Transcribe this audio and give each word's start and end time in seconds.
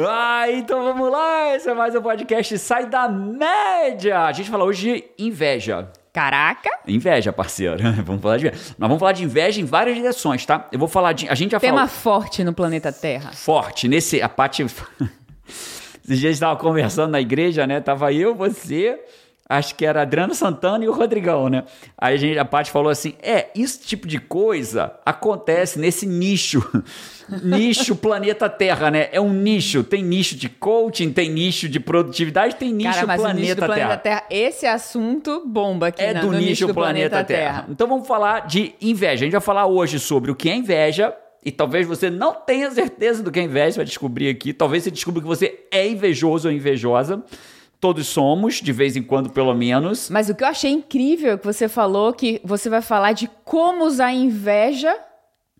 Ah, 0.00 0.48
então 0.52 0.84
vamos 0.84 1.10
lá! 1.10 1.56
Esse 1.56 1.68
é 1.68 1.74
mais 1.74 1.92
um 1.92 2.00
podcast 2.00 2.56
Sai 2.58 2.86
da 2.86 3.08
Média! 3.08 4.20
A 4.20 4.32
gente 4.32 4.48
fala 4.48 4.62
hoje 4.62 5.04
de 5.16 5.24
inveja. 5.24 5.90
Caraca! 6.12 6.70
Inveja, 6.86 7.32
parceiro. 7.32 7.78
vamos 8.06 8.22
falar 8.22 8.36
de 8.36 8.46
inveja. 8.46 8.62
Nós 8.78 8.88
vamos 8.88 9.00
falar 9.00 9.10
de 9.10 9.24
inveja 9.24 9.60
em 9.60 9.64
várias 9.64 9.96
direções, 9.96 10.46
tá? 10.46 10.68
Eu 10.70 10.78
vou 10.78 10.86
falar 10.86 11.14
de. 11.14 11.28
A 11.28 11.34
gente 11.34 11.50
já 11.50 11.58
Tema 11.58 11.88
falou. 11.88 11.88
forte 11.88 12.44
no 12.44 12.52
planeta 12.52 12.92
Terra. 12.92 13.32
Forte. 13.32 13.88
Nesse. 13.88 14.22
A 14.22 14.28
Paty. 14.28 14.62
Esses 16.04 16.20
dias 16.20 16.24
a 16.24 16.32
gente 16.32 16.40
tava 16.40 16.56
conversando 16.60 17.10
na 17.10 17.20
igreja, 17.20 17.66
né? 17.66 17.80
Tava 17.80 18.12
eu, 18.12 18.36
você, 18.36 19.00
acho 19.48 19.74
que 19.74 19.86
era 19.86 20.02
Adriano 20.02 20.34
Santana 20.34 20.84
e 20.84 20.88
o 20.88 20.92
Rodrigão, 20.92 21.48
né? 21.48 21.64
Aí 21.96 22.14
a, 22.14 22.16
gente, 22.18 22.38
a 22.38 22.44
Paty 22.44 22.70
falou 22.70 22.90
assim: 22.90 23.14
é, 23.22 23.48
esse 23.56 23.80
tipo 23.80 24.06
de 24.06 24.18
coisa 24.18 24.92
acontece 25.06 25.78
nesse 25.78 26.06
nicho. 26.06 26.62
nicho 27.42 27.94
planeta 27.96 28.48
Terra, 28.48 28.90
né? 28.90 29.08
É 29.12 29.20
um 29.20 29.32
nicho. 29.32 29.82
Tem 29.84 30.02
nicho 30.02 30.36
de 30.36 30.48
coaching, 30.48 31.12
tem 31.12 31.30
nicho 31.30 31.68
de 31.68 31.78
produtividade, 31.78 32.56
tem 32.56 32.72
nicho 32.72 32.92
Cara, 32.94 33.06
mas 33.06 33.20
o 33.20 33.22
planeta, 33.22 33.40
nicho 33.42 33.54
do 33.56 33.66
planeta 33.66 33.96
Terra. 33.96 34.20
Terra. 34.20 34.24
esse 34.30 34.66
assunto 34.66 35.42
bomba 35.46 35.88
aqui 35.88 36.02
É 36.02 36.14
na- 36.14 36.20
do 36.20 36.32
no 36.32 36.38
nicho 36.38 36.66
do 36.66 36.74
planeta, 36.74 37.22
Terra. 37.24 37.66
Então 37.68 37.86
vamos 37.86 38.06
falar 38.06 38.46
de 38.46 38.74
inveja. 38.80 39.12
A 39.12 39.26
gente 39.26 39.32
vai 39.32 39.40
falar 39.40 39.66
hoje 39.66 39.98
sobre 39.98 40.30
o 40.30 40.34
que 40.34 40.48
é 40.50 40.56
inveja. 40.56 41.14
E 41.44 41.52
talvez 41.52 41.86
você 41.86 42.10
não 42.10 42.34
tenha 42.34 42.68
certeza 42.70 43.22
do 43.22 43.30
que 43.30 43.38
é 43.38 43.42
inveja, 43.44 43.72
você 43.72 43.76
vai 43.78 43.86
descobrir 43.86 44.28
aqui. 44.28 44.52
Talvez 44.52 44.82
você 44.82 44.90
descubra 44.90 45.22
que 45.22 45.26
você 45.26 45.60
é 45.70 45.88
invejoso 45.88 46.48
ou 46.48 46.52
invejosa. 46.54 47.22
Todos 47.80 48.08
somos, 48.08 48.56
de 48.56 48.72
vez 48.72 48.96
em 48.96 49.02
quando, 49.02 49.30
pelo 49.30 49.54
menos. 49.54 50.10
Mas 50.10 50.28
o 50.28 50.34
que 50.34 50.42
eu 50.42 50.48
achei 50.48 50.70
incrível 50.70 51.32
é 51.32 51.38
que 51.38 51.46
você 51.46 51.68
falou 51.68 52.12
que 52.12 52.40
você 52.44 52.68
vai 52.68 52.82
falar 52.82 53.12
de 53.12 53.30
como 53.44 53.84
usar 53.84 54.06
a 54.06 54.12
inveja 54.12 54.96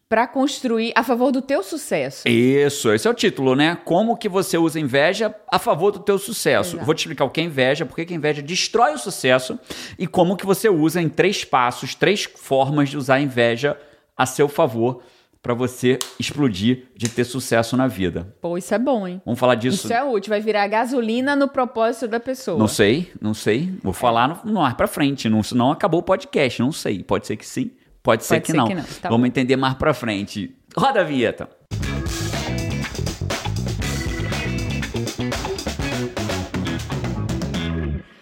pra 0.09 0.27
construir 0.27 0.93
a 0.97 1.05
favor 1.05 1.31
do 1.31 1.43
teu 1.43 1.63
sucesso. 1.63 2.27
Isso, 2.27 2.91
esse 2.93 3.07
é 3.07 3.11
o 3.11 3.15
título, 3.15 3.55
né? 3.55 3.77
Como 3.85 4.17
que 4.17 4.29
você 4.29 4.57
usa 4.57 4.81
inveja 4.81 5.35
a 5.53 5.59
favor 5.59 5.93
do 5.93 5.99
teu 5.99 6.19
sucesso. 6.19 6.71
Exato. 6.71 6.87
Vou 6.87 6.95
te 6.95 7.01
explicar 7.01 7.27
o 7.27 7.31
que 7.31 7.41
é 7.41 7.45
inveja, 7.45 7.85
por 7.85 7.95
que 7.95 8.07
que 8.07 8.15
a 8.15 8.17
inveja 8.17 8.41
destrói 8.41 8.95
o 8.95 8.99
sucesso 8.99 9.59
e 9.99 10.07
como 10.07 10.37
que 10.37 10.47
você 10.47 10.69
usa 10.69 11.03
em 11.03 11.11
três 11.11 11.45
passos, 11.45 11.95
três 11.95 12.25
formas 12.25 12.89
de 12.89 12.97
usar 12.97 13.17
a 13.17 13.21
inveja 13.21 13.77
a 14.17 14.25
seu 14.25 14.49
favor 14.49 15.03
para 15.43 15.55
você 15.55 15.99
explodir 16.19 16.89
de 16.97 17.09
ter 17.09 17.25
sucesso 17.25 17.77
na 17.77 17.87
vida. 17.87 18.35
Pô, 18.41 18.59
isso 18.59 18.75
é 18.75 18.79
bom, 18.79 19.07
hein? 19.07 19.21
Vamos 19.25 19.39
falar 19.39 19.55
disso. 19.55 19.87
Isso 19.87 19.93
é 19.93 20.03
útil, 20.05 20.31
vai 20.31 20.41
virar 20.41 20.67
gasolina 20.69 21.35
no 21.37 21.49
propósito 21.49 22.09
da 22.09 22.21
pessoa. 22.21 22.59
Não 22.59 22.69
sei, 22.69 23.13
não 23.21 23.35
sei. 23.35 23.73
Vou 23.83 23.93
falar 23.93 24.29
no, 24.45 24.53
no 24.53 24.61
ar 24.63 24.77
pra 24.77 24.87
frente. 24.87 25.29
Não, 25.29 25.41
não 25.53 25.71
acabou 25.71 26.01
o 26.01 26.03
podcast, 26.03 26.61
não 26.61 26.73
sei. 26.73 27.03
Pode 27.03 27.27
ser 27.27 27.37
que 27.37 27.47
sim, 27.47 27.71
pode 28.03 28.25
ser, 28.25 28.35
Pode 28.35 28.47
que, 28.47 28.53
ser 28.53 28.57
não. 28.57 28.67
que 28.67 28.75
não, 28.75 28.85
tá 29.01 29.09
Vamos 29.09 29.29
entender 29.29 29.57
mais 29.57 29.75
pra 29.75 29.95
frente. 29.95 30.55
Roda 30.77 31.01
a 31.01 31.05
vinheta. 31.05 31.49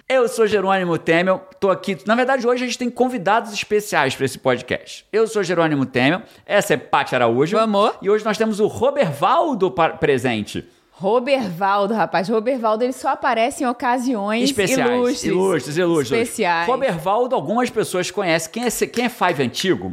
Eu 0.09 0.29
sou 0.29 0.47
Jerônimo 0.47 0.97
Temel, 0.99 1.43
tô 1.59 1.69
aqui. 1.69 1.99
Na 2.07 2.15
verdade, 2.15 2.47
hoje 2.47 2.63
a 2.63 2.67
gente 2.67 2.79
tem 2.79 2.89
convidados 2.89 3.53
especiais 3.53 4.15
para 4.15 4.25
esse 4.25 4.39
podcast. 4.39 5.05
Eu 5.13 5.27
sou 5.27 5.43
Jerônimo 5.43 5.85
Temel, 5.85 6.23
essa 6.47 6.75
é 6.75 6.77
Paty 6.77 7.17
Araújo. 7.17 7.57
Vamos. 7.57 7.93
E 8.01 8.09
hoje 8.09 8.25
nós 8.25 8.39
temos 8.39 8.61
o 8.61 8.69
Robervaldo 8.69 9.69
presente. 9.99 10.65
Robervaldo, 10.93 11.93
rapaz. 11.93 12.29
Robervaldo, 12.29 12.85
ele 12.85 12.93
só 12.93 13.09
aparece 13.09 13.65
em 13.65 13.67
ocasiões 13.67 14.45
especiais. 14.45 14.89
ilustres. 14.93 15.25
Ilustres, 15.25 15.77
ilustres. 15.77 16.21
Especiais. 16.21 16.69
Robervaldo, 16.69 17.35
algumas 17.35 17.69
pessoas 17.69 18.09
conhecem. 18.09 18.53
Quem 18.53 18.65
é, 18.65 18.71
quem 18.87 19.07
é 19.07 19.09
Five 19.09 19.43
antigo? 19.43 19.91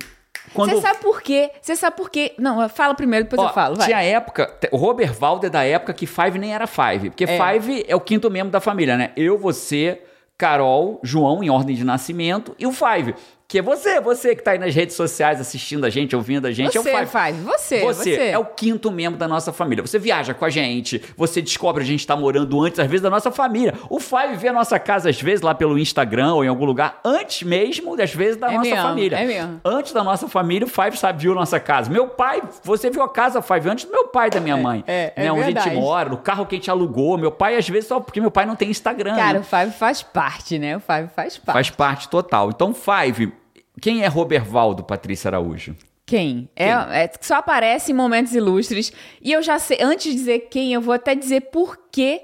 Você 0.54 0.82
sabe 0.82 1.00
por 1.00 1.22
quê? 1.22 1.52
Você 1.62 1.76
sabe 1.76 1.98
por 1.98 2.10
quê? 2.10 2.34
Não, 2.38 2.68
fala 2.70 2.94
primeiro, 2.94 3.26
depois 3.26 3.42
Ó, 3.42 3.50
eu 3.50 3.54
falo. 3.54 3.76
Vai. 3.76 3.88
Tinha 3.88 4.02
época, 4.02 4.58
o 4.72 4.78
Robervaldo 4.78 5.46
é 5.46 5.50
da 5.50 5.64
época 5.64 5.94
que 5.94 6.06
Five 6.06 6.38
nem 6.40 6.54
era 6.54 6.68
Five. 6.68 7.10
Porque 7.10 7.26
É. 7.26 7.38
Five 7.38 7.86
é 7.88 7.96
o 7.96 8.00
quinto 8.00 8.30
membro 8.30 8.52
da 8.52 8.60
família, 8.60 8.96
né? 8.96 9.12
Eu, 9.16 9.38
você, 9.38 10.02
Carol, 10.38 11.00
João, 11.04 11.44
em 11.44 11.50
ordem 11.50 11.76
de 11.76 11.84
nascimento, 11.84 12.56
e 12.58 12.66
o 12.66 12.72
Five. 12.72 13.16
Que 13.54 13.60
é 13.60 13.62
você, 13.62 14.02
você 14.02 14.36
que 14.36 14.42
tá 14.42 14.54
aí 14.54 14.58
nas 14.58 14.74
redes 14.74 14.96
sociais 14.96 15.40
assistindo 15.40 15.86
a 15.86 15.90
gente, 15.92 16.16
ouvindo 16.16 16.48
a 16.48 16.52
gente. 16.52 16.72
Você, 16.76 16.90
é 16.90 17.04
o 17.04 17.06
Five. 17.06 17.06
Five, 17.06 17.42
você, 17.44 17.80
Você, 17.82 18.16
você. 18.16 18.30
é 18.30 18.38
o 18.40 18.46
quinto 18.46 18.92
membro 18.92 19.20
da 19.20 19.28
nossa 19.28 19.54
família. 19.54 19.86
Você 19.86 20.00
viaja 20.00 20.34
com 20.34 20.44
a 20.44 20.50
gente, 20.50 21.00
você 21.16 21.40
descobre 21.40 21.84
a 21.84 21.86
gente 21.86 22.08
tá 22.08 22.16
morando 22.16 22.60
antes, 22.64 22.80
às 22.80 22.88
vezes, 22.88 23.04
da 23.04 23.12
nossa 23.12 23.32
família. 23.32 23.76
O 23.92 24.00
Five 24.00 24.38
vê 24.38 24.48
a 24.48 24.54
nossa 24.54 24.80
casa, 24.80 25.08
às 25.08 25.22
vezes, 25.22 25.42
lá 25.42 25.54
pelo 25.54 25.78
Instagram 25.78 26.34
ou 26.34 26.44
em 26.44 26.48
algum 26.48 26.66
lugar, 26.66 27.00
antes 27.06 27.44
mesmo, 27.44 27.94
às 28.02 28.12
vezes, 28.12 28.38
da 28.38 28.48
É 28.52 28.58
nossa 28.58 28.70
mesmo, 28.72 28.82
família. 28.82 29.18
é 29.18 29.24
mesmo. 29.24 29.62
Antes 29.64 29.94
da 29.94 30.04
nossa 30.04 30.28
família, 30.28 30.66
o 30.66 30.68
Five 30.68 30.98
sabe, 30.98 31.22
viu 31.22 31.36
nossa 31.36 31.60
casa. 31.60 31.92
Meu 31.92 32.08
pai, 32.08 32.42
você 32.64 32.90
viu 32.90 33.04
a 33.04 33.10
casa 33.10 33.40
Five 33.40 33.70
antes 33.70 33.86
do 33.86 33.92
meu 33.92 34.08
pai 34.08 34.30
e 34.30 34.32
da 34.32 34.40
minha 34.40 34.58
mãe. 34.58 34.84
é, 34.88 35.14
é 35.16 35.26
né? 35.26 35.32
Onde 35.32 35.42
a 35.42 35.46
verdade. 35.46 35.70
gente 35.70 35.80
mora, 35.80 36.10
no 36.10 36.18
carro 36.18 36.48
que 36.48 36.56
a 36.56 36.58
gente 36.58 36.72
alugou. 36.72 37.20
Meu 37.20 37.32
pai, 37.32 37.56
às 37.56 37.70
vezes, 37.70 37.88
só 37.88 38.00
porque 38.00 38.20
meu 38.20 38.32
pai 38.32 38.48
não 38.48 38.56
tem 38.56 38.72
Instagram. 38.72 39.16
Cara, 39.16 39.34
né? 39.34 39.40
o 39.42 39.44
Five 39.44 39.78
faz 39.78 40.02
parte, 40.02 40.58
né? 40.58 40.76
O 40.76 40.80
Five 40.80 41.10
faz 41.16 41.38
parte. 41.38 41.54
Faz 41.54 41.70
parte 41.70 42.10
total. 42.10 42.50
Então, 42.50 42.74
Five, 42.74 43.43
quem 43.84 44.02
é 44.02 44.08
Robervaldo, 44.08 44.82
Patrícia 44.82 45.28
Araújo? 45.28 45.76
Quem? 46.06 46.48
É, 46.56 46.70
é 46.70 47.08
que 47.10 47.28
só 47.28 47.36
aparece 47.36 47.92
em 47.92 47.94
momentos 47.94 48.34
ilustres. 48.34 48.94
E 49.22 49.30
eu 49.34 49.44
já 49.44 49.60
sei, 49.60 49.78
antes 49.82 50.06
de 50.10 50.14
dizer 50.14 50.40
quem, 50.50 50.72
eu 50.72 50.80
vou 50.80 50.94
até 50.94 51.14
dizer 51.14 51.42
por 51.52 51.78
que 51.92 52.22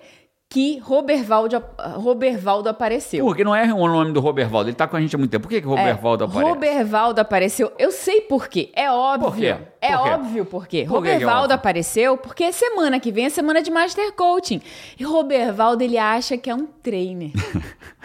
que 0.49 0.79
Robervaldo, 0.79 1.61
Robervaldo 1.95 2.69
apareceu. 2.69 3.25
Porque 3.25 3.43
não 3.43 3.53
é 3.53 3.71
o 3.73 3.87
nome 3.87 4.13
do 4.13 4.21
Robervaldo, 4.21 4.69
ele 4.69 4.75
tá 4.75 4.87
com 4.87 4.95
a 4.95 5.01
gente 5.01 5.13
há 5.13 5.19
muito 5.19 5.29
tempo. 5.31 5.43
Por 5.43 5.49
que, 5.49 5.59
que 5.61 5.67
Robervaldo 5.67 6.23
É, 6.23 6.27
aparece? 6.27 6.49
Robervaldo 6.49 7.21
apareceu. 7.21 7.71
Eu 7.77 7.91
sei 7.91 8.21
por 8.21 8.47
quê. 8.47 8.71
É 8.73 8.89
óbvio. 8.89 9.29
Por 9.29 9.37
quê? 9.37 9.55
É 9.81 9.97
Por 9.97 10.03
quê? 10.03 10.09
óbvio 10.09 10.45
por 10.45 10.67
quê. 10.67 10.85
Por 10.87 10.93
é 11.05 11.11
Robervaldo 11.13 11.41
óbvio? 11.43 11.55
apareceu 11.55 12.17
porque 12.17 12.53
semana 12.53 13.01
que 13.01 13.11
vem 13.11 13.25
é 13.25 13.29
semana 13.29 13.61
de 13.61 13.69
Master 13.69 14.13
Coaching. 14.13 14.61
E 14.97 15.03
Robervaldo, 15.03 15.83
ele 15.83 15.97
acha 15.97 16.37
que 16.37 16.49
é 16.49 16.55
um 16.55 16.65
trainer. 16.65 17.31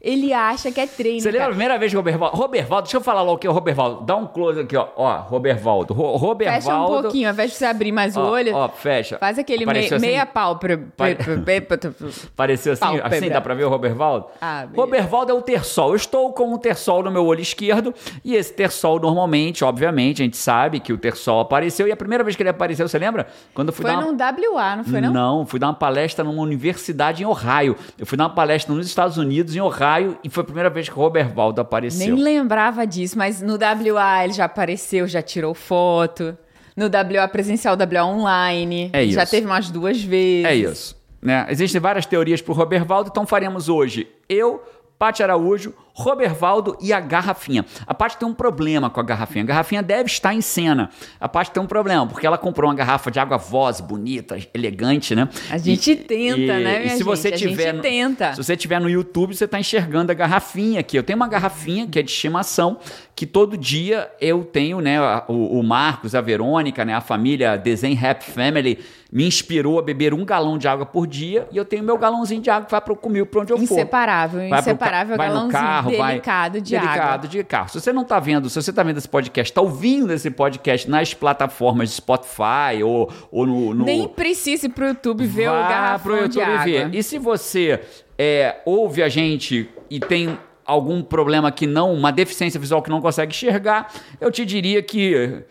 ele 0.00 0.32
acha 0.32 0.70
que 0.70 0.80
é 0.80 0.86
trainer. 0.86 1.20
Você 1.20 1.28
lembra 1.30 1.38
a 1.40 1.44
cara. 1.46 1.50
primeira 1.52 1.78
vez 1.78 1.90
que 1.92 1.96
o 1.96 2.00
Robervaldo. 2.00 2.36
Robervaldo, 2.36 2.82
deixa 2.84 2.96
eu 2.96 3.00
falar 3.00 3.22
logo 3.22 3.34
o 3.36 3.38
que 3.38 3.46
é 3.46 3.50
o 3.50 3.52
Robervaldo. 3.52 4.04
Dá 4.04 4.16
um 4.16 4.26
close 4.26 4.60
aqui, 4.60 4.76
ó. 4.76 4.86
Ó, 4.96 5.16
Robervaldo. 5.22 5.92
Ro 5.94 6.16
Robervaldo. 6.16 6.62
Fecha 6.64 6.76
um 6.80 6.86
pouquinho, 7.02 7.28
ao 7.28 7.32
invés 7.34 7.50
de 7.50 7.56
você 7.56 7.64
abrir 7.66 7.92
mais 7.92 8.16
o 8.16 8.20
Ó, 8.20 8.30
olho. 8.30 8.54
Ó, 8.54 8.68
fecha. 8.68 9.18
Faz 9.18 9.38
aquele 9.38 9.64
mei- 9.66 9.86
assim? 9.86 9.98
meia 9.98 10.24
pau. 10.26 10.56
Pra, 10.58 10.78
Pare- 10.96 11.16
Pareceu 12.36 12.72
assim, 12.72 12.80
Pálpebra. 12.80 13.16
assim, 13.16 13.28
dá 13.28 13.40
pra 13.40 13.54
ver 13.54 13.64
o 13.64 13.68
Robervaldo? 13.68 14.26
Ah, 14.40 14.60
beleza. 14.66 14.76
Robervaldo 14.76 15.32
é 15.32 15.34
o 15.34 15.42
terçol. 15.42 15.90
Eu 15.90 15.96
estou 15.96 16.32
com 16.32 16.52
o 16.54 16.58
terçol 16.58 17.02
no 17.02 17.10
meu 17.10 17.24
olho 17.26 17.40
esquerdo 17.40 17.94
e 18.24 18.34
esse 18.34 18.52
terçol 18.52 18.98
normalmente, 19.00 19.64
obviamente, 19.64 20.22
a 20.22 20.24
gente 20.24 20.36
sabe 20.36 20.80
que 20.80 20.92
o 20.92 20.98
terçol 20.98 21.40
apareceu 21.40 21.86
e 21.88 21.92
a 21.92 21.96
primeira 21.96 22.22
vez 22.24 22.36
que 22.36 22.42
ele 22.42 22.50
apareceu, 22.50 22.88
você 22.88 22.98
lembra? 22.98 23.26
Quando 23.54 23.68
eu 23.68 23.72
fui 23.74 23.82
Foi 23.82 23.90
dar 23.92 23.98
uma... 23.98 24.12
num 24.12 24.16
WA, 24.54 24.76
não 24.76 24.84
foi 24.84 25.00
não? 25.00 25.12
Não, 25.12 25.46
fui 25.46 25.58
dar 25.58 25.68
uma 25.68 25.74
palestra 25.74 26.24
numa 26.24 26.42
universidade 26.42 27.22
em 27.22 27.26
Ohio. 27.26 27.76
Eu 27.98 28.06
fui 28.06 28.16
dar 28.16 28.24
uma 28.24 28.34
palestra 28.34 28.74
nos 28.74 28.86
Estados 28.86 29.16
Unidos, 29.16 29.54
em 29.56 29.60
Ohio, 29.60 29.87
e 30.22 30.30
foi 30.30 30.42
a 30.42 30.44
primeira 30.44 30.70
vez 30.70 30.88
que 30.88 30.94
o 30.94 30.98
Robervaldo 30.98 31.60
apareceu. 31.60 32.14
Nem 32.14 32.24
lembrava 32.24 32.86
disso, 32.86 33.16
mas 33.16 33.40
no 33.40 33.54
WA 33.54 34.24
ele 34.24 34.32
já 34.32 34.44
apareceu, 34.44 35.06
já 35.06 35.22
tirou 35.22 35.54
foto. 35.54 36.36
No 36.76 36.86
WA 36.86 37.26
presencial, 37.26 37.76
WA 37.76 38.04
online. 38.04 38.90
É 38.92 39.04
Já 39.06 39.22
isso. 39.22 39.30
teve 39.32 39.46
umas 39.46 39.70
duas 39.70 40.00
vezes. 40.02 40.44
É 40.44 40.54
isso. 40.54 40.96
Né? 41.20 41.46
Existem 41.48 41.80
várias 41.80 42.06
teorias 42.06 42.40
para 42.40 42.52
o 42.52 42.54
Robervaldo, 42.54 43.08
então 43.10 43.26
faremos 43.26 43.68
hoje 43.68 44.06
eu, 44.28 44.62
Paty 44.98 45.22
Araújo, 45.22 45.72
Robervaldo 45.94 46.76
e 46.80 46.92
a 46.92 47.00
garrafinha. 47.00 47.64
A 47.86 47.92
Paty 47.92 48.16
tem 48.18 48.28
um 48.28 48.32
problema 48.34 48.88
com 48.88 49.00
a 49.00 49.02
garrafinha. 49.02 49.42
A 49.44 49.46
garrafinha 49.46 49.82
deve 49.82 50.06
estar 50.08 50.32
em 50.34 50.40
cena. 50.40 50.90
A 51.20 51.28
Paty 51.28 51.50
tem 51.50 51.62
um 51.62 51.66
problema, 51.66 52.06
porque 52.06 52.26
ela 52.26 52.38
comprou 52.38 52.68
uma 52.68 52.74
garrafa 52.74 53.10
de 53.10 53.18
água 53.18 53.36
voz, 53.36 53.80
bonita, 53.80 54.36
elegante, 54.54 55.14
né? 55.14 55.28
A 55.50 55.58
gente 55.58 55.94
tenta, 55.96 56.58
né, 56.58 56.80
minha 56.80 56.94
e 56.94 56.96
se 56.96 57.02
você 57.02 57.30
gente? 57.30 57.44
A 57.46 57.48
tiver 57.50 57.62
gente 57.64 57.76
no- 57.76 57.82
tenta. 57.82 58.32
Se 58.34 58.42
você 58.44 58.56
tiver 58.56 58.80
no 58.80 58.88
YouTube, 58.88 59.34
você 59.34 59.44
está 59.44 59.58
enxergando 59.58 60.10
a 60.12 60.14
garrafinha 60.14 60.80
aqui. 60.80 60.96
Eu 60.96 61.02
tenho 61.02 61.16
uma 61.16 61.28
garrafinha 61.28 61.86
que 61.86 61.98
é 61.98 62.02
de 62.02 62.10
estimação, 62.10 62.78
que 63.16 63.26
todo 63.26 63.56
dia 63.56 64.10
eu 64.20 64.44
tenho, 64.44 64.80
né? 64.80 64.98
O, 65.28 65.58
o 65.58 65.62
Marcos, 65.64 66.14
a 66.14 66.20
Verônica, 66.20 66.84
né? 66.84 66.94
A 66.94 67.00
família 67.00 67.56
Desenho 67.56 67.98
Happy 68.04 68.30
Family 68.30 68.78
me 69.10 69.26
inspirou 69.26 69.78
a 69.78 69.82
beber 69.82 70.12
um 70.12 70.22
galão 70.24 70.58
de 70.58 70.68
água 70.68 70.84
por 70.84 71.06
dia 71.06 71.48
e 71.50 71.56
eu 71.56 71.64
tenho 71.64 71.82
meu 71.82 71.96
galãozinho 71.96 72.42
de 72.42 72.50
água 72.50 72.66
que 72.66 72.70
vai 72.70 72.80
para 72.80 72.94
comigo 72.94 73.24
para 73.26 73.40
onde 73.40 73.52
eu 73.52 73.56
for. 73.56 73.62
Inseparável, 73.64 74.40
Vai 74.40 74.48
pro 74.48 74.54
ca- 74.56 74.60
inseparável 74.60 75.16
vai 75.16 75.28
galãozinho 75.28 75.52
carro, 75.52 75.96
vai- 75.96 76.10
delicado 76.12 76.60
de 76.60 76.70
delicado 76.72 77.00
água. 77.14 77.28
de 77.28 77.44
carro. 77.44 77.68
Se 77.70 77.80
você 77.80 77.90
não 77.92 78.04
tá 78.04 78.20
vendo, 78.20 78.50
se 78.50 78.60
você 78.60 78.70
tá 78.70 78.82
vendo 78.82 78.98
esse 78.98 79.08
podcast, 79.08 79.50
tá 79.52 79.62
ouvindo 79.62 80.12
esse 80.12 80.30
podcast 80.30 80.90
nas 80.90 81.14
plataformas 81.14 81.88
de 81.88 81.94
Spotify 81.94 82.82
ou, 82.84 83.10
ou 83.32 83.46
no, 83.46 83.72
no 83.74 83.84
Nem 83.84 84.06
precisa 84.08 84.66
ir 84.66 84.70
pro 84.70 84.86
YouTube 84.88 85.26
ver 85.26 85.48
o 85.48 85.52
Vá 85.52 85.68
garrafão 85.68 86.12
pro 86.12 86.16
YouTube 86.24 86.32
de 86.34 86.40
água. 86.42 86.64
ver. 86.64 86.94
E 86.94 87.02
se 87.02 87.18
você 87.18 87.80
é, 88.18 88.56
ouve 88.66 89.02
a 89.02 89.08
gente 89.08 89.70
e 89.88 89.98
tem 89.98 90.38
algum 90.66 91.00
problema 91.02 91.50
que 91.50 91.66
não, 91.66 91.94
uma 91.94 92.12
deficiência 92.12 92.60
visual 92.60 92.82
que 92.82 92.90
não 92.90 93.00
consegue 93.00 93.32
enxergar, 93.32 93.90
eu 94.20 94.30
te 94.30 94.44
diria 94.44 94.82
que 94.82 95.42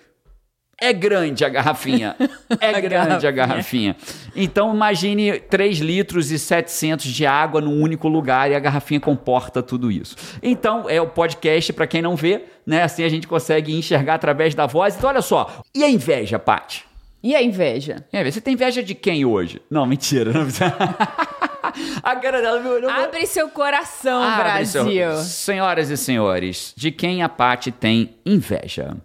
é 0.80 0.94
grande 0.94 1.44
a 1.46 1.50
garrafinha. 1.50 2.16
É 2.62 2.70
A 2.70 2.80
grande 2.80 3.28
a 3.28 3.32
garrafinha. 3.32 3.32
garrafinha. 3.32 3.96
Então 4.36 4.74
imagine 4.74 5.38
3 5.40 5.80
litros 5.80 6.32
e 6.32 6.40
700 6.40 7.06
de 7.06 7.26
água 7.26 7.60
num 7.60 7.82
único 7.82 8.08
lugar 8.08 8.50
e 8.50 8.56
a 8.56 8.60
garrafinha 8.60 9.00
comporta 9.02 9.62
tudo 9.62 9.92
isso. 9.92 10.16
Então 10.42 10.90
é 10.90 11.00
o 11.02 11.08
podcast 11.08 11.74
para 11.74 11.86
quem 11.86 12.02
não 12.02 12.16
vê, 12.16 12.46
né? 12.66 12.84
Assim 12.84 13.04
a 13.04 13.10
gente 13.10 13.28
consegue 13.28 13.76
enxergar 13.78 14.14
através 14.16 14.56
da 14.56 14.66
voz. 14.66 14.96
Então 14.96 15.10
olha 15.10 15.22
só. 15.22 15.62
E 15.76 15.84
a 15.84 15.90
inveja, 15.90 16.40
Paty? 16.40 16.86
E 17.22 17.36
a 17.36 17.44
inveja? 17.44 18.06
É, 18.14 18.24
você 18.24 18.40
tem 18.40 18.54
inveja 18.54 18.82
de 18.82 18.96
quem 18.96 19.26
hoje? 19.26 19.62
Não, 19.70 19.86
mentira. 19.86 20.32
Não 20.32 20.44
precisa. 20.44 20.74
a 22.02 22.16
cara 22.16 22.42
dela 22.42 22.60
me 22.62 22.70
olhou. 22.70 22.90
Abre 22.90 23.26
seu 23.26 23.50
coração, 23.50 24.24
Abre 24.24 24.44
Brasil. 24.44 24.84
seu- 24.86 25.16
Senhoras 25.18 25.90
e 25.90 25.98
senhores, 25.98 26.74
de 26.78 26.92
quem 26.92 27.22
a 27.24 27.28
Paty 27.30 27.72
tem 27.72 28.16
inveja? 28.26 28.96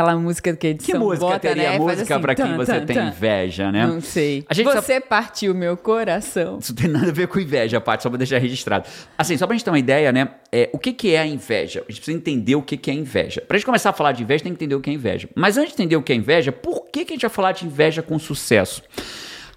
Aquela 0.00 0.16
música 0.16 0.56
que 0.56 0.66
a 0.66 0.70
Que 0.70 0.74
edição 0.74 0.98
música 0.98 1.26
bota, 1.26 1.40
teria 1.40 1.72
né? 1.72 1.78
Música 1.78 2.14
assim, 2.14 2.22
pra 2.22 2.34
quem 2.34 2.46
tan, 2.46 2.56
você 2.56 2.72
tan, 2.72 2.86
tem 2.86 2.96
tan. 2.96 3.08
inveja, 3.08 3.70
né? 3.70 3.86
Não 3.86 4.00
sei. 4.00 4.44
Você 4.50 4.98
partiu 4.98 5.54
meu 5.54 5.76
coração. 5.76 6.58
Isso 6.58 6.72
não 6.72 6.82
tem 6.82 6.90
nada 6.90 7.08
a 7.08 7.12
ver 7.12 7.28
com 7.28 7.38
inveja, 7.38 7.80
Paty, 7.80 8.02
só 8.02 8.08
pra 8.08 8.16
deixar 8.16 8.38
registrado. 8.38 8.88
Assim, 9.18 9.36
só 9.36 9.46
pra 9.46 9.54
gente 9.54 9.64
ter 9.64 9.70
uma 9.70 9.78
ideia, 9.78 10.10
né? 10.10 10.28
É, 10.50 10.70
o 10.72 10.78
que, 10.78 10.94
que 10.94 11.14
é 11.14 11.20
a 11.20 11.26
inveja? 11.26 11.84
A 11.86 11.92
gente 11.92 12.00
precisa 12.00 12.16
entender 12.16 12.54
o 12.54 12.62
que, 12.62 12.78
que 12.78 12.90
é 12.90 12.94
inveja. 12.94 13.42
Pra 13.42 13.58
gente 13.58 13.66
começar 13.66 13.90
a 13.90 13.92
falar 13.92 14.12
de 14.12 14.22
inveja, 14.22 14.42
tem 14.42 14.52
que 14.54 14.56
entender 14.56 14.74
o 14.74 14.80
que 14.80 14.88
é 14.88 14.92
inveja. 14.94 15.28
Mas 15.34 15.58
antes 15.58 15.74
de 15.76 15.82
entender 15.82 15.96
o 15.96 16.02
que 16.02 16.12
é 16.12 16.16
inveja, 16.16 16.50
por 16.50 16.86
que, 16.86 17.04
que 17.04 17.12
a 17.12 17.14
gente 17.14 17.22
vai 17.22 17.30
falar 17.30 17.52
de 17.52 17.66
inveja 17.66 18.00
com 18.02 18.18
sucesso? 18.18 18.82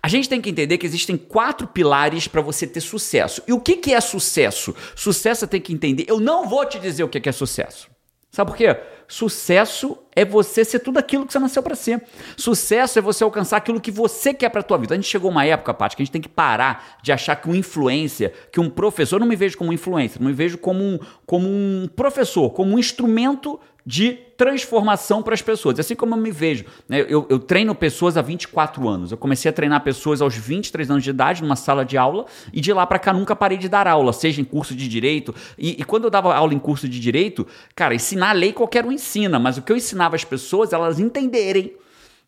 A 0.01 0.09
gente 0.09 0.27
tem 0.27 0.41
que 0.41 0.49
entender 0.49 0.77
que 0.77 0.85
existem 0.85 1.15
quatro 1.15 1.65
pilares 1.65 2.27
para 2.27 2.41
você 2.41 2.67
ter 2.67 2.81
sucesso. 2.81 3.41
E 3.47 3.53
o 3.53 3.59
que, 3.61 3.77
que 3.77 3.93
é 3.93 4.01
sucesso? 4.01 4.75
Sucesso 4.93 5.39
você 5.39 5.47
tem 5.47 5.61
que 5.61 5.73
entender. 5.73 6.03
Eu 6.09 6.19
não 6.19 6.49
vou 6.49 6.65
te 6.65 6.77
dizer 6.77 7.05
o 7.05 7.07
que, 7.07 7.21
que 7.21 7.29
é 7.29 7.31
sucesso. 7.31 7.92
Sabe 8.33 8.49
por 8.49 8.57
quê? 8.57 8.75
Sucesso 9.07 9.95
é 10.15 10.25
você 10.25 10.65
ser 10.65 10.79
tudo 10.79 10.97
aquilo 10.97 11.23
que 11.23 11.31
você 11.31 11.37
nasceu 11.37 11.61
para 11.61 11.75
ser. 11.75 12.01
Sucesso 12.35 12.97
é 12.97 13.01
você 13.01 13.23
alcançar 13.23 13.57
aquilo 13.57 13.79
que 13.79 13.91
você 13.91 14.33
quer 14.33 14.49
para 14.49 14.63
tua 14.63 14.79
vida. 14.79 14.95
A 14.95 14.97
gente 14.97 15.07
chegou 15.07 15.29
uma 15.29 15.45
época, 15.45 15.71
Paty, 15.71 15.95
que 15.95 16.01
a 16.01 16.05
gente 16.05 16.11
tem 16.11 16.21
que 16.21 16.27
parar 16.27 16.97
de 17.03 17.11
achar 17.11 17.35
que 17.35 17.47
um 17.47 17.53
influência, 17.53 18.33
que 18.51 18.59
um 18.59 18.71
professor, 18.71 19.17
eu 19.17 19.19
não 19.19 19.27
me 19.27 19.35
vejo 19.35 19.55
como 19.55 19.69
um 19.69 19.73
influencer, 19.73 20.19
não 20.19 20.29
me 20.29 20.33
vejo 20.33 20.57
como 20.57 20.83
um, 20.83 20.99
como 21.27 21.47
um 21.47 21.87
professor, 21.95 22.49
como 22.49 22.73
um 22.73 22.79
instrumento 22.79 23.59
de 23.85 24.13
transformação 24.37 25.21
para 25.21 25.33
as 25.33 25.41
pessoas. 25.41 25.79
Assim 25.79 25.95
como 25.95 26.15
eu 26.15 26.17
me 26.17 26.31
vejo. 26.31 26.65
né? 26.87 27.05
Eu, 27.07 27.25
eu 27.29 27.39
treino 27.39 27.73
pessoas 27.75 28.17
há 28.17 28.21
24 28.21 28.87
anos. 28.87 29.11
Eu 29.11 29.17
comecei 29.17 29.49
a 29.49 29.53
treinar 29.53 29.83
pessoas 29.83 30.21
aos 30.21 30.35
23 30.35 30.89
anos 30.89 31.03
de 31.03 31.09
idade 31.09 31.41
numa 31.41 31.55
sala 31.55 31.83
de 31.83 31.97
aula 31.97 32.25
e 32.51 32.61
de 32.61 32.71
lá 32.71 32.85
para 32.87 32.99
cá 32.99 33.13
nunca 33.13 33.35
parei 33.35 33.57
de 33.57 33.67
dar 33.67 33.87
aula, 33.87 34.13
seja 34.13 34.41
em 34.41 34.45
curso 34.45 34.75
de 34.75 34.87
direito. 34.87 35.35
E, 35.57 35.81
e 35.81 35.83
quando 35.83 36.05
eu 36.05 36.09
dava 36.09 36.33
aula 36.33 36.53
em 36.53 36.59
curso 36.59 36.87
de 36.87 36.99
direito, 36.99 37.45
cara, 37.75 37.93
ensinar 37.93 38.29
a 38.29 38.33
lei 38.33 38.53
qualquer 38.53 38.85
um 38.85 38.91
ensina, 38.91 39.37
mas 39.39 39.57
o 39.57 39.61
que 39.61 39.71
eu 39.71 39.77
ensinava 39.77 40.15
as 40.15 40.23
pessoas, 40.23 40.73
elas 40.73 40.99
entenderem 40.99 41.73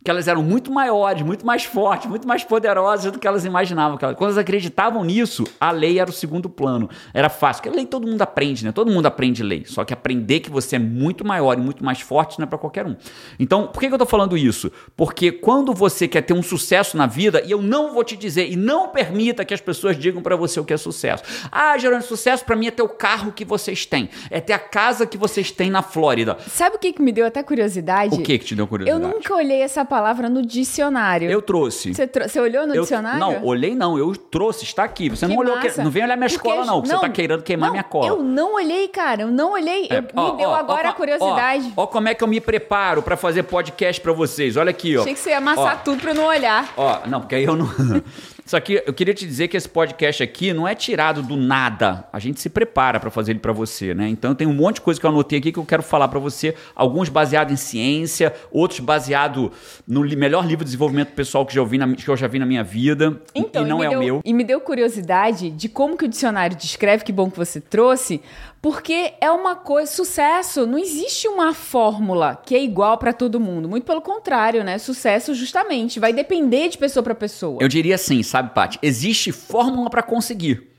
que 0.05 0.11
elas 0.11 0.27
eram 0.27 0.43
muito 0.43 0.71
maiores, 0.71 1.23
muito 1.23 1.43
mais 1.43 1.65
fortes, 1.65 2.07
muito 2.07 2.27
mais 2.27 2.43
poderosas 2.43 3.11
do 3.11 3.17
que 3.17 3.27
elas 3.27 3.43
imaginavam. 3.43 3.97
Quando 3.97 4.21
elas 4.21 4.37
acreditavam 4.37 5.03
nisso, 5.03 5.43
a 5.59 5.71
lei 5.71 5.99
era 5.99 6.07
o 6.07 6.13
segundo 6.13 6.47
plano. 6.47 6.87
Era 7.11 7.27
fácil, 7.27 7.63
porque 7.63 7.75
a 7.75 7.75
lei 7.75 7.87
todo 7.87 8.05
mundo 8.05 8.21
aprende, 8.21 8.63
né? 8.63 8.71
Todo 8.71 8.91
mundo 8.91 9.07
aprende 9.07 9.41
lei. 9.41 9.63
Só 9.65 9.83
que 9.83 9.91
aprender 9.91 10.41
que 10.41 10.51
você 10.51 10.75
é 10.75 10.79
muito 10.79 11.25
maior 11.25 11.57
e 11.57 11.61
muito 11.61 11.83
mais 11.83 12.01
forte 12.01 12.37
não 12.37 12.43
é 12.43 12.47
para 12.47 12.59
qualquer 12.59 12.85
um. 12.85 12.95
Então, 13.39 13.65
por 13.65 13.79
que, 13.79 13.87
eu 13.87 13.97
tô 13.97 14.05
falando 14.05 14.37
isso? 14.37 14.71
Porque 14.95 15.31
quando 15.31 15.73
você 15.73 16.07
quer 16.07 16.21
ter 16.21 16.35
um 16.35 16.43
sucesso 16.43 16.95
na 16.95 17.07
vida, 17.07 17.41
e 17.43 17.49
eu 17.49 17.59
não 17.59 17.91
vou 17.91 18.03
te 18.03 18.15
dizer, 18.15 18.47
e 18.47 18.55
não 18.55 18.89
permita 18.89 19.43
que 19.43 19.55
as 19.55 19.61
pessoas 19.61 19.97
digam 19.97 20.21
para 20.21 20.35
você 20.35 20.59
o 20.59 20.63
que 20.63 20.73
é 20.73 20.77
sucesso. 20.77 21.23
Ah, 21.51 21.75
Gerando, 21.79 22.03
sucesso 22.03 22.45
para 22.45 22.55
mim 22.55 22.67
é 22.67 22.71
ter 22.71 22.83
o 22.83 22.89
carro 22.89 23.31
que 23.31 23.43
vocês 23.43 23.87
têm, 23.87 24.07
é 24.29 24.39
ter 24.39 24.53
a 24.53 24.59
casa 24.59 25.07
que 25.07 25.17
vocês 25.17 25.49
têm 25.49 25.71
na 25.71 25.81
Flórida. 25.81 26.37
Sabe 26.47 26.75
o 26.75 26.79
que, 26.79 26.93
que 26.93 27.01
me 27.01 27.11
deu 27.11 27.25
até 27.25 27.41
curiosidade? 27.41 28.13
O 28.13 28.21
que 28.21 28.37
que 28.37 28.45
te 28.45 28.53
deu 28.53 28.65
Eu 28.65 28.67
curiosidade? 28.67 29.11
nunca 29.15 29.33
olhei 29.33 29.63
essa 29.63 29.83
palavra 29.83 29.94
no 30.29 30.41
dicionário. 30.45 31.29
Eu 31.29 31.41
trouxe. 31.41 31.93
Você, 31.93 32.07
tro- 32.07 32.27
você 32.27 32.39
olhou 32.39 32.65
no 32.67 32.75
Eu- 32.75 32.81
dicionário? 32.83 33.19
Não, 33.19 33.43
olhei 33.43 33.75
não, 33.75 33.97
eu 33.97 34.15
trouxe, 34.15 34.63
está 34.63 34.83
aqui. 34.83 35.09
Você 35.09 35.25
Que 35.25 35.31
não 35.33 35.39
olhou, 35.39 35.57
que- 35.59 35.81
não 35.81 35.89
vem 35.91 36.03
olhar 36.03 36.15
minha 36.15 36.29
Porque 36.29 36.47
escola 36.47 36.65
não, 36.65 36.81
que 36.81 36.87
você 36.87 36.93
não, 36.93 37.01
tá 37.01 37.09
querendo 37.09 37.43
queimar 37.43 37.67
não, 37.67 37.73
minha 37.73 37.83
cola. 37.83 38.07
Eu 38.07 38.23
não 38.23 38.55
olhei, 38.55 38.87
cara, 38.87 39.23
eu 39.23 39.27
não 39.31 39.51
olhei. 39.53 39.87
É, 39.89 39.97
Eu- 39.99 40.03
ó, 40.15 40.31
me 40.31 40.37
deu 40.37 40.49
ó, 40.49 40.55
agora 40.55 40.87
ó, 40.89 40.91
a 40.91 40.93
curiosidade. 40.93 41.73
Ó, 41.75 41.87
como 41.87 42.07
é 42.09 42.13
que 42.13 42.23
eu 42.23 42.27
me 42.27 42.39
preparo 42.41 43.01
pra 43.01 43.15
fazer 43.17 43.43
podcast 43.43 44.01
pra 44.01 44.13
vocês. 44.13 44.57
Olha 44.57 44.69
aqui, 44.71 44.97
ó. 44.97 45.01
Achei 45.01 45.13
que 45.13 45.19
você 45.19 45.29
ia 45.31 45.37
amassar 45.37 45.83
tudo 45.83 46.01
pra 46.01 46.11
eu 46.11 46.15
não 46.15 46.25
olhar. 46.25 46.71
Ó, 46.77 46.99
não, 47.07 47.19
porque 47.21 47.35
aí 47.35 47.43
eu 47.43 47.55
não. 47.55 47.65
Isso 48.45 48.55
aqui, 48.55 48.79
eu 48.85 48.93
queria 48.93 49.11
te 49.13 49.25
dizer 49.25 49.47
que 49.47 49.57
esse 49.57 49.67
podcast 49.67 50.21
aqui 50.21 50.53
não 50.53 50.67
é 50.67 50.75
tirado 50.75 51.23
do 51.23 51.35
nada. 51.35 52.07
A 52.13 52.19
gente 52.19 52.39
se 52.39 52.47
prepara 52.47 52.99
pra 52.99 53.09
fazer 53.09 53.31
ele 53.31 53.39
pra 53.39 53.51
você, 53.51 53.95
né? 53.95 54.07
Então 54.07 54.35
tem 54.35 54.45
um 54.45 54.53
monte 54.53 54.75
de 54.75 54.81
coisa 54.81 54.99
que 54.99 55.05
eu 55.05 55.09
anotei 55.09 55.39
aqui 55.39 55.51
que 55.51 55.57
eu 55.57 55.65
quero 55.65 55.81
falar 55.81 56.07
pra 56.09 56.19
você. 56.19 56.53
Alguns 56.75 57.09
baseados 57.09 57.51
em 57.51 57.55
ciência, 57.57 58.31
outros 58.51 58.81
baseados 58.81 59.49
no 59.87 60.01
melhor 60.01 60.45
livro 60.45 60.63
de 60.63 60.65
desenvolvimento 60.65 61.09
pessoal 61.13 61.43
que, 61.43 61.55
já 61.55 61.61
ouvi 61.61 61.79
na- 61.79 61.91
que 61.95 62.07
eu 62.07 62.15
já 62.15 62.27
vi 62.27 62.37
na 62.37 62.45
minha 62.45 62.63
vida. 62.63 63.19
e- 63.33 63.39
Então, 63.39 63.65
e 63.65 63.67
não 63.67 63.79
me 63.79 63.85
é 63.85 63.89
deu, 63.89 63.99
o 63.99 64.03
meu. 64.03 64.21
E 64.23 64.31
me 64.31 64.43
deu 64.43 64.61
curiosidade 64.61 65.49
de 65.49 65.67
como 65.67 65.97
que 65.97 66.05
o 66.05 66.07
dicionário 66.07 66.55
descreve, 66.55 67.03
que 67.03 67.11
bom 67.11 67.31
que 67.31 67.37
você 67.37 67.59
trouxe, 67.59 68.21
porque 68.65 69.13
é 69.21 69.29
uma 69.29 69.55
coisa, 69.55 69.91
sucesso, 69.91 70.65
não 70.65 70.79
existe 70.79 71.27
uma 71.27 71.53
fórmula 71.53 72.35
que 72.35 72.55
é 72.55 72.63
igual 72.63 72.97
pra 72.97 73.13
todo 73.13 73.39
mundo. 73.39 73.69
Muito 73.69 73.83
pelo 73.83 74.01
contrário, 74.01 74.63
né? 74.63 74.79
Sucesso 74.79 75.35
justamente 75.35 75.99
vai 75.99 76.11
depender 76.11 76.69
de 76.69 76.79
pessoa 76.79 77.03
pra 77.03 77.13
pessoa. 77.13 77.59
Eu 77.61 77.67
diria 77.67 77.93
assim, 77.93 78.23
sabe, 78.23 78.55
Paty? 78.55 78.79
Existe 78.81 79.31
fórmula 79.31 79.87
pra 79.87 80.01
conseguir. 80.01 80.74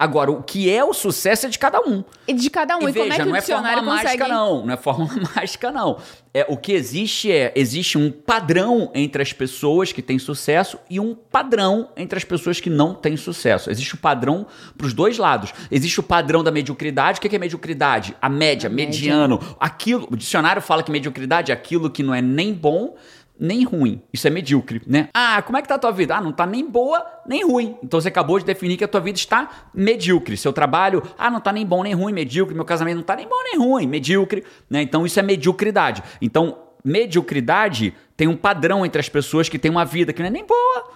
Agora, 0.00 0.30
o 0.30 0.42
que 0.42 0.70
é 0.70 0.82
o 0.82 0.94
sucesso 0.94 1.44
é 1.44 1.50
de 1.50 1.58
cada 1.58 1.78
um. 1.82 2.02
E 2.26 2.32
de 2.32 2.48
cada 2.48 2.78
um. 2.78 2.88
E 2.88 2.90
E, 2.90 2.94
como 2.94 3.04
veja, 3.04 3.14
é 3.16 3.18
que 3.18 3.30
não 3.30 3.36
é 3.36 3.42
fórmula 3.42 3.74
consegue... 3.74 4.04
mágica, 4.04 4.28
não. 4.28 4.64
Não 4.64 4.72
é 4.72 4.76
fórmula 4.78 5.10
mágica, 5.36 5.70
não. 5.70 5.98
É, 6.32 6.46
o 6.48 6.56
que 6.56 6.72
existe 6.72 7.30
é, 7.30 7.52
existe 7.54 7.98
um 7.98 8.10
padrão 8.10 8.90
entre 8.94 9.20
as 9.20 9.30
pessoas 9.34 9.92
que 9.92 10.00
têm 10.00 10.18
sucesso 10.18 10.78
e 10.88 10.98
um 10.98 11.14
padrão 11.14 11.90
entre 11.98 12.16
as 12.16 12.24
pessoas 12.24 12.58
que 12.60 12.70
não 12.70 12.94
têm 12.94 13.14
sucesso. 13.14 13.70
Existe 13.70 13.94
o 13.94 13.98
padrão 13.98 14.46
para 14.74 14.86
os 14.86 14.94
dois 14.94 15.18
lados. 15.18 15.52
Existe 15.70 16.00
o 16.00 16.02
padrão 16.02 16.42
da 16.42 16.50
mediocridade. 16.50 17.18
O 17.18 17.20
que 17.20 17.36
é 17.36 17.38
mediocridade? 17.38 18.16
A 18.22 18.28
média, 18.30 18.68
A 18.68 18.72
média. 18.72 18.98
mediano. 18.98 19.38
Aquilo, 19.60 20.08
o 20.10 20.16
dicionário 20.16 20.62
fala 20.62 20.82
que 20.82 20.90
mediocridade 20.90 21.52
é 21.52 21.54
aquilo 21.54 21.90
que 21.90 22.02
não 22.02 22.14
é 22.14 22.22
nem 22.22 22.54
bom 22.54 22.94
nem 23.40 23.64
ruim. 23.64 24.02
Isso 24.12 24.26
é 24.26 24.30
medíocre, 24.30 24.82
né? 24.86 25.08
Ah, 25.14 25.40
como 25.40 25.56
é 25.56 25.62
que 25.62 25.68
tá 25.68 25.76
a 25.76 25.78
tua 25.78 25.90
vida? 25.90 26.14
Ah, 26.14 26.20
não 26.20 26.30
tá 26.30 26.46
nem 26.46 26.68
boa, 26.68 27.02
nem 27.26 27.42
ruim. 27.42 27.74
Então 27.82 27.98
você 27.98 28.08
acabou 28.08 28.38
de 28.38 28.44
definir 28.44 28.76
que 28.76 28.84
a 28.84 28.88
tua 28.88 29.00
vida 29.00 29.16
está 29.16 29.48
medíocre. 29.72 30.36
Seu 30.36 30.52
trabalho, 30.52 31.02
ah, 31.16 31.30
não 31.30 31.40
tá 31.40 31.50
nem 31.50 31.64
bom 31.64 31.82
nem 31.82 31.94
ruim, 31.94 32.12
medíocre. 32.12 32.54
Meu 32.54 32.66
casamento 32.66 32.96
não 32.96 33.02
tá 33.02 33.16
nem 33.16 33.26
bom 33.26 33.42
nem 33.42 33.58
ruim, 33.58 33.86
medíocre, 33.86 34.44
né? 34.68 34.82
Então 34.82 35.06
isso 35.06 35.18
é 35.18 35.22
mediocridade. 35.22 36.02
Então, 36.20 36.58
mediocridade 36.84 37.94
tem 38.16 38.28
um 38.28 38.36
padrão 38.36 38.84
entre 38.84 39.00
as 39.00 39.08
pessoas 39.08 39.48
que 39.48 39.58
têm 39.58 39.70
uma 39.70 39.84
vida 39.84 40.12
que 40.12 40.20
não 40.20 40.28
é 40.28 40.30
nem 40.30 40.44
boa, 40.44 40.90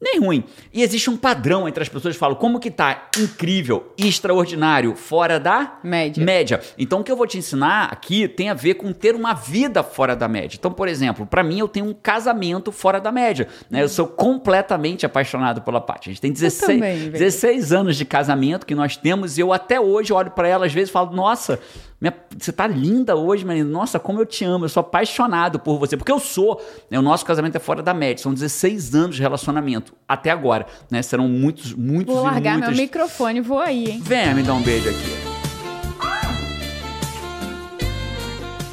nem 0.00 0.18
ruim. 0.18 0.44
E 0.72 0.82
existe 0.82 1.10
um 1.10 1.16
padrão 1.16 1.68
entre 1.68 1.82
as 1.82 1.88
pessoas 1.88 2.14
que 2.14 2.18
falam 2.18 2.36
como 2.36 2.58
que 2.58 2.70
tá 2.70 3.08
incrível, 3.18 3.92
extraordinário, 3.98 4.94
fora 4.96 5.38
da 5.38 5.78
Média. 5.82 6.24
média. 6.24 6.60
Então 6.78 7.00
o 7.00 7.04
que 7.04 7.12
eu 7.12 7.16
vou 7.16 7.26
te 7.26 7.36
ensinar 7.38 7.88
aqui 7.92 8.26
tem 8.28 8.48
a 8.48 8.54
ver 8.54 8.74
com 8.74 8.92
ter 8.92 9.14
uma 9.14 9.34
vida 9.34 9.82
fora 9.82 10.14
da 10.16 10.26
média. 10.28 10.56
Então, 10.58 10.72
por 10.72 10.88
exemplo, 10.88 11.26
pra 11.26 11.42
mim 11.42 11.58
eu 11.58 11.68
tenho 11.68 11.86
um 11.86 11.92
casamento 11.94 12.72
fora 12.72 13.00
da 13.00 13.12
média, 13.12 13.46
né? 13.70 13.82
Eu 13.82 13.88
sou 13.88 14.06
completamente 14.06 15.04
apaixonado 15.04 15.60
pela 15.62 15.80
Paty. 15.80 16.08
A 16.08 16.12
gente 16.12 16.20
tem 16.22 16.32
16, 16.32 16.66
também, 16.80 16.98
velho. 16.98 17.12
16 17.12 17.72
anos 17.72 17.96
de 17.96 18.04
casamento 18.04 18.64
que 18.66 18.74
nós 18.74 18.96
temos 18.96 19.36
e 19.36 19.40
eu 19.40 19.52
até 19.52 19.80
hoje 19.80 20.12
olho 20.12 20.30
pra 20.30 20.48
ela 20.48 20.66
às 20.66 20.72
vezes 20.72 20.88
e 20.88 20.92
falo: 20.92 21.12
"Nossa, 21.14 21.58
minha- 22.00 22.14
você 22.38 22.50
tá 22.52 22.66
linda 22.66 23.16
hoje, 23.16 23.44
menina. 23.44 23.68
Nossa, 23.68 23.98
como 23.98 24.20
eu 24.20 24.26
te 24.26 24.44
amo. 24.44 24.64
Eu 24.64 24.68
sou 24.70 24.80
apaixonado 24.80 25.58
por 25.58 25.78
você. 25.78 25.96
Porque 25.96 26.10
eu 26.12 26.18
sou. 26.18 26.60
né? 26.90 26.98
O 26.98 27.02
nosso 27.02 27.24
casamento 27.26 27.56
é 27.56 27.58
fora 27.60 27.82
da 27.82 27.92
média. 27.92 28.22
São 28.22 28.32
16 28.32 28.94
anos 28.94 29.16
de 29.16 29.22
relacionamento. 29.22 29.89
Até 30.08 30.30
agora. 30.30 30.66
Né? 30.90 31.02
Serão 31.02 31.28
muitos, 31.28 31.72
muitos 31.72 32.14
Vou 32.14 32.24
e 32.24 32.30
largar 32.30 32.58
muitos... 32.58 32.74
meu 32.74 32.82
microfone 32.82 33.38
e 33.38 33.42
vou 33.42 33.60
aí, 33.60 33.90
hein? 33.90 34.00
Venha 34.02 34.34
me 34.34 34.42
dar 34.42 34.54
um 34.54 34.62
beijo 34.62 34.88
aqui. 34.88 35.30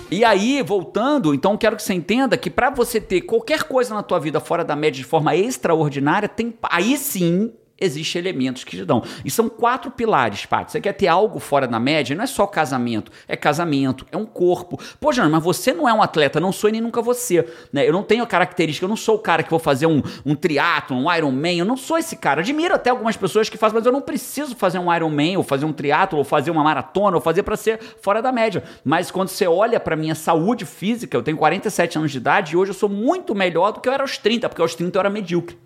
E 0.10 0.24
aí, 0.24 0.64
voltando, 0.64 1.34
então 1.34 1.58
quero 1.58 1.76
que 1.76 1.84
você 1.84 1.94
entenda 1.94 2.38
que 2.38 2.50
para 2.50 2.70
você 2.70 3.02
ter 3.02 3.22
qualquer 3.22 3.64
coisa 3.64 3.94
na 3.94 4.02
tua 4.02 4.20
vida 4.20 4.40
fora 4.40 4.64
da 4.64 4.74
média 4.74 5.02
de 5.02 5.04
forma 5.04 5.36
extraordinária, 5.36 6.30
tem 6.30 6.54
aí 6.64 6.98
sim 6.98 7.52
existem 7.80 8.20
elementos 8.20 8.64
que 8.64 8.78
te 8.78 8.86
dão. 8.86 9.04
E 9.24 9.30
são 9.30 9.50
quatro 9.50 9.92
pilares, 9.92 10.46
Paty. 10.46 10.72
Você 10.72 10.82
quer 10.82 10.94
ter 10.94 11.08
algo 11.08 11.40
fora 11.40 11.68
da 11.68 11.80
média? 11.80 12.16
Não 12.16 12.24
é 12.24 12.28
só 12.28 12.48
casamento, 12.48 13.12
é 13.28 13.36
casamento, 13.36 14.06
é 14.12 14.18
um 14.18 14.26
corpo. 14.26 14.80
Pô, 15.00 15.12
Jana, 15.12 15.30
mas 15.30 15.44
você 15.44 15.74
não 15.74 15.88
é 15.88 15.94
um 15.94 16.02
atleta, 16.02 16.40
não 16.40 16.52
sou 16.52 16.70
e 16.70 16.74
nem 16.74 16.82
nunca 16.82 17.02
você. 17.02 17.48
Né? 17.72 17.88
Eu 17.88 17.94
não 17.94 18.04
tenho 18.04 18.24
a 18.24 18.28
característica, 18.28 18.86
eu 18.86 18.90
não 18.90 18.96
sou 18.96 19.16
o 19.16 19.20
cara 19.20 19.44
que 19.44 19.50
vou 19.50 19.60
fazer 19.60 19.86
um, 19.86 20.02
um 20.26 20.36
triatlo, 20.36 20.98
um 20.98 21.14
Ironman, 21.14 21.60
eu 21.60 21.66
não 21.66 21.78
sou 21.78 21.98
esse 21.98 22.16
cara. 22.16 22.42
Admiro 22.42 22.74
até 22.74 22.90
algumas 22.90 23.16
pessoas 23.16 23.50
que 23.50 23.58
fazem, 23.58 23.78
mas 23.78 23.86
eu 23.86 23.92
não 23.92 24.02
preciso 24.02 24.56
fazer 24.56 24.80
um 24.80 24.94
Ironman, 24.94 25.38
ou 25.38 25.44
fazer 25.44 25.66
um 25.66 25.74
triatlo, 25.74 26.18
ou 26.18 26.24
fazer 26.24 26.52
uma 26.52 26.64
maratona, 26.64 27.18
ou 27.18 27.22
fazer 27.22 27.44
para 27.44 27.56
ser 27.56 27.80
fora 28.02 28.22
da 28.22 28.32
média. 28.32 28.64
Mas 28.84 29.12
quando 29.12 29.30
você 29.30 29.48
olha 29.48 29.80
para 29.80 29.96
minha 29.96 30.16
saúde 30.16 30.66
física, 30.66 31.16
eu 31.16 31.24
tenho 31.24 31.38
47 31.38 31.98
anos 31.98 32.12
de 32.12 32.18
idade 32.18 32.54
e 32.54 32.58
hoje 32.58 32.72
eu 32.72 32.76
sou 32.76 32.90
muito 32.90 33.36
melhor 33.36 33.72
do 33.72 33.80
que 33.80 33.88
eu 33.88 33.94
era 33.94 34.04
aos 34.04 34.18
30, 34.18 34.50
porque 34.50 34.62
aos 34.62 34.76
30 34.76 34.98
eu 34.98 35.00
era 35.00 35.10
medíocre. 35.10 35.58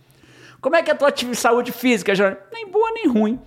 Como 0.61 0.75
é 0.75 0.83
que 0.83 0.91
é 0.91 0.93
a 0.93 0.97
tua 0.97 1.11
saúde 1.33 1.71
física, 1.71 2.13
Jana? 2.13 2.37
Nem 2.53 2.69
boa 2.69 2.91
nem 2.91 3.07
ruim. 3.07 3.39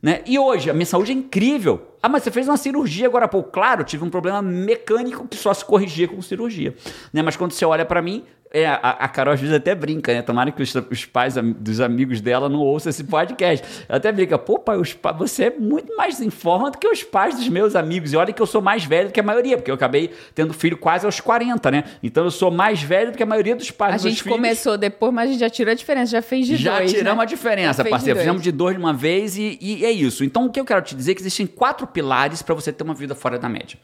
Né? 0.00 0.22
E 0.24 0.38
hoje, 0.38 0.70
a 0.70 0.72
minha 0.72 0.86
saúde 0.86 1.10
é 1.10 1.14
incrível. 1.14 1.96
Ah, 2.02 2.08
mas 2.08 2.22
você 2.22 2.30
fez 2.30 2.48
uma 2.48 2.56
cirurgia 2.56 3.06
agora 3.06 3.26
há 3.26 3.28
pouco. 3.28 3.50
Claro, 3.50 3.84
tive 3.84 4.04
um 4.04 4.08
problema 4.08 4.40
mecânico 4.40 5.26
que 5.28 5.36
só 5.36 5.52
se 5.52 5.64
corrigia 5.64 6.08
com 6.08 6.22
cirurgia. 6.22 6.74
Né? 7.12 7.22
Mas 7.22 7.36
quando 7.36 7.52
você 7.52 7.64
olha 7.64 7.84
pra 7.84 8.00
mim, 8.00 8.24
É, 8.52 8.66
a, 8.66 8.74
a 8.74 9.08
Carol 9.08 9.32
às 9.32 9.40
vezes 9.40 9.54
até 9.54 9.74
brinca, 9.74 10.12
né? 10.12 10.22
Tomara 10.22 10.50
que 10.50 10.60
os, 10.60 10.74
os 10.74 11.04
pais 11.04 11.36
am- 11.36 11.52
dos 11.52 11.80
amigos 11.80 12.20
dela 12.20 12.48
não 12.48 12.58
ouçam 12.58 12.90
esse 12.90 13.04
podcast. 13.04 13.64
Ela 13.88 13.98
até 13.98 14.10
brinca, 14.10 14.36
pô, 14.38 14.58
pai, 14.58 14.76
os 14.76 14.96
você 15.16 15.44
é 15.44 15.50
muito 15.50 15.94
mais 15.96 16.20
em 16.20 16.30
forma 16.30 16.70
do 16.70 16.76
que 16.78 16.88
os 16.88 17.04
pais 17.04 17.36
dos 17.36 17.48
meus 17.48 17.76
amigos. 17.76 18.12
E 18.12 18.16
olha 18.16 18.32
que 18.32 18.42
eu 18.42 18.46
sou 18.46 18.60
mais 18.60 18.84
velho 18.84 19.08
do 19.08 19.12
que 19.12 19.20
a 19.20 19.22
maioria, 19.22 19.56
porque 19.56 19.70
eu 19.70 19.74
acabei 19.76 20.10
tendo 20.34 20.52
filho 20.52 20.76
quase 20.76 21.06
aos 21.06 21.20
40, 21.20 21.70
né? 21.70 21.84
Então 22.02 22.24
eu 22.24 22.30
sou 22.30 22.50
mais 22.50 22.82
velho 22.82 23.12
do 23.12 23.16
que 23.16 23.22
a 23.22 23.26
maioria 23.26 23.54
dos 23.54 23.70
pais 23.70 23.92
A 23.92 23.96
dos 23.96 24.04
meus 24.04 24.14
gente 24.14 24.22
filhos. 24.24 24.36
começou 24.36 24.76
depois, 24.76 25.12
mas 25.14 25.28
a 25.28 25.32
gente 25.32 25.40
já 25.40 25.50
tirou 25.50 25.70
a 25.70 25.74
diferença, 25.74 26.10
já 26.10 26.22
fez 26.22 26.46
de 26.46 26.56
Já 26.56 26.78
dois. 26.78 26.90
tiramos 26.92 27.18
né? 27.18 27.22
a 27.22 27.26
diferença, 27.26 27.84
Já 27.84 27.88
parceiro. 27.90 28.18
de 28.18 28.24
Fizemos 28.24 28.42
de 28.42 28.50
dois 28.50 28.74
de 28.74 28.80
uma 28.82 28.92
vez 28.92 29.36
e, 29.36 29.58
e 29.60 29.84
é 29.84 29.92
isso. 29.92 30.24
Então, 30.24 30.46
o 30.46 30.50
que 30.50 30.58
eu 30.58 30.64
quero 30.64 30.82
te 30.82 30.96
dizer 30.96 31.12
é 31.12 31.14
que 31.14 31.20
existem 31.22 31.46
quatro 31.46 31.86
pilares 31.86 32.42
para 32.42 32.54
você 32.54 32.72
ter 32.72 32.82
uma 32.82 32.94
vida 32.94 33.14
fora 33.14 33.38
da 33.38 33.48
média. 33.48 33.78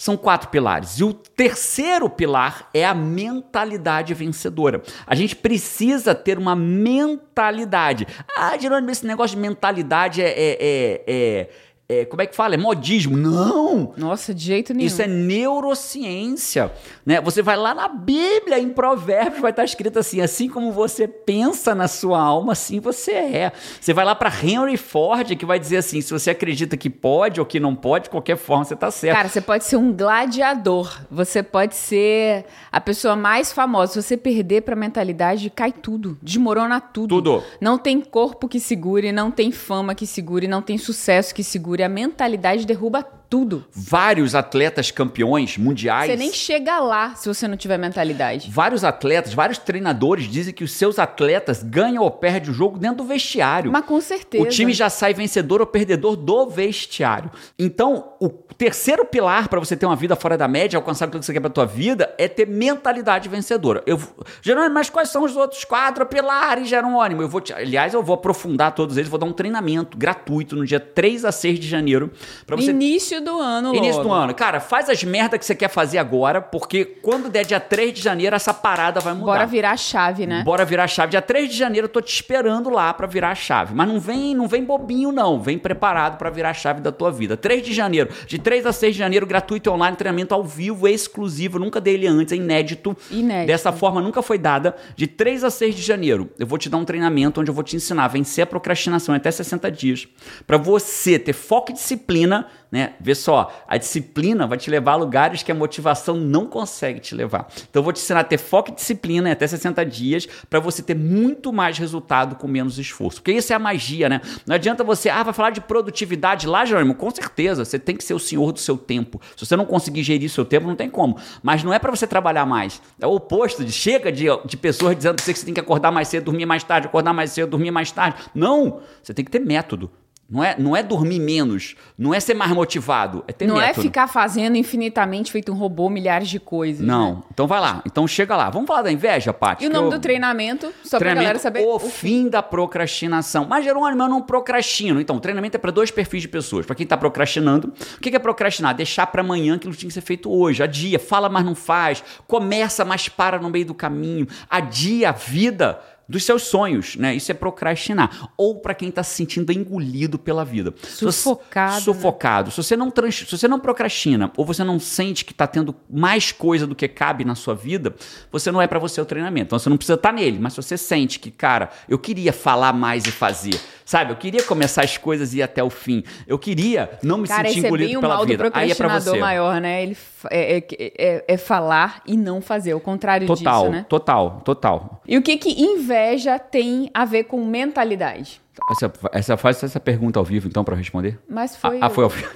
São 0.00 0.16
quatro 0.16 0.48
pilares. 0.48 0.98
E 0.98 1.04
o 1.04 1.12
terceiro 1.12 2.08
pilar 2.08 2.70
é 2.72 2.86
a 2.86 2.94
mentalidade 2.94 4.14
vencedora. 4.14 4.80
A 5.06 5.14
gente 5.14 5.36
precisa 5.36 6.14
ter 6.14 6.38
uma 6.38 6.56
mentalidade. 6.56 8.06
Ah, 8.34 8.56
Jerônimo, 8.56 8.90
esse 8.90 9.06
negócio 9.06 9.36
de 9.36 9.42
mentalidade 9.42 10.22
é. 10.22 10.28
é, 10.30 10.58
é, 10.58 11.04
é- 11.06 11.50
é- 11.90 12.04
como 12.04 12.22
é 12.22 12.26
que 12.26 12.36
fala? 12.36 12.54
É 12.54 12.58
modismo. 12.58 13.16
Não! 13.16 13.92
Nossa, 13.96 14.32
de 14.32 14.44
jeito 14.44 14.72
nenhum. 14.72 14.86
Isso 14.86 15.02
é 15.02 15.06
neurociência, 15.06 16.70
né? 17.04 17.20
Você 17.20 17.42
vai 17.42 17.56
lá 17.56 17.74
na 17.74 17.88
Bíblia, 17.88 18.58
em 18.58 18.68
Provérbios, 18.70 19.40
vai 19.40 19.50
estar 19.50 19.64
escrito 19.64 19.98
assim: 19.98 20.20
assim 20.20 20.48
como 20.48 20.72
você 20.72 21.08
pensa 21.08 21.74
na 21.74 21.88
sua 21.88 22.20
alma, 22.20 22.52
assim 22.52 22.80
você 22.80 23.12
é. 23.12 23.52
Você 23.80 23.92
vai 23.92 24.04
lá 24.04 24.14
para 24.14 24.30
Henry 24.42 24.76
Ford, 24.76 25.34
que 25.36 25.46
vai 25.46 25.58
dizer 25.58 25.78
assim: 25.78 26.00
se 26.00 26.12
você 26.12 26.30
acredita 26.30 26.76
que 26.76 26.90
pode 26.90 27.40
ou 27.40 27.46
que 27.46 27.58
não 27.60 27.74
pode, 27.74 28.04
de 28.04 28.10
qualquer 28.10 28.36
forma 28.36 28.64
você 28.64 28.76
tá 28.76 28.90
certo. 28.90 29.16
Cara, 29.16 29.28
você 29.28 29.40
pode 29.40 29.64
ser 29.64 29.76
um 29.76 29.92
gladiador. 29.92 31.00
Você 31.10 31.42
pode 31.42 31.74
ser 31.74 32.44
a 32.70 32.80
pessoa 32.80 33.16
mais 33.16 33.52
famosa. 33.52 33.92
Se 33.92 34.02
você 34.02 34.16
perder 34.16 34.62
pra 34.62 34.76
mentalidade, 34.76 35.50
cai 35.50 35.72
tudo. 35.72 36.18
Desmorona 36.22 36.80
tudo. 36.80 37.08
Tudo. 37.16 37.42
Não 37.60 37.78
tem 37.78 38.00
corpo 38.00 38.48
que 38.48 38.60
segure, 38.60 39.12
não 39.12 39.30
tem 39.30 39.50
fama 39.52 39.94
que 39.94 40.06
segure, 40.06 40.46
não 40.46 40.62
tem 40.62 40.78
sucesso 40.78 41.34
que 41.34 41.42
segure. 41.42 41.79
A 41.82 41.88
mentalidade 41.88 42.64
derruba 42.64 43.19
tudo. 43.30 43.64
Vários 43.72 44.34
atletas 44.34 44.90
campeões 44.90 45.56
mundiais. 45.56 46.10
Você 46.10 46.16
nem 46.16 46.32
chega 46.32 46.80
lá 46.80 47.14
se 47.14 47.28
você 47.28 47.46
não 47.46 47.56
tiver 47.56 47.78
mentalidade. 47.78 48.50
Vários 48.50 48.82
atletas, 48.82 49.32
vários 49.32 49.56
treinadores 49.56 50.24
dizem 50.24 50.52
que 50.52 50.64
os 50.64 50.72
seus 50.72 50.98
atletas 50.98 51.62
ganham 51.62 52.02
ou 52.02 52.10
perdem 52.10 52.50
o 52.50 52.54
jogo 52.54 52.76
dentro 52.76 52.98
do 52.98 53.04
vestiário. 53.04 53.70
Mas 53.70 53.84
com 53.84 54.00
certeza. 54.00 54.42
O 54.42 54.48
time 54.48 54.72
já 54.72 54.90
sai 54.90 55.14
vencedor 55.14 55.60
ou 55.60 55.66
perdedor 55.66 56.16
do 56.16 56.48
vestiário. 56.48 57.30
Então, 57.56 58.14
o 58.18 58.28
terceiro 58.28 59.04
pilar 59.04 59.48
para 59.48 59.60
você 59.60 59.76
ter 59.76 59.86
uma 59.86 59.94
vida 59.94 60.16
fora 60.16 60.36
da 60.36 60.48
média, 60.48 60.76
alcançar 60.76 61.06
tudo 61.06 61.20
que 61.20 61.26
você 61.26 61.32
quer 61.32 61.40
para 61.40 61.50
tua 61.50 61.66
vida, 61.66 62.12
é 62.18 62.26
ter 62.26 62.48
mentalidade 62.48 63.28
vencedora. 63.28 63.80
Eu, 63.86 64.00
Jerônimo, 64.42 64.74
mas 64.74 64.90
quais 64.90 65.08
são 65.08 65.22
os 65.22 65.36
outros 65.36 65.64
quatro 65.64 66.04
pilares, 66.04 66.68
Jerônimo? 66.68 67.22
Eu 67.22 67.28
vou 67.28 67.40
te, 67.40 67.52
aliás, 67.52 67.94
eu 67.94 68.02
vou 68.02 68.14
aprofundar 68.14 68.74
todos 68.74 68.96
eles, 68.96 69.08
vou 69.08 69.20
dar 69.20 69.26
um 69.26 69.32
treinamento 69.32 69.96
gratuito 69.96 70.56
no 70.56 70.66
dia 70.66 70.80
3 70.80 71.24
a 71.24 71.30
6 71.30 71.60
de 71.60 71.68
janeiro 71.68 72.10
para 72.44 72.56
você 72.56 72.70
Início 72.70 73.19
do 73.20 73.38
ano, 73.38 73.74
Início 73.74 74.02
do 74.02 74.08
logo. 74.08 74.20
ano. 74.20 74.34
Cara, 74.34 74.60
faz 74.60 74.88
as 74.88 75.02
merda 75.04 75.38
que 75.38 75.44
você 75.44 75.54
quer 75.54 75.68
fazer 75.68 75.98
agora, 75.98 76.40
porque 76.40 76.84
quando 76.84 77.28
der 77.28 77.44
dia 77.44 77.60
3 77.60 77.92
de 77.92 78.00
janeiro, 78.00 78.34
essa 78.36 78.52
parada 78.52 79.00
vai 79.00 79.12
mudar. 79.12 79.26
Bora 79.26 79.46
virar 79.46 79.72
a 79.72 79.76
chave, 79.76 80.26
né? 80.26 80.42
Bora 80.44 80.64
virar 80.64 80.84
a 80.84 80.88
chave. 80.88 81.10
Dia 81.10 81.22
3 81.22 81.50
de 81.50 81.56
janeiro 81.56 81.86
eu 81.86 81.88
tô 81.88 82.00
te 82.00 82.12
esperando 82.12 82.70
lá 82.70 82.92
pra 82.94 83.06
virar 83.06 83.30
a 83.30 83.34
chave. 83.34 83.74
Mas 83.74 83.88
não 83.88 84.00
vem, 84.00 84.34
não 84.34 84.46
vem 84.48 84.64
bobinho 84.64 85.12
não, 85.12 85.40
vem 85.40 85.58
preparado 85.58 86.16
pra 86.18 86.30
virar 86.30 86.50
a 86.50 86.54
chave 86.54 86.80
da 86.80 86.92
tua 86.92 87.10
vida. 87.10 87.36
3 87.36 87.62
de 87.64 87.72
janeiro, 87.72 88.10
de 88.26 88.38
3 88.38 88.66
a 88.66 88.72
6 88.72 88.94
de 88.94 88.98
janeiro, 88.98 89.26
gratuito 89.26 89.68
e 89.68 89.72
online, 89.72 89.96
treinamento 89.96 90.34
ao 90.34 90.44
vivo, 90.44 90.88
exclusivo, 90.88 91.58
nunca 91.58 91.80
dei 91.80 91.94
ele 91.94 92.06
antes, 92.06 92.32
é 92.32 92.36
inédito. 92.36 92.96
Inédito. 93.10 93.46
Dessa 93.46 93.72
forma 93.72 94.00
nunca 94.00 94.22
foi 94.22 94.38
dada. 94.38 94.76
De 94.96 95.06
3 95.06 95.44
a 95.44 95.50
6 95.50 95.74
de 95.74 95.82
janeiro, 95.82 96.30
eu 96.38 96.46
vou 96.46 96.58
te 96.58 96.68
dar 96.68 96.76
um 96.76 96.84
treinamento 96.84 97.40
onde 97.40 97.50
eu 97.50 97.54
vou 97.54 97.64
te 97.64 97.76
ensinar 97.76 98.04
a 98.04 98.08
vencer 98.08 98.44
a 98.44 98.46
procrastinação 98.46 99.14
até 99.14 99.30
60 99.30 99.70
dias, 99.70 100.08
Pra 100.46 100.56
você 100.56 101.18
ter 101.18 101.32
foco 101.32 101.70
e 101.70 101.74
disciplina, 101.74 102.46
né? 102.70 102.94
Vê 103.00 103.14
só, 103.14 103.52
a 103.66 103.76
disciplina 103.76 104.46
vai 104.46 104.56
te 104.56 104.70
levar 104.70 104.92
a 104.92 104.96
lugares 104.96 105.42
que 105.42 105.50
a 105.50 105.54
motivação 105.54 106.16
não 106.16 106.46
consegue 106.46 107.00
te 107.00 107.14
levar. 107.14 107.48
Então 107.68 107.80
eu 107.80 107.84
vou 107.84 107.92
te 107.92 108.00
ensinar 108.00 108.20
a 108.20 108.24
ter 108.24 108.38
foco 108.38 108.70
e 108.70 108.74
disciplina 108.74 109.28
em 109.28 109.32
até 109.32 109.46
60 109.46 109.84
dias 109.84 110.28
pra 110.48 110.60
você 110.60 110.82
ter 110.82 110.94
muito 110.94 111.52
mais 111.52 111.78
resultado 111.78 112.36
com 112.36 112.46
menos 112.46 112.78
esforço. 112.78 113.20
Porque 113.20 113.32
isso 113.32 113.52
é 113.52 113.56
a 113.56 113.58
magia, 113.58 114.08
né? 114.08 114.20
Não 114.46 114.54
adianta 114.54 114.84
você, 114.84 115.08
ah, 115.08 115.22
vai 115.22 115.32
falar 115.32 115.50
de 115.50 115.60
produtividade 115.60 116.46
lá, 116.46 116.64
Jerônimo, 116.64 116.94
com 116.94 117.10
certeza, 117.10 117.64
você 117.64 117.78
tem 117.78 117.96
que 117.96 118.04
ser 118.04 118.14
o 118.14 118.18
senhor 118.18 118.52
do 118.52 118.58
seu 118.58 118.76
tempo. 118.76 119.20
Se 119.36 119.44
você 119.44 119.56
não 119.56 119.64
conseguir 119.64 120.02
gerir 120.02 120.30
seu 120.30 120.44
tempo, 120.44 120.66
não 120.66 120.76
tem 120.76 120.88
como. 120.88 121.18
Mas 121.42 121.64
não 121.64 121.74
é 121.74 121.78
pra 121.78 121.90
você 121.90 122.06
trabalhar 122.06 122.46
mais. 122.46 122.80
É 123.00 123.06
o 123.06 123.14
oposto 123.14 123.64
de 123.64 123.72
chega 123.72 124.12
de, 124.12 124.26
de 124.44 124.56
pessoas 124.56 124.96
dizendo 124.96 125.16
pra 125.16 125.24
você 125.24 125.32
que 125.32 125.38
você 125.38 125.44
tem 125.44 125.54
que 125.54 125.60
acordar 125.60 125.90
mais 125.90 126.08
cedo, 126.08 126.24
dormir 126.24 126.46
mais 126.46 126.62
tarde, 126.62 126.86
acordar 126.86 127.12
mais 127.12 127.32
cedo, 127.32 127.50
dormir 127.50 127.70
mais 127.70 127.90
tarde. 127.90 128.16
Não! 128.34 128.80
Você 129.02 129.12
tem 129.12 129.24
que 129.24 129.30
ter 129.30 129.40
método. 129.40 129.90
Não 130.30 130.44
é, 130.44 130.54
não 130.56 130.76
é 130.76 130.82
dormir 130.82 131.18
menos, 131.18 131.74
não 131.98 132.14
é 132.14 132.20
ser 132.20 132.34
mais 132.34 132.52
motivado, 132.52 133.24
é 133.26 133.32
ter 133.32 133.46
Não 133.48 133.60
é 133.60 133.66
método. 133.66 133.82
ficar 133.82 134.06
fazendo 134.06 134.56
infinitamente, 134.56 135.32
feito 135.32 135.50
um 135.50 135.56
robô, 135.56 135.90
milhares 135.90 136.28
de 136.28 136.38
coisas. 136.38 136.86
Não. 136.86 137.16
né? 137.16 137.22
Então 137.32 137.48
vai 137.48 137.58
lá. 137.60 137.82
Então 137.84 138.06
chega 138.06 138.36
lá. 138.36 138.48
Vamos 138.48 138.68
falar 138.68 138.82
da 138.82 138.92
inveja, 138.92 139.32
Paty? 139.32 139.64
E 139.64 139.66
o 139.66 139.72
nome 139.72 139.86
eu- 139.88 139.90
do 139.90 139.98
treinamento, 139.98 140.66
só 140.84 140.90
pra 140.90 140.98
treinamento, 141.00 141.22
galera 141.24 141.38
saber. 141.40 141.64
O 141.66 141.78
fim 141.80 142.28
da 142.28 142.42
procrastinação. 142.42 143.44
Mas, 143.48 143.64
Jerônimo, 143.64 144.02
eu 144.04 144.08
não 144.08 144.22
procrastino. 144.22 145.00
Então, 145.00 145.16
o 145.16 145.20
treinamento 145.20 145.56
é 145.56 145.58
para 145.60 145.70
dois 145.72 145.90
perfis 145.90 146.22
de 146.22 146.28
pessoas. 146.28 146.64
Para 146.64 146.76
quem 146.76 146.86
tá 146.86 146.96
procrastinando. 146.96 147.72
O 147.96 148.00
que 148.00 148.10
que 148.10 148.16
é 148.16 148.20
procrastinar? 148.20 148.74
Deixar 148.74 149.06
para 149.08 149.22
amanhã 149.22 149.56
aquilo 149.56 149.72
que 149.72 149.78
tinha 149.80 149.88
que 149.88 149.94
ser 149.94 150.00
feito 150.00 150.30
hoje. 150.30 150.62
Adia, 150.62 150.98
fala, 151.00 151.28
mas 151.28 151.44
não 151.44 151.54
faz. 151.56 152.02
Começa, 152.26 152.84
mas 152.84 153.08
para 153.08 153.38
no 153.40 153.50
meio 153.50 153.66
do 153.66 153.74
caminho. 153.74 154.26
Adia 154.48 155.08
a 155.08 155.12
vida 155.12 155.80
dos 156.10 156.24
seus 156.24 156.42
sonhos, 156.42 156.96
né? 156.96 157.14
Isso 157.14 157.30
é 157.30 157.34
procrastinar. 157.34 158.30
Ou 158.36 158.60
para 158.60 158.74
quem 158.74 158.90
tá 158.90 159.02
se 159.02 159.14
sentindo 159.14 159.52
engolido 159.52 160.18
pela 160.18 160.44
vida. 160.44 160.74
Se 160.82 161.04
você- 161.04 161.20
Sufocado, 161.22 161.74
né? 161.74 161.80
Sufocado. 161.80 162.50
Se 162.50 162.56
você 162.62 162.76
não 162.76 162.90
trans- 162.90 163.14
se 163.28 163.38
você 163.38 163.46
não 163.46 163.60
procrastina 163.60 164.32
ou 164.36 164.44
você 164.44 164.64
não 164.64 164.80
sente 164.80 165.24
que 165.24 165.32
tá 165.32 165.46
tendo 165.46 165.74
mais 165.88 166.32
coisa 166.32 166.66
do 166.66 166.74
que 166.74 166.88
cabe 166.88 167.24
na 167.24 167.34
sua 167.34 167.54
vida, 167.54 167.94
você 168.30 168.50
não 168.50 168.60
é 168.60 168.66
para 168.66 168.78
você 168.78 169.00
o 169.00 169.04
treinamento. 169.04 169.46
Então 169.46 169.58
você 169.58 169.70
não 169.70 169.76
precisa 169.76 169.94
estar 169.94 170.12
nele, 170.12 170.38
mas 170.40 170.52
se 170.54 170.62
você 170.62 170.76
sente 170.76 171.18
que, 171.20 171.30
cara, 171.30 171.70
eu 171.88 171.98
queria 171.98 172.32
falar 172.32 172.72
mais 172.72 173.06
e 173.06 173.12
fazer, 173.12 173.58
sabe? 173.90 174.12
Eu 174.12 174.16
queria 174.16 174.44
começar 174.44 174.84
as 174.84 174.96
coisas 174.96 175.34
e 175.34 175.38
ir 175.38 175.42
até 175.42 175.64
o 175.64 175.68
fim. 175.68 176.04
Eu 176.24 176.38
queria 176.38 176.96
não 177.02 177.18
me 177.18 177.26
Cara, 177.26 177.48
sentir 177.48 177.64
é 177.64 177.66
engolido 177.66 177.98
o 177.98 178.00
pela 178.00 178.24
vida. 178.24 178.50
Aí 178.54 178.70
é 178.70 178.74
para 178.74 179.00
você. 179.00 179.18
maior, 179.18 179.60
né? 179.60 179.82
Ele 179.82 179.96
é, 180.30 180.58
é- 180.58 180.64
é- 180.96 181.24
é 181.26 181.36
falar 181.36 182.00
e 182.06 182.16
não 182.16 182.40
fazer, 182.40 182.72
o 182.72 182.78
contrário 182.78 183.26
Total, 183.26 183.62
disso, 183.62 183.72
né? 183.72 183.86
total, 183.88 184.42
total. 184.44 185.02
E 185.08 185.18
o 185.18 185.22
que 185.22 185.36
que 185.36 185.60
inveja 185.60 186.38
tem 186.38 186.88
a 186.94 187.04
ver 187.04 187.24
com 187.24 187.44
mentalidade? 187.44 188.40
Essa, 188.70 188.92
essa 189.12 189.36
faz 189.36 189.60
essa 189.64 189.80
pergunta 189.80 190.20
ao 190.20 190.24
vivo 190.24 190.46
então 190.46 190.62
para 190.62 190.76
responder? 190.76 191.18
Mas 191.28 191.56
foi. 191.56 191.78
Ah, 191.80 191.86
ah, 191.86 191.90
foi 191.90 192.04
ao 192.04 192.10
vivo. 192.10 192.30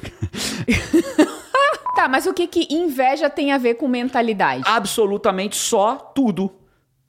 Tá, 1.94 2.08
mas 2.08 2.26
o 2.26 2.34
que 2.34 2.48
que 2.48 2.66
inveja 2.74 3.30
tem 3.30 3.52
a 3.52 3.58
ver 3.58 3.74
com 3.74 3.86
mentalidade? 3.86 4.64
absolutamente 4.66 5.54
só 5.54 5.94
tudo. 5.94 6.50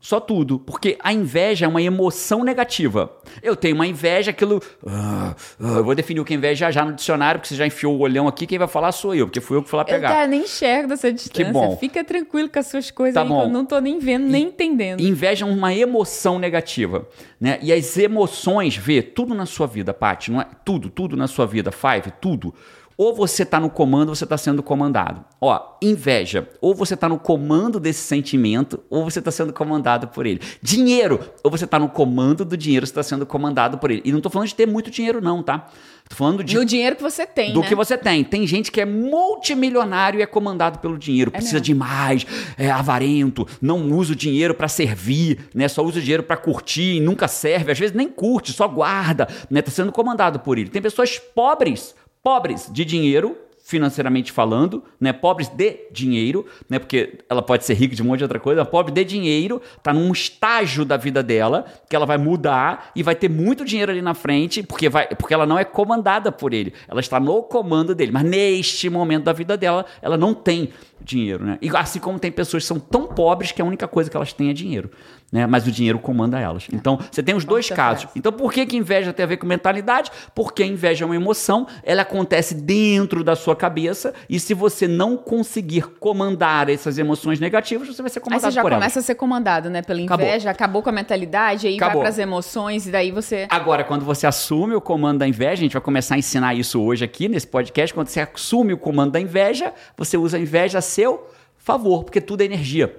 Só 0.06 0.20
tudo. 0.20 0.60
Porque 0.60 1.00
a 1.02 1.12
inveja 1.12 1.66
é 1.66 1.68
uma 1.68 1.82
emoção 1.82 2.44
negativa. 2.44 3.12
Eu 3.42 3.56
tenho 3.56 3.74
uma 3.74 3.88
inveja, 3.88 4.30
aquilo. 4.30 4.62
ah, 4.86 5.36
ah, 5.60 5.78
eu 5.78 5.84
vou 5.84 5.96
definir 5.96 6.20
o 6.20 6.26
que 6.26 6.32
é 6.32 6.38
inveja 6.38 6.66
já 6.68 6.72
já 6.72 6.86
no 6.86 6.94
dicionário, 6.94 7.40
porque 7.40 7.48
você 7.50 7.56
já 7.56 7.66
enfiou 7.66 7.96
o 7.98 8.02
olhão 8.02 8.28
aqui, 8.28 8.46
quem 8.46 8.60
vai 8.60 8.68
falar 8.68 8.92
sou 8.92 9.16
eu, 9.16 9.26
porque 9.26 9.42
fui 9.42 9.58
eu 9.58 9.64
que 9.64 9.70
fui 9.70 9.78
lá 9.78 9.82
Eu, 9.82 9.88
pegar. 9.88 10.10
cara, 10.10 10.28
nem 10.28 10.44
enxergo 10.44 10.90
dessa 10.90 11.12
distância. 11.12 11.52
bom. 11.52 11.76
Fica 11.78 12.04
tranquilo 12.04 12.48
com 12.50 12.60
as 12.60 12.68
suas 12.68 12.92
coisas 12.92 13.16
Tá 13.16 13.24
aí, 13.24 13.28
bom. 13.28 13.40
que 13.42 13.46
eu 13.48 13.52
não 13.52 13.66
tô 13.66 13.80
nem 13.80 13.98
vendo, 13.98 14.28
nem 14.28 14.44
entendendo. 14.46 15.00
Inveja 15.02 15.44
é 15.44 15.50
uma 15.50 15.74
emoção 15.74 16.38
negativa, 16.38 17.08
né? 17.42 17.58
E 17.64 17.74
as 17.74 17.98
emoções, 17.98 18.78
vê, 18.78 19.02
tudo 19.02 19.34
na 19.34 19.48
sua 19.48 19.66
vida, 19.66 19.92
Paty, 19.92 20.30
não 20.32 20.40
é 20.40 20.46
tudo, 20.64 20.88
tudo 20.92 21.18
na 21.18 21.26
sua 21.26 21.48
vida, 21.48 21.72
Five, 21.72 22.14
tudo. 22.22 22.54
Ou 22.98 23.14
você 23.14 23.46
tá 23.46 23.60
no 23.60 23.70
comando, 23.70 24.10
ou 24.10 24.16
você 24.16 24.26
tá 24.26 24.38
sendo 24.38 24.64
comandado. 24.64 25.24
Ó, 25.42 25.78
inveja, 25.82 26.48
ou 26.62 26.74
você 26.74 26.96
tá 26.96 27.10
no 27.10 27.20
comando 27.20 27.80
desse 27.80 28.02
sentimento, 28.02 28.82
ou 28.90 29.04
você 29.04 29.22
tá 29.22 29.32
sendo 29.32 29.52
comandado 29.52 30.08
por 30.08 30.26
ele. 30.26 30.40
Dinheiro, 30.62 31.20
ou 31.44 31.52
você 31.52 31.68
tá 31.68 31.78
no 31.78 31.90
comando 31.90 32.46
do 32.46 32.56
dinheiro, 32.56 32.86
você 32.88 32.94
tá 32.94 33.04
sendo 33.04 33.26
comandado 33.26 33.78
por 33.78 33.92
ele. 33.92 34.02
E 34.06 34.12
não 34.12 34.22
tô 34.22 34.30
falando 34.30 34.48
de 34.48 34.56
ter 34.56 34.66
muito 34.66 34.90
dinheiro 34.90 35.20
não, 35.22 35.44
tá? 35.44 35.68
Tô 36.08 36.16
falando 36.16 36.44
de 36.44 36.56
No 36.56 36.64
dinheiro 36.64 36.96
que 36.96 37.02
você 37.02 37.26
tem, 37.26 37.52
do 37.52 37.62
né? 37.62 37.68
que 37.68 37.74
você 37.76 37.98
tem. 37.98 38.24
Tem 38.24 38.46
gente 38.46 38.72
que 38.72 38.80
é 38.80 38.86
multimilionário 38.86 40.20
e 40.20 40.24
é 40.24 40.26
comandado 40.26 40.80
pelo 40.80 40.98
dinheiro, 40.98 41.32
precisa 41.32 41.56
mesmo. 41.56 41.66
de 41.66 41.74
mais, 41.76 42.26
é 42.58 42.70
avarento, 42.72 43.48
não 43.62 43.92
usa 43.92 44.14
o 44.14 44.16
dinheiro 44.16 44.54
pra 44.54 44.68
servir, 44.68 45.50
né? 45.54 45.68
Só 45.68 45.84
usa 45.84 46.00
o 46.00 46.02
dinheiro 46.02 46.24
pra 46.24 46.38
curtir, 46.38 47.00
nunca 47.02 47.28
serve, 47.28 47.72
às 47.72 47.80
vezes 47.80 47.96
nem 47.96 48.08
curte, 48.08 48.54
só 48.54 48.68
guarda, 48.68 49.28
né? 49.50 49.62
Tá 49.62 49.72
sendo 49.72 49.92
comandado 49.92 50.40
por 50.40 50.58
ele. 50.58 50.70
Tem 50.70 50.82
pessoas 50.82 51.18
pobres, 51.18 51.96
pobres 52.26 52.68
de 52.74 52.84
dinheiro, 52.84 53.38
financeiramente 53.64 54.32
falando, 54.32 54.84
né? 55.00 55.14
Pobres 55.14 55.48
de 55.48 55.78
dinheiro, 55.92 56.44
né? 56.68 56.80
Porque 56.80 57.20
ela 57.30 57.40
pode 57.40 57.64
ser 57.64 57.76
rica 57.76 57.96
de 57.96 58.02
um 58.02 58.06
monte 58.06 58.18
de 58.18 58.24
outra 58.24 58.40
coisa, 58.40 58.66
pobre 58.66 58.92
de 58.92 59.04
dinheiro, 59.04 59.62
tá 59.84 59.94
num 59.94 60.12
estágio 60.12 60.84
da 60.84 60.98
vida 60.98 61.22
dela 61.22 61.66
que 61.88 61.96
ela 61.96 62.06
vai 62.08 62.18
mudar 62.18 62.90
e 62.96 63.04
vai 63.04 63.14
ter 63.14 63.30
muito 63.30 63.64
dinheiro 63.64 63.92
ali 63.92 64.02
na 64.02 64.16
frente, 64.16 64.64
porque 64.64 64.90
vai, 64.90 65.08
porque 65.10 65.36
ela 65.36 65.46
não 65.46 65.60
é 65.60 65.64
comandada 65.64 66.32
por 66.32 66.52
ele. 66.52 66.74
Ela 66.88 67.00
está 67.00 67.20
no 67.20 67.44
comando 67.44 67.94
dele, 67.94 68.12
mas 68.12 68.24
neste 68.24 68.90
momento 68.90 69.26
da 69.26 69.34
vida 69.34 69.56
dela, 69.56 69.86
ela 70.02 70.18
não 70.18 70.34
tem 70.34 70.70
dinheiro, 71.00 71.46
né? 71.46 71.60
E 71.62 71.70
assim 71.76 72.00
como 72.00 72.18
tem 72.18 72.32
pessoas 72.32 72.64
que 72.64 72.68
são 72.68 72.80
tão 72.80 73.06
pobres 73.06 73.52
que 73.52 73.62
a 73.62 73.66
única 73.66 73.88
coisa 73.88 74.10
que 74.10 74.18
elas 74.18 74.34
têm 74.34 74.50
é 74.50 74.54
dinheiro, 74.54 74.90
né? 75.36 75.46
Mas 75.46 75.68
o 75.68 75.72
dinheiro 75.72 76.00
comanda 76.00 76.40
elas. 76.40 76.66
Então, 76.72 76.98
você 77.12 77.22
tem 77.22 77.36
os 77.36 77.44
dois 77.44 77.70
casos. 77.70 78.08
Então, 78.16 78.32
por 78.32 78.54
que, 78.54 78.66
que 78.66 78.78
inveja 78.78 79.12
tem 79.12 79.26
a 79.26 79.28
ver 79.28 79.36
com 79.36 79.46
mentalidade? 79.46 80.10
Porque 80.34 80.64
a 80.64 80.66
inveja 80.66 81.04
é 81.04 81.06
uma 81.06 81.16
emoção, 81.16 81.68
ela 81.84 82.04
acontece 82.04 82.56
dentro 82.56 83.22
da 83.22 83.36
sua 83.36 83.54
cabeça, 83.54 84.14
e 84.30 84.40
se 84.40 84.54
você 84.54 84.88
não 84.88 85.18
conseguir 85.18 85.82
comandar 86.00 86.70
essas 86.70 86.98
emoções 86.98 87.38
negativas, 87.38 87.86
você 87.90 88.02
vai 88.02 88.10
ser 88.10 88.20
Aí 88.20 88.24
comandado 88.24 88.50
você 88.50 88.56
já 88.56 88.62
por 88.62 88.72
começa 88.72 88.98
elas. 88.98 89.04
a 89.04 89.08
ser 89.08 89.16
comandado, 89.16 89.70
né? 89.70 89.82
Pela 89.82 90.02
Acabou. 90.02 90.26
inveja, 90.26 90.50
acabou, 90.50 90.82
com 90.82 90.90
a 90.90 90.94
mentalidade, 90.94 91.68
aí 91.68 91.76
Acabou. 91.76 91.96
vai 91.96 92.04
pras 92.04 92.18
emoções, 92.18 92.88
e 92.88 92.92
daí 92.92 93.12
você. 93.12 93.46
Agora, 93.50 93.84
quando 93.84 94.06
você 94.06 94.26
assume 94.26 94.74
o 94.74 94.80
comando 94.80 95.20
da 95.20 95.28
inveja, 95.28 95.54
a 95.54 95.56
gente 95.58 95.74
vai 95.74 95.82
começar 95.82 96.16
a 96.16 96.18
ensinar 96.18 96.54
isso 96.56 96.82
hoje 96.82 97.04
aqui 97.04 97.28
nesse 97.28 97.46
podcast. 97.48 97.94
Quando 97.94 98.08
você 98.08 98.22
assume 98.22 98.72
o 98.72 98.78
comando 98.78 99.12
da 99.12 99.20
inveja, 99.20 99.74
você 99.98 100.16
usa 100.16 100.38
a 100.38 100.40
inveja 100.40 100.78
a 100.78 100.82
seu 100.82 101.28
favor, 101.58 102.04
porque 102.04 102.22
tudo 102.22 102.42
é 102.42 102.46
energia. 102.46 102.96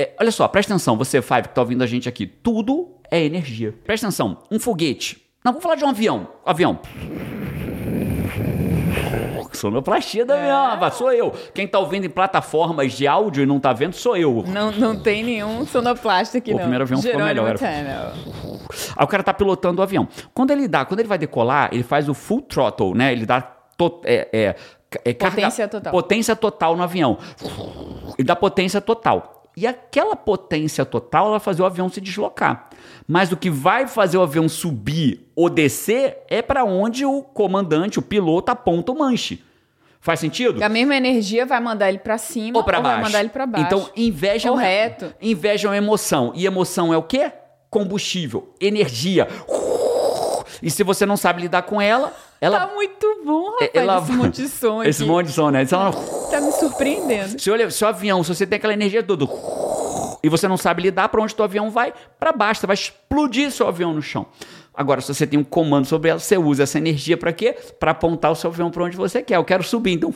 É, 0.00 0.12
olha 0.20 0.30
só, 0.30 0.46
presta 0.46 0.72
atenção, 0.72 0.96
você, 0.96 1.20
Five, 1.20 1.42
que 1.48 1.54
tá 1.54 1.60
ouvindo 1.60 1.82
a 1.82 1.86
gente 1.86 2.08
aqui. 2.08 2.24
Tudo 2.24 2.94
é 3.10 3.20
energia. 3.24 3.74
Presta 3.84 4.06
atenção, 4.06 4.38
um 4.50 4.60
foguete. 4.60 5.20
Não, 5.44 5.52
vamos 5.52 5.62
falar 5.62 5.74
de 5.74 5.84
um 5.84 5.88
avião. 5.88 6.28
Avião. 6.46 6.78
Sonoplastia 9.52 10.24
da 10.24 10.34
avião, 10.34 10.66
rapaz, 10.70 10.94
sou 10.94 11.12
eu. 11.12 11.32
Quem 11.52 11.66
tá 11.66 11.78
ouvindo 11.80 12.04
em 12.04 12.10
plataformas 12.10 12.92
de 12.92 13.06
áudio 13.08 13.42
e 13.42 13.46
não 13.46 13.58
tá 13.58 13.72
vendo, 13.72 13.94
sou 13.94 14.16
eu. 14.16 14.44
Não, 14.46 14.70
não 14.70 14.94
tem 15.00 15.24
nenhum 15.24 15.66
sonoplasta 15.66 16.38
aqui, 16.38 16.50
O 16.50 16.54
não. 16.54 16.60
primeiro 16.60 16.84
avião 16.84 17.00
ficou 17.02 17.18
Jerônimo 17.18 17.42
melhor. 17.42 17.58
Tanner. 17.58 17.96
Aí 18.96 19.04
o 19.04 19.06
cara 19.08 19.22
tá 19.22 19.34
pilotando 19.34 19.80
o 19.80 19.82
avião. 19.82 20.06
Quando 20.32 20.52
ele 20.52 20.68
dá, 20.68 20.84
quando 20.84 21.00
ele 21.00 21.08
vai 21.08 21.18
decolar, 21.18 21.70
ele 21.72 21.82
faz 21.82 22.08
o 22.08 22.14
full 22.14 22.42
throttle, 22.42 22.94
né? 22.94 23.10
Ele 23.12 23.26
dá 23.26 23.40
to- 23.40 24.00
é, 24.04 24.28
é, 24.32 24.54
é 25.04 25.14
carga- 25.14 25.36
Potência 25.36 25.66
total. 25.68 25.92
potência 25.92 26.36
total 26.36 26.76
no 26.76 26.82
avião. 26.84 27.18
Ele 28.16 28.26
dá 28.26 28.36
potência 28.36 28.80
total. 28.80 29.37
E 29.60 29.66
aquela 29.66 30.14
potência 30.14 30.84
total 30.84 31.22
ela 31.24 31.30
vai 31.32 31.40
fazer 31.40 31.62
o 31.62 31.66
avião 31.66 31.88
se 31.88 32.00
deslocar. 32.00 32.68
Mas 33.08 33.32
o 33.32 33.36
que 33.36 33.50
vai 33.50 33.88
fazer 33.88 34.16
o 34.16 34.22
avião 34.22 34.48
subir 34.48 35.28
ou 35.34 35.50
descer 35.50 36.18
é 36.28 36.40
para 36.40 36.64
onde 36.64 37.04
o 37.04 37.22
comandante, 37.22 37.98
o 37.98 38.02
piloto, 38.02 38.52
aponta 38.52 38.92
o 38.92 38.98
manche. 38.98 39.42
Faz 40.00 40.20
sentido? 40.20 40.62
A 40.62 40.68
mesma 40.68 40.94
energia 40.94 41.44
vai 41.44 41.58
mandar 41.60 41.88
ele 41.88 41.98
pra 41.98 42.16
cima 42.18 42.56
ou 42.58 42.62
para 42.64 42.78
vai 42.78 42.92
baixo. 42.92 43.06
mandar 43.06 43.20
ele 43.20 43.30
pra 43.30 43.46
baixo. 43.46 43.66
Então, 43.66 43.90
inveja 43.96 44.48
é 44.48 44.50
uma- 44.52 44.58
Correto. 44.62 45.12
inveja 45.20 45.68
uma 45.68 45.76
emoção. 45.76 46.32
E 46.36 46.46
emoção 46.46 46.94
é 46.94 46.96
o 46.96 47.02
quê? 47.02 47.32
Combustível, 47.68 48.54
energia. 48.60 49.26
E 50.62 50.70
se 50.70 50.82
você 50.82 51.04
não 51.06 51.16
sabe 51.16 51.42
lidar 51.42 51.62
com 51.62 51.80
ela, 51.80 52.12
ela. 52.40 52.60
Tá 52.66 52.74
muito 52.74 53.22
bom, 53.24 53.50
rapaz, 53.52 53.70
ela 53.74 53.98
esse 54.02 54.12
monte 54.12 54.42
de 54.42 54.48
som 54.48 54.82
Esse 54.84 55.02
aqui. 55.02 55.10
monte 55.10 55.26
de 55.26 55.32
som, 55.32 55.50
né? 55.50 55.62
Então, 55.62 55.80
ela- 55.80 55.92
Tá 56.30 56.40
me 56.40 56.52
surpreendendo. 56.52 57.40
se 57.40 57.50
olha, 57.50 57.70
se 57.70 57.84
o 57.84 57.88
avião, 57.88 58.22
se 58.22 58.34
você 58.34 58.46
tem 58.46 58.56
aquela 58.56 58.72
energia 58.72 59.02
toda 59.02 59.26
e 60.22 60.28
você 60.28 60.48
não 60.48 60.56
sabe 60.56 60.82
lidar, 60.82 61.08
para 61.08 61.22
onde 61.22 61.34
o 61.38 61.42
avião 61.42 61.70
vai? 61.70 61.92
Para 62.18 62.32
baixo, 62.32 62.60
você 62.60 62.66
vai 62.66 62.74
explodir 62.74 63.50
seu 63.52 63.68
avião 63.68 63.92
no 63.92 64.02
chão. 64.02 64.26
Agora, 64.78 65.00
se 65.00 65.12
você 65.12 65.26
tem 65.26 65.36
um 65.36 65.42
comando 65.42 65.86
sobre 65.86 66.08
ela, 66.08 66.20
você 66.20 66.38
usa 66.38 66.62
essa 66.62 66.78
energia 66.78 67.16
para 67.16 67.32
quê? 67.32 67.56
Para 67.80 67.90
apontar 67.90 68.30
o 68.30 68.36
seu 68.36 68.48
avião 68.48 68.70
para 68.70 68.84
onde 68.84 68.96
você 68.96 69.20
quer. 69.20 69.34
Eu 69.34 69.44
quero 69.44 69.64
subir, 69.64 69.94
então 69.94 70.14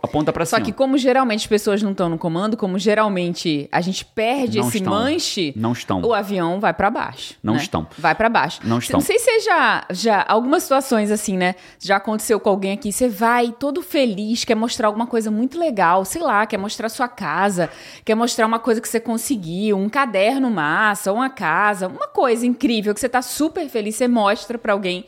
aponta 0.00 0.32
para 0.32 0.44
Só 0.46 0.56
cima. 0.56 0.64
que 0.66 0.72
como 0.72 0.96
geralmente 0.96 1.40
as 1.40 1.46
pessoas 1.48 1.82
não 1.82 1.90
estão 1.90 2.08
no 2.08 2.16
comando, 2.16 2.56
como 2.56 2.78
geralmente 2.78 3.68
a 3.72 3.80
gente 3.80 4.04
perde 4.04 4.58
Não 4.60 4.68
esse 4.68 4.76
estão. 4.76 4.92
manche, 4.92 5.52
Não 5.56 5.72
estão. 5.72 6.00
o 6.02 6.14
avião 6.14 6.60
vai 6.60 6.72
pra 6.72 6.90
baixo. 6.90 7.34
Não 7.42 7.54
né? 7.54 7.60
estão. 7.60 7.88
Vai 7.98 8.14
pra 8.14 8.28
baixo. 8.28 8.60
Não 8.62 8.78
estão. 8.78 9.00
Não 9.00 9.04
sei 9.04 9.18
se 9.18 9.24
você 9.24 9.40
já, 9.40 9.84
já 9.90 10.24
algumas 10.28 10.62
situações 10.62 11.10
assim, 11.10 11.36
né? 11.36 11.56
Já 11.80 11.96
aconteceu 11.96 12.38
com 12.38 12.48
alguém 12.50 12.70
aqui, 12.72 12.92
você 12.92 13.08
vai 13.08 13.50
todo 13.58 13.82
feliz, 13.82 14.44
quer 14.44 14.54
mostrar 14.54 14.86
alguma 14.86 15.08
coisa 15.08 15.28
muito 15.28 15.58
legal, 15.58 16.04
sei 16.04 16.22
lá, 16.22 16.46
quer 16.46 16.58
mostrar 16.58 16.88
sua 16.88 17.08
casa, 17.08 17.68
quer 18.04 18.14
mostrar 18.14 18.46
uma 18.46 18.60
coisa 18.60 18.80
que 18.80 18.88
você 18.88 19.00
conseguiu, 19.00 19.76
um 19.76 19.88
caderno 19.88 20.50
massa, 20.50 21.12
uma 21.12 21.30
casa, 21.30 21.88
uma 21.88 22.06
coisa 22.06 22.46
incrível 22.46 22.94
que 22.94 23.00
você 23.00 23.08
tá 23.08 23.22
super 23.22 23.68
feliz, 23.68 23.96
você 23.96 24.03
mostra 24.08 24.58
pra 24.58 24.72
alguém 24.72 25.04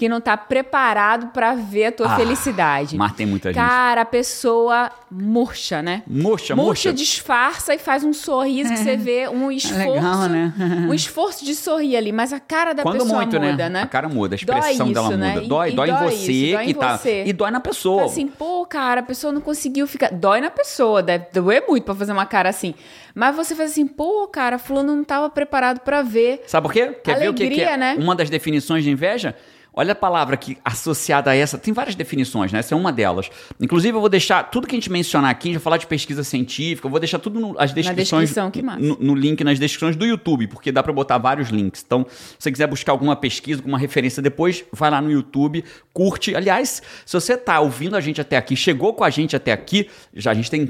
que 0.00 0.08
não 0.08 0.18
tá 0.18 0.34
preparado 0.34 1.26
pra 1.26 1.54
ver 1.54 1.84
a 1.84 1.92
tua 1.92 2.14
Ah, 2.14 2.16
felicidade. 2.16 2.96
Mas 2.96 3.12
tem 3.12 3.26
muita 3.26 3.50
gente. 3.52 3.62
Cara, 3.62 4.00
a 4.00 4.04
pessoa 4.06 4.90
murcha, 5.10 5.82
né? 5.82 6.02
Murcha, 6.06 6.56
Murcha, 6.56 6.88
murcha. 6.88 6.92
disfarça 6.94 7.74
e 7.74 7.78
faz 7.78 8.02
um 8.02 8.14
sorriso 8.14 8.70
que 8.70 8.78
você 8.78 8.96
vê 8.96 9.28
um 9.28 9.52
esforço. 9.52 9.90
legal, 9.92 10.26
né? 10.26 10.54
um 10.88 10.94
esforço 10.94 11.44
de 11.44 11.54
sorrir 11.54 11.98
ali, 11.98 12.12
mas 12.12 12.32
a 12.32 12.40
cara 12.40 12.72
da 12.72 12.82
Quando 12.82 13.00
pessoa 13.00 13.16
muito, 13.18 13.38
muda, 13.38 13.68
né? 13.68 13.68
né? 13.68 13.82
A 13.82 13.86
cara 13.86 14.08
muda, 14.08 14.36
a 14.36 14.38
Dói 14.42 14.58
expressão 14.58 14.90
dela 14.90 15.08
isso, 15.10 15.18
né? 15.18 15.28
muda. 15.34 15.44
E- 15.44 15.48
Dói, 15.48 15.70
e 15.70 15.72
dói 15.74 15.90
em 15.90 15.92
dói 15.92 16.10
você 16.10 16.32
isso, 16.32 16.54
dói 16.56 16.64
que 16.64 16.70
em 16.70 16.74
tá. 16.74 16.96
você. 16.96 17.24
E 17.26 17.32
dói 17.34 17.50
na 17.50 17.60
pessoa. 17.60 17.98
Fala 17.98 18.10
assim, 18.10 18.26
pô, 18.26 18.64
cara, 18.64 19.00
a 19.00 19.04
pessoa 19.04 19.30
não 19.34 19.42
conseguiu 19.42 19.86
ficar. 19.86 20.10
Dói 20.12 20.40
na 20.40 20.50
pessoa, 20.50 21.02
deve 21.02 21.26
doer 21.30 21.62
muito 21.68 21.84
pra 21.84 21.94
fazer 21.94 22.12
uma 22.12 22.24
cara 22.24 22.48
assim. 22.48 22.74
Mas 23.14 23.36
você 23.36 23.54
faz 23.54 23.72
assim, 23.72 23.86
pô, 23.86 24.26
cara, 24.28 24.58
fulano 24.58 24.96
não 24.96 25.04
tava 25.04 25.28
preparado 25.28 25.80
pra 25.80 26.00
ver. 26.00 26.42
Sabe 26.46 26.66
por 26.66 26.72
quê? 26.72 26.86
Quer 27.04 27.18
ver 27.18 27.28
o 27.28 27.34
que, 27.34 27.40
que 27.50 27.62
Alegria, 27.62 27.70
é 27.72 27.76
né? 27.76 27.96
uma 27.98 28.14
das 28.16 28.30
definições 28.30 28.82
de 28.82 28.90
inveja? 28.90 29.36
Olha 29.72 29.92
a 29.92 29.94
palavra 29.94 30.36
que 30.36 30.58
associada 30.64 31.30
a 31.30 31.34
essa. 31.34 31.56
Tem 31.56 31.72
várias 31.72 31.94
definições, 31.94 32.52
né? 32.52 32.58
Essa 32.58 32.74
é 32.74 32.76
uma 32.76 32.92
delas. 32.92 33.30
Inclusive, 33.60 33.96
eu 33.96 34.00
vou 34.00 34.08
deixar 34.08 34.42
tudo 34.44 34.66
que 34.66 34.74
a 34.74 34.78
gente 34.78 34.90
mencionar 34.90 35.30
aqui, 35.30 35.48
a 35.48 35.52
gente 35.52 35.58
vai 35.58 35.64
falar 35.64 35.76
de 35.76 35.86
pesquisa 35.86 36.24
científica, 36.24 36.86
eu 36.86 36.90
vou 36.90 37.00
deixar 37.00 37.18
tudo 37.18 37.40
no, 37.40 37.54
as 37.58 37.72
descrições. 37.72 38.28
descrição, 38.28 38.50
que 38.50 38.62
massa. 38.62 38.80
no, 38.80 38.96
no 39.00 39.14
link 39.14 39.42
nas 39.44 39.58
descrições 39.58 39.96
do 39.96 40.04
YouTube, 40.04 40.48
porque 40.48 40.70
dá 40.72 40.82
pra 40.82 40.92
botar 40.92 41.18
vários 41.18 41.48
links. 41.48 41.82
Então, 41.86 42.06
se 42.08 42.36
você 42.38 42.52
quiser 42.52 42.66
buscar 42.66 42.92
alguma 42.92 43.16
pesquisa, 43.16 43.60
alguma 43.60 43.78
referência 43.78 44.22
depois, 44.22 44.64
vai 44.72 44.90
lá 44.90 45.00
no 45.00 45.10
YouTube, 45.10 45.64
curte. 45.92 46.34
Aliás, 46.34 46.82
se 47.06 47.12
você 47.12 47.36
tá 47.36 47.60
ouvindo 47.60 47.96
a 47.96 48.00
gente 48.00 48.20
até 48.20 48.36
aqui, 48.36 48.56
chegou 48.56 48.92
com 48.92 49.04
a 49.04 49.10
gente 49.10 49.36
até 49.36 49.52
aqui, 49.52 49.88
já 50.14 50.32
a 50.32 50.34
gente 50.34 50.50
tem 50.50 50.68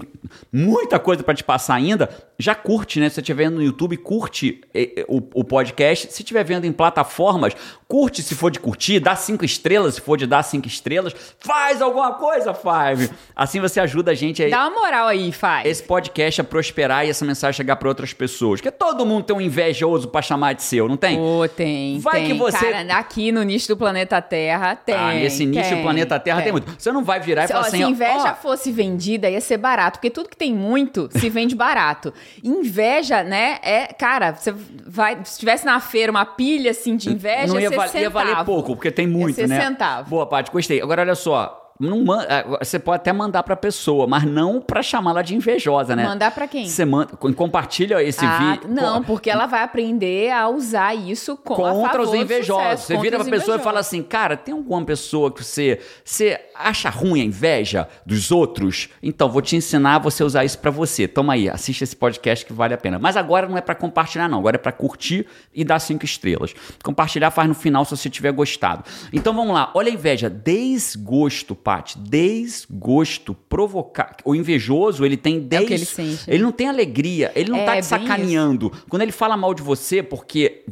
muita 0.52 0.98
coisa 0.98 1.22
pra 1.22 1.34
te 1.34 1.42
passar 1.42 1.74
ainda, 1.74 2.08
já 2.38 2.54
curte, 2.54 3.00
né? 3.00 3.08
Se 3.08 3.16
você 3.16 3.20
estiver 3.20 3.40
vendo 3.44 3.56
no 3.56 3.62
YouTube, 3.62 3.96
curte 3.96 4.60
eh, 4.74 4.92
eh, 4.96 5.04
o, 5.08 5.22
o 5.34 5.44
podcast. 5.44 6.12
Se 6.12 6.22
estiver 6.22 6.44
vendo 6.44 6.66
em 6.66 6.72
plataformas, 6.72 7.54
curte 7.90 8.22
se 8.22 8.36
for 8.36 8.52
de 8.52 8.60
curtir, 8.60 9.00
dá 9.00 9.16
cinco 9.16 9.44
estrelas 9.44 9.96
se 9.96 10.00
for 10.00 10.16
de 10.16 10.24
dar 10.24 10.44
cinco 10.44 10.68
estrelas. 10.68 11.12
Faz 11.40 11.82
alguma 11.82 12.14
coisa, 12.14 12.54
Five! 12.54 13.10
Assim 13.34 13.58
você 13.60 13.80
ajuda 13.80 14.12
a 14.12 14.14
gente 14.14 14.40
aí 14.40 14.48
Dá 14.50 14.68
uma 14.68 14.78
moral 14.78 15.08
aí, 15.08 15.32
faz. 15.32 15.66
esse 15.66 15.82
podcast 15.82 16.40
a 16.40 16.44
prosperar 16.44 17.04
e 17.04 17.10
essa 17.10 17.24
mensagem 17.24 17.56
chegar 17.56 17.74
para 17.74 17.88
outras 17.88 18.12
pessoas. 18.12 18.60
Porque 18.60 18.70
todo 18.70 19.04
mundo 19.04 19.24
tem 19.24 19.34
um 19.34 19.40
invejoso 19.40 20.06
para 20.06 20.22
chamar 20.22 20.52
de 20.52 20.62
seu, 20.62 20.86
não 20.86 20.96
tem? 20.96 21.16
Pô, 21.16 21.48
tem. 21.48 21.98
Vai 21.98 22.20
tem. 22.20 22.26
que 22.28 22.34
você- 22.34 22.70
Cara, 22.70 22.96
aqui 22.96 23.32
no 23.32 23.42
nicho 23.42 23.66
do 23.66 23.76
planeta 23.76 24.22
Terra 24.22 24.76
tem. 24.76 24.94
ah, 24.94 25.12
nesse 25.12 25.44
nicho 25.44 25.68
tem, 25.68 25.78
do 25.78 25.82
planeta 25.82 26.20
Terra 26.20 26.42
tem. 26.42 26.52
muito. 26.52 26.72
Você 26.78 26.92
não 26.92 27.02
vai 27.02 27.18
virar 27.18 27.44
e 27.44 27.46
Se, 27.48 27.52
falar 27.52 27.64
ó, 27.64 27.68
assim, 27.68 27.84
se 27.84 27.90
inveja 27.90 28.30
ó, 28.30 28.34
fosse 28.36 28.70
vendida, 28.70 29.28
ia 29.28 29.40
ser 29.40 29.56
barato, 29.56 29.98
porque 29.98 30.10
tudo 30.10 30.28
que 30.28 30.36
tem 30.36 30.54
muito 30.54 31.08
se 31.18 31.28
vende 31.28 31.56
barato. 31.56 32.14
Inveja, 32.44 33.24
né? 33.24 33.58
É, 33.62 33.86
cara, 33.86 34.32
você 34.32 34.54
vai. 34.86 35.18
Se 35.24 35.40
tivesse 35.40 35.64
na 35.66 35.80
feira 35.80 36.12
uma 36.12 36.24
pilha 36.24 36.70
assim 36.70 36.94
de 36.96 37.10
inveja, 37.10 37.46
não 37.48 37.58
ia, 37.58 37.79
ia, 37.86 38.00
ia 38.00 38.10
valer 38.10 38.44
pouco, 38.44 38.74
porque 38.74 38.90
tem 38.90 39.06
muito, 39.06 39.36
ser 39.36 39.48
né? 39.48 39.60
centavo. 39.60 40.08
Boa, 40.08 40.26
Paty, 40.26 40.50
gostei. 40.50 40.80
Agora, 40.80 41.02
olha 41.02 41.14
só. 41.14 41.59
Não 41.80 42.04
ah, 42.12 42.58
Você 42.62 42.78
pode 42.78 42.96
até 42.96 43.12
mandar 43.12 43.42
pra 43.42 43.56
pessoa, 43.56 44.06
mas 44.06 44.24
não 44.24 44.60
pra 44.60 44.82
chamá-la 44.82 45.22
de 45.22 45.34
invejosa, 45.34 45.96
né? 45.96 46.04
Mandar 46.04 46.30
pra 46.30 46.46
quem? 46.46 46.66
Você 46.68 46.84
manda, 46.84 47.16
compartilha 47.16 48.02
esse 48.02 48.24
Ah, 48.24 48.38
vídeo. 48.38 48.68
não, 48.68 49.02
porque 49.02 49.30
ela 49.30 49.46
vai 49.46 49.62
aprender 49.62 50.30
a 50.30 50.48
usar 50.48 50.94
isso 50.94 51.36
com, 51.36 51.54
contra 51.54 52.02
os 52.02 52.12
invejosos. 52.12 52.62
sucesso, 52.80 52.86
você 52.86 52.98
vira 52.98 53.16
pra 53.18 53.24
pessoa 53.30 53.56
e 53.56 53.58
fala 53.58 53.80
invejosos. 53.80 53.86
assim, 53.86 54.02
cara, 54.02 54.36
tem 54.36 54.52
alguma 54.54 54.84
pessoa 54.84 55.30
que 55.32 55.42
você, 55.42 55.80
você 56.04 56.38
acha 56.54 56.90
ruim 56.90 57.22
a 57.22 57.24
inveja 57.24 57.88
dos 58.04 58.30
outros? 58.30 58.90
Então, 59.02 59.30
vou 59.30 59.40
te 59.40 59.56
ensinar 59.56 59.96
a 59.96 59.98
você 59.98 60.22
usar 60.22 60.44
isso 60.44 60.58
pra 60.58 60.70
você. 60.70 61.08
Toma 61.08 61.32
aí, 61.32 61.48
assiste 61.48 61.82
esse 61.82 61.96
podcast 61.96 62.44
que 62.44 62.52
vale 62.52 62.74
a 62.74 62.78
pena. 62.78 62.98
Mas 62.98 63.16
agora 63.16 63.48
não 63.48 63.56
é 63.56 63.60
pra 63.62 63.74
compartilhar, 63.74 64.28
não. 64.28 64.38
Agora 64.38 64.56
é 64.56 64.58
pra 64.58 64.72
curtir 64.72 65.26
e 65.54 65.64
dar 65.64 65.78
cinco 65.78 66.04
estrelas. 66.04 66.54
Compartilhar 66.84 67.30
faz 67.30 67.48
no 67.48 67.54
final 67.54 67.84
se 67.86 67.96
você 67.96 68.10
tiver 68.10 68.32
gostado. 68.32 68.84
Então, 69.12 69.32
vamos 69.34 69.54
lá. 69.54 69.70
Olha 69.74 69.90
a 69.90 69.94
inveja. 69.94 70.28
Desgosto, 70.28 71.54
Desgosto. 71.98 73.34
Provocar. 73.34 74.16
O 74.24 74.34
invejoso, 74.34 75.04
ele 75.04 75.16
tem 75.16 75.40
des... 75.40 75.60
É 75.60 75.62
o 75.62 75.66
que 75.66 75.74
ele 75.74 75.84
sente. 75.84 76.24
Ele 76.28 76.42
não 76.42 76.52
tem 76.52 76.68
alegria. 76.68 77.32
Ele 77.34 77.50
não 77.50 77.58
É, 77.58 77.64
tá 77.64 77.76
te 77.76 77.86
sacaneando. 77.86 78.72
Quando 78.88 79.02
ele 79.02 79.12
fala 79.12 79.36
mal 79.36 79.54
de 79.54 79.62
você 79.62 80.02
porque 80.02 80.64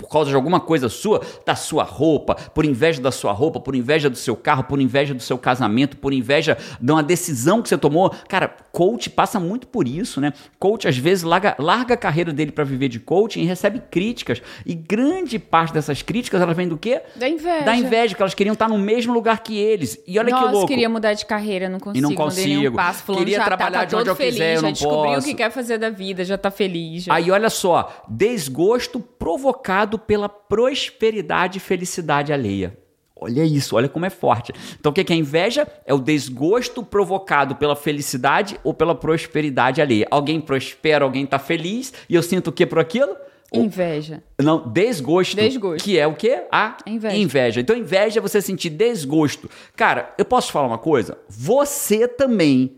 por 0.00 0.08
causa 0.08 0.30
de 0.30 0.36
alguma 0.36 0.60
coisa 0.60 0.88
sua, 0.88 1.20
da 1.44 1.54
sua 1.54 1.84
roupa, 1.84 2.34
por 2.34 2.64
inveja 2.64 3.02
da 3.02 3.10
sua 3.10 3.32
roupa, 3.32 3.60
por 3.60 3.74
inveja 3.74 4.08
do 4.08 4.16
seu 4.16 4.34
carro, 4.34 4.64
por 4.64 4.80
inveja 4.80 5.12
do 5.12 5.22
seu 5.22 5.36
casamento, 5.36 5.96
por 5.98 6.12
inveja 6.12 6.56
de 6.80 6.90
uma 6.90 7.02
decisão 7.02 7.60
que 7.60 7.68
você 7.68 7.76
tomou, 7.76 8.10
cara, 8.28 8.48
coach 8.72 9.10
passa 9.10 9.38
muito 9.38 9.66
por 9.66 9.86
isso, 9.86 10.20
né? 10.20 10.32
Coach 10.58 10.88
às 10.88 10.96
vezes 10.96 11.22
larga, 11.22 11.54
larga 11.58 11.94
a 11.94 11.96
carreira 11.96 12.32
dele 12.32 12.50
para 12.50 12.64
viver 12.64 12.88
de 12.88 12.98
coaching 12.98 13.40
e 13.42 13.44
recebe 13.44 13.82
críticas. 13.90 14.40
E 14.64 14.74
grande 14.74 15.38
parte 15.38 15.74
dessas 15.74 16.00
críticas 16.02 16.40
elas 16.40 16.56
vêm 16.56 16.68
do 16.68 16.78
quê? 16.78 17.02
Da 17.16 17.28
inveja. 17.28 17.64
Da 17.64 17.76
inveja, 17.76 18.14
que 18.14 18.22
elas 18.22 18.34
queriam 18.34 18.54
estar 18.54 18.68
no 18.68 18.78
mesmo 18.78 19.12
lugar 19.12 19.42
que 19.42 19.58
eles. 19.58 19.98
E 20.06 20.18
olha 20.18 20.29
Nossa, 20.30 20.46
que 20.46 20.52
louco. 20.52 20.68
queria 20.68 20.88
mudar 20.88 21.14
de 21.14 21.26
carreira, 21.26 21.68
não 21.68 21.78
consigo, 21.78 22.02
não 22.02 22.28
dei 22.28 22.44
nenhum 22.46 22.58
consigo. 22.60 22.76
passo. 22.76 23.02
Fulano 23.02 23.24
Queria 23.24 23.38
já 23.38 23.44
trabalhar 23.44 23.78
tá, 23.80 23.84
de 23.84 23.90
tá 23.90 23.96
onde 23.96 24.04
todo 24.04 24.12
eu 24.12 24.16
feliz, 24.16 24.32
quiser, 24.34 24.52
eu 24.52 24.56
já 24.56 24.62
não 24.62 24.72
descobriu 24.72 25.14
posso. 25.14 25.26
o 25.26 25.30
que 25.30 25.34
quer 25.34 25.50
fazer 25.50 25.78
da 25.78 25.90
vida, 25.90 26.24
já 26.24 26.38
tá 26.38 26.50
feliz. 26.50 27.04
Já. 27.04 27.14
Aí 27.14 27.30
olha 27.30 27.50
só, 27.50 28.04
desgosto 28.08 29.00
provocado 29.00 29.98
pela 29.98 30.28
prosperidade 30.28 31.58
e 31.58 31.60
felicidade 31.60 32.32
alheia. 32.32 32.76
Olha 33.22 33.44
isso, 33.44 33.76
olha 33.76 33.86
como 33.86 34.06
é 34.06 34.10
forte. 34.10 34.50
Então 34.78 34.90
o 34.90 34.94
que 34.94 35.12
é 35.12 35.16
inveja? 35.16 35.68
É 35.84 35.92
o 35.92 35.98
desgosto 35.98 36.82
provocado 36.82 37.54
pela 37.54 37.76
felicidade 37.76 38.58
ou 38.64 38.72
pela 38.72 38.94
prosperidade 38.94 39.82
alheia. 39.82 40.06
Alguém 40.10 40.40
prospera, 40.40 41.04
alguém 41.04 41.26
tá 41.26 41.38
feliz 41.38 41.92
e 42.08 42.14
eu 42.14 42.22
sinto 42.22 42.48
o 42.48 42.52
que 42.52 42.64
por 42.64 42.78
aquilo? 42.78 43.14
Inveja. 43.52 44.22
Não, 44.40 44.68
desgosto. 44.68 45.36
Desgosto. 45.36 45.84
Que 45.84 45.98
é 45.98 46.06
o 46.06 46.14
quê? 46.14 46.44
A 46.52 46.76
Inveja. 46.86 47.16
inveja. 47.16 47.60
Então, 47.60 47.76
inveja 47.76 48.20
é 48.20 48.22
você 48.22 48.40
sentir 48.40 48.70
desgosto. 48.70 49.50
Cara, 49.74 50.14
eu 50.16 50.24
posso 50.24 50.52
falar 50.52 50.66
uma 50.66 50.78
coisa? 50.78 51.18
Você 51.28 52.06
também, 52.06 52.76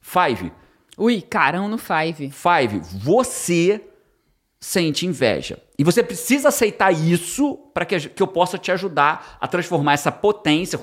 Five, 0.00 0.52
Ui, 0.98 1.22
carão 1.22 1.68
no 1.68 1.78
Five. 1.78 2.30
Five, 2.30 2.80
você 3.02 3.80
sente 4.60 5.06
inveja. 5.06 5.58
E 5.78 5.82
você 5.82 6.02
precisa 6.02 6.48
aceitar 6.48 6.92
isso 6.92 7.56
para 7.74 7.84
que, 7.84 7.98
que 8.10 8.22
eu 8.22 8.26
possa 8.28 8.56
te 8.58 8.70
ajudar 8.70 9.36
a 9.40 9.48
transformar 9.48 9.94
essa 9.94 10.12
potência 10.12 10.78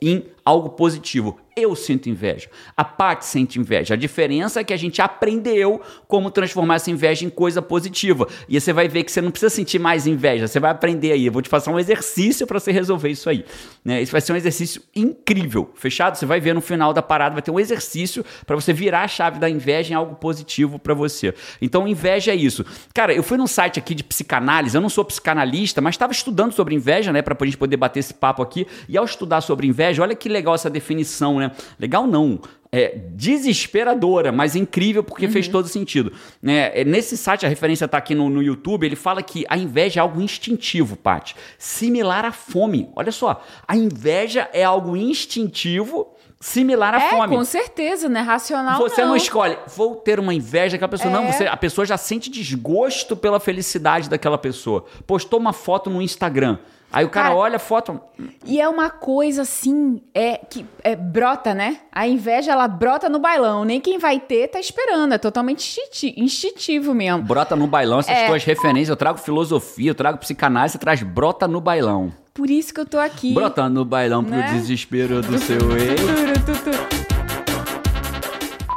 em 0.00 0.24
algo 0.46 0.70
positivo. 0.70 1.36
Eu 1.56 1.74
sinto 1.74 2.10
inveja. 2.10 2.48
A 2.76 2.84
Paty 2.84 3.24
sente 3.24 3.58
inveja. 3.58 3.94
A 3.94 3.96
diferença 3.96 4.60
é 4.60 4.64
que 4.64 4.74
a 4.74 4.76
gente 4.76 5.00
aprendeu 5.00 5.80
como 6.06 6.30
transformar 6.30 6.74
essa 6.74 6.90
inveja 6.90 7.24
em 7.24 7.30
coisa 7.30 7.62
positiva. 7.62 8.28
E 8.46 8.60
você 8.60 8.74
vai 8.74 8.86
ver 8.88 9.04
que 9.04 9.10
você 9.10 9.22
não 9.22 9.30
precisa 9.30 9.48
sentir 9.48 9.78
mais 9.78 10.06
inveja. 10.06 10.46
Você 10.46 10.60
vai 10.60 10.70
aprender 10.70 11.12
aí. 11.12 11.24
Eu 11.24 11.32
vou 11.32 11.40
te 11.40 11.48
passar 11.48 11.72
um 11.72 11.78
exercício 11.78 12.46
para 12.46 12.60
você 12.60 12.70
resolver 12.70 13.08
isso 13.08 13.30
aí. 13.30 13.42
Né? 13.82 14.02
Isso 14.02 14.12
vai 14.12 14.20
ser 14.20 14.34
um 14.34 14.36
exercício 14.36 14.82
incrível. 14.94 15.70
Fechado? 15.74 16.16
Você 16.16 16.26
vai 16.26 16.40
ver 16.40 16.54
no 16.54 16.60
final 16.60 16.92
da 16.92 17.00
parada, 17.00 17.32
vai 17.32 17.42
ter 17.42 17.50
um 17.50 17.58
exercício 17.58 18.22
para 18.44 18.54
você 18.54 18.74
virar 18.74 19.02
a 19.02 19.08
chave 19.08 19.38
da 19.38 19.48
inveja 19.48 19.94
em 19.94 19.96
algo 19.96 20.14
positivo 20.16 20.78
para 20.78 20.92
você. 20.92 21.34
Então, 21.60 21.88
inveja 21.88 22.32
é 22.32 22.36
isso. 22.36 22.66
Cara, 22.92 23.14
eu 23.14 23.22
fui 23.22 23.38
num 23.38 23.46
site 23.46 23.78
aqui 23.78 23.94
de 23.94 24.04
psicanálise. 24.04 24.76
Eu 24.76 24.82
não 24.82 24.90
sou 24.90 25.06
psicanalista, 25.06 25.80
mas 25.80 25.94
estava 25.94 26.12
estudando 26.12 26.52
sobre 26.52 26.74
inveja, 26.74 27.14
né? 27.14 27.22
Para 27.22 27.34
a 27.40 27.44
gente 27.46 27.56
poder 27.56 27.78
bater 27.78 28.00
esse 28.00 28.12
papo 28.12 28.42
aqui. 28.42 28.66
E 28.86 28.98
ao 28.98 29.06
estudar 29.06 29.40
sobre 29.40 29.66
inveja, 29.66 30.02
olha 30.02 30.14
que 30.14 30.35
legal 30.36 30.54
essa 30.54 30.70
definição, 30.70 31.38
né? 31.38 31.50
Legal 31.78 32.06
não. 32.06 32.40
É 32.72 32.98
desesperadora, 33.14 34.32
mas 34.32 34.54
incrível 34.56 35.02
porque 35.02 35.28
fez 35.28 35.48
todo 35.48 35.66
sentido. 35.68 36.12
Né? 36.42 36.72
É, 36.80 36.84
Nesse 36.84 37.16
site, 37.16 37.46
a 37.46 37.48
referência 37.48 37.86
tá 37.88 37.96
aqui 37.96 38.14
no, 38.14 38.28
no 38.28 38.42
YouTube, 38.42 38.84
ele 38.84 38.96
fala 38.96 39.22
que 39.22 39.44
a 39.48 39.56
inveja 39.56 40.00
é 40.00 40.02
algo 40.02 40.20
instintivo, 40.20 40.96
Paty. 40.96 41.34
Similar 41.58 42.24
à 42.24 42.32
fome. 42.32 42.90
Olha 42.94 43.12
só, 43.12 43.42
a 43.66 43.76
inveja 43.76 44.48
é 44.52 44.62
algo 44.64 44.96
instintivo, 44.96 46.08
similar 46.40 46.94
à 46.94 47.02
É, 47.02 47.10
fome. 47.10 47.36
com 47.36 47.44
certeza, 47.44 48.08
não 48.08 48.20
é 48.20 48.22
racional 48.22 48.78
Você 48.80 49.00
não. 49.00 49.08
não. 49.10 49.16
escolhe, 49.16 49.56
vou 49.74 49.96
ter 49.96 50.18
uma 50.20 50.34
inveja 50.34 50.72
daquela 50.72 50.90
pessoa. 50.90 51.10
Não, 51.10 51.24
É. 51.24 51.32
você, 51.32 51.46
a 51.46 51.56
pessoa 51.56 51.86
já 51.86 51.96
sente 51.96 52.28
desgosto 52.30 53.16
pela 53.16 53.40
felicidade 53.40 54.10
daquela 54.10 54.36
pessoa. 54.38 54.84
Postou 55.06 55.38
uma 55.40 55.52
foto 55.52 55.88
no 55.88 56.02
Instagram. 56.02 56.58
Aí 56.96 57.04
o 57.04 57.10
cara, 57.10 57.28
Cara, 57.28 57.38
olha 57.38 57.56
a 57.56 57.58
foto. 57.58 58.00
E 58.46 58.58
é 58.58 58.66
uma 58.66 58.88
coisa 58.88 59.42
assim, 59.42 60.00
é 60.14 60.38
que 60.38 60.64
é, 60.82 60.96
brota, 60.96 61.52
né? 61.52 61.80
A 61.92 62.08
inveja, 62.08 62.52
ela 62.52 62.66
brota 62.66 63.08
no 63.10 63.18
bailão. 63.18 63.66
Nem 63.66 63.80
quem 63.82 63.98
vai 63.98 64.18
ter 64.18 64.48
tá 64.48 64.58
esperando. 64.58 65.12
É 65.12 65.18
totalmente 65.18 65.58
instinti- 65.78 66.14
instintivo 66.18 66.94
mesmo. 66.94 67.22
Brota 67.22 67.54
no 67.54 67.66
bailão, 67.66 67.98
essas 67.98 68.16
É. 68.16 68.26
tuas 68.28 68.42
referências. 68.44 68.88
Eu 68.88 68.96
trago 68.96 69.18
filosofia, 69.18 69.90
eu 69.90 69.94
trago 69.94 70.16
psicanálise, 70.18 70.72
você 70.72 70.78
traz 70.78 71.02
brota 71.02 71.46
no 71.46 71.60
bailão. 71.60 72.10
Por 72.32 72.48
isso 72.48 72.72
que 72.72 72.80
eu 72.80 72.86
tô 72.86 72.98
aqui. 72.98 73.34
Brota 73.34 73.68
no 73.68 73.84
bailão 73.84 74.24
pro 74.24 74.34
Né? 74.34 74.50
desespero 74.52 75.20
do 75.20 75.38
seu 75.38 75.58
ex. 75.76 76.85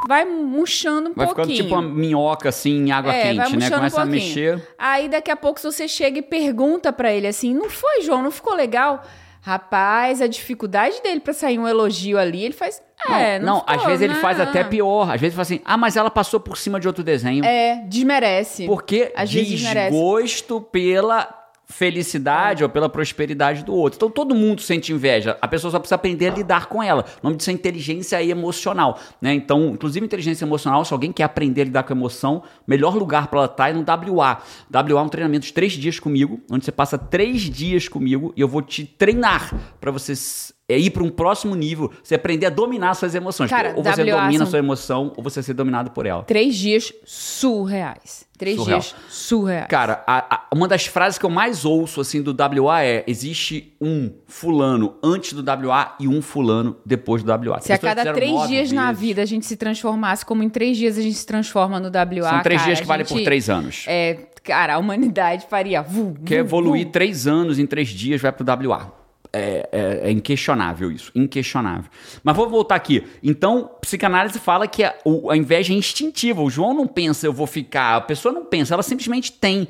Vai 0.09 0.25
murchando 0.25 1.11
um 1.11 1.13
Vai 1.13 1.27
ficando 1.27 1.45
pouquinho. 1.45 1.63
tipo 1.65 1.75
uma 1.75 1.83
minhoca 1.83 2.49
assim 2.49 2.87
em 2.87 2.91
água 2.91 3.13
É, 3.13 3.35
vai 3.35 3.45
quente, 3.45 3.57
né? 3.57 3.69
Começa 3.69 3.99
um 3.99 4.01
a 4.01 4.05
mexer. 4.07 4.67
Aí 4.75 5.07
daqui 5.07 5.29
a 5.29 5.35
pouco 5.35 5.59
você 5.59 5.87
chega 5.87 6.17
e 6.17 6.23
pergunta 6.23 6.91
pra 6.91 7.13
ele 7.13 7.27
assim: 7.27 7.53
"Não 7.53 7.69
foi, 7.69 8.01
João? 8.01 8.23
Não 8.23 8.31
ficou 8.31 8.55
legal?" 8.55 9.03
Rapaz, 9.39 10.19
a 10.19 10.25
dificuldade 10.25 10.99
dele 11.03 11.19
pra 11.19 11.31
sair 11.31 11.59
um 11.59 11.67
elogio 11.67 12.17
ali, 12.17 12.43
ele 12.43 12.55
faz: 12.55 12.81
"É, 13.07 13.37
não, 13.37 13.45
não, 13.45 13.59
ficou, 13.59 13.75
às 13.75 13.83
vezes 13.85 14.01
ele 14.01 14.13
não. 14.15 14.21
faz 14.21 14.39
até 14.39 14.63
pior. 14.63 15.03
Às 15.03 15.21
vezes 15.21 15.23
ele 15.23 15.31
fala 15.31 15.41
assim: 15.43 15.61
ah, 15.63 15.77
mas 15.77 15.95
ela 15.95 16.09
passou 16.09 16.39
por 16.39 16.57
cima 16.57 16.79
de 16.79 16.87
outro 16.87 17.03
desenho. 17.03 17.45
É, 17.45 17.83
desmerece. 17.87 18.65
Porque 18.65 19.13
Às 19.15 19.29
desgosto 19.29 20.59
pela 20.59 21.38
felicidade 21.69 22.63
ou 22.63 22.69
pela 22.69 22.89
prosperidade 22.89 23.63
do 23.63 23.73
outro. 23.73 23.97
Então 23.97 24.09
todo 24.09 24.33
mundo 24.35 24.61
sente 24.61 24.91
inveja. 24.91 25.37
A 25.41 25.47
pessoa 25.47 25.71
só 25.71 25.79
precisa 25.79 25.95
aprender 25.95 26.27
a 26.31 26.35
lidar 26.35 26.65
com 26.65 26.81
ela. 26.81 27.05
O 27.21 27.27
nome 27.27 27.37
disso 27.37 27.49
é 27.49 27.53
inteligência 27.53 28.21
emocional, 28.23 28.99
né? 29.21 29.33
Então, 29.33 29.69
inclusive 29.69 30.05
inteligência 30.05 30.43
emocional, 30.45 30.83
se 30.83 30.91
alguém 30.93 31.11
quer 31.11 31.23
aprender 31.23 31.61
a 31.61 31.65
lidar 31.65 31.83
com 31.83 31.93
a 31.93 31.95
emoção, 31.95 32.43
melhor 32.67 32.95
lugar 32.95 33.27
para 33.27 33.39
ela 33.39 33.45
estar 33.47 33.69
é 33.69 33.73
no 33.73 33.81
WA. 33.81 34.41
WA 34.71 34.99
é 34.99 35.03
um 35.03 35.09
treinamento 35.09 35.45
de 35.45 35.53
três 35.53 35.73
dias 35.73 35.99
comigo, 35.99 36.41
onde 36.51 36.65
você 36.65 36.71
passa 36.71 36.97
três 36.97 37.41
dias 37.41 37.87
comigo 37.87 38.33
e 38.35 38.41
eu 38.41 38.47
vou 38.47 38.61
te 38.61 38.83
treinar 38.85 39.53
para 39.79 39.91
você 39.91 40.13
s- 40.13 40.53
é 40.69 40.77
ir 40.79 40.91
para 40.91 41.03
um 41.03 41.09
próximo 41.09 41.55
nível, 41.55 41.91
você 42.03 42.15
aprender 42.15 42.45
a 42.45 42.49
dominar 42.49 42.93
suas 42.93 43.15
emoções. 43.15 43.49
Cara, 43.49 43.73
ou 43.75 43.83
você 43.83 44.03
WA 44.03 44.21
domina 44.21 44.45
sua 44.45 44.59
emoção, 44.59 45.11
ou 45.17 45.23
você 45.23 45.41
ser 45.43 45.53
dominado 45.53 45.91
por 45.91 46.05
ela. 46.05 46.23
Três 46.23 46.55
dias 46.55 46.93
surreais. 47.05 48.27
Três 48.37 48.55
Surreal. 48.55 48.79
dias 48.79 48.95
surreais. 49.09 49.67
Cara, 49.67 50.01
a- 50.07 50.35
a- 50.35 50.47
uma 50.55 50.65
das 50.65 50.85
frases 50.85 51.19
que 51.19 51.25
eu 51.25 51.29
mais 51.29 51.65
ouço 51.65 51.99
assim 51.99 52.21
do 52.21 52.33
WA 52.33 52.81
é: 52.81 53.03
existe 53.05 53.75
um 53.81 54.09
fulano 54.27 54.95
antes 55.03 55.33
do 55.33 55.43
WA 55.43 55.95
e 55.99 56.07
um 56.07 56.21
fulano 56.21 56.77
depois 56.85 57.21
do 57.21 57.27
WA. 57.29 57.59
Se 57.59 57.73
a 57.73 57.77
cada 57.77 58.13
três 58.13 58.47
dias 58.47 58.71
na 58.71 58.93
vida 58.93 59.21
a 59.21 59.25
gente 59.25 59.45
se 59.45 59.57
transformasse, 59.57 60.25
como 60.25 60.41
em 60.41 60.49
três 60.49 60.77
dias 60.77 60.97
a 60.97 61.01
gente 61.01 61.15
se 61.17 61.25
transforma 61.25 61.81
no 61.81 61.89
WA. 61.89 62.29
São 62.29 62.41
três 62.41 62.61
cara, 62.61 62.67
dias 62.67 62.79
que 62.79 62.87
valem 62.87 63.05
por 63.05 63.21
três 63.23 63.49
anos. 63.49 63.83
É, 63.87 64.13
cara, 64.41 64.75
a 64.75 64.77
humanidade 64.77 65.45
faria. 65.49 65.81
Vu, 65.81 66.15
Quer 66.25 66.35
vu, 66.41 66.47
evoluir 66.47 66.85
vu. 66.85 66.91
três 66.93 67.27
anos 67.27 67.59
em 67.59 67.65
três 67.65 67.89
dias, 67.89 68.21
vai 68.21 68.31
pro 68.31 68.45
WA. 68.45 68.98
É, 69.31 69.69
é- 69.71 70.07
é 70.09 70.11
inquestionável 70.11 70.91
isso, 70.91 71.11
inquestionável. 71.13 71.89
Mas 72.23 72.35
vou 72.35 72.49
voltar 72.49 72.75
aqui. 72.75 73.05
Então, 73.21 73.69
psicanálise 73.79 74.39
fala 74.39 74.67
que 74.67 74.83
a, 74.83 74.95
a 75.29 75.37
inveja 75.37 75.71
é 75.71 75.77
instintiva. 75.77 76.41
O 76.41 76.49
João 76.49 76.73
não 76.73 76.87
pensa, 76.87 77.27
eu 77.27 77.33
vou 77.33 77.45
ficar. 77.45 77.95
A 77.97 78.01
pessoa 78.01 78.33
não 78.33 78.43
pensa, 78.45 78.73
ela 78.73 78.81
simplesmente 78.81 79.31
tem. 79.31 79.67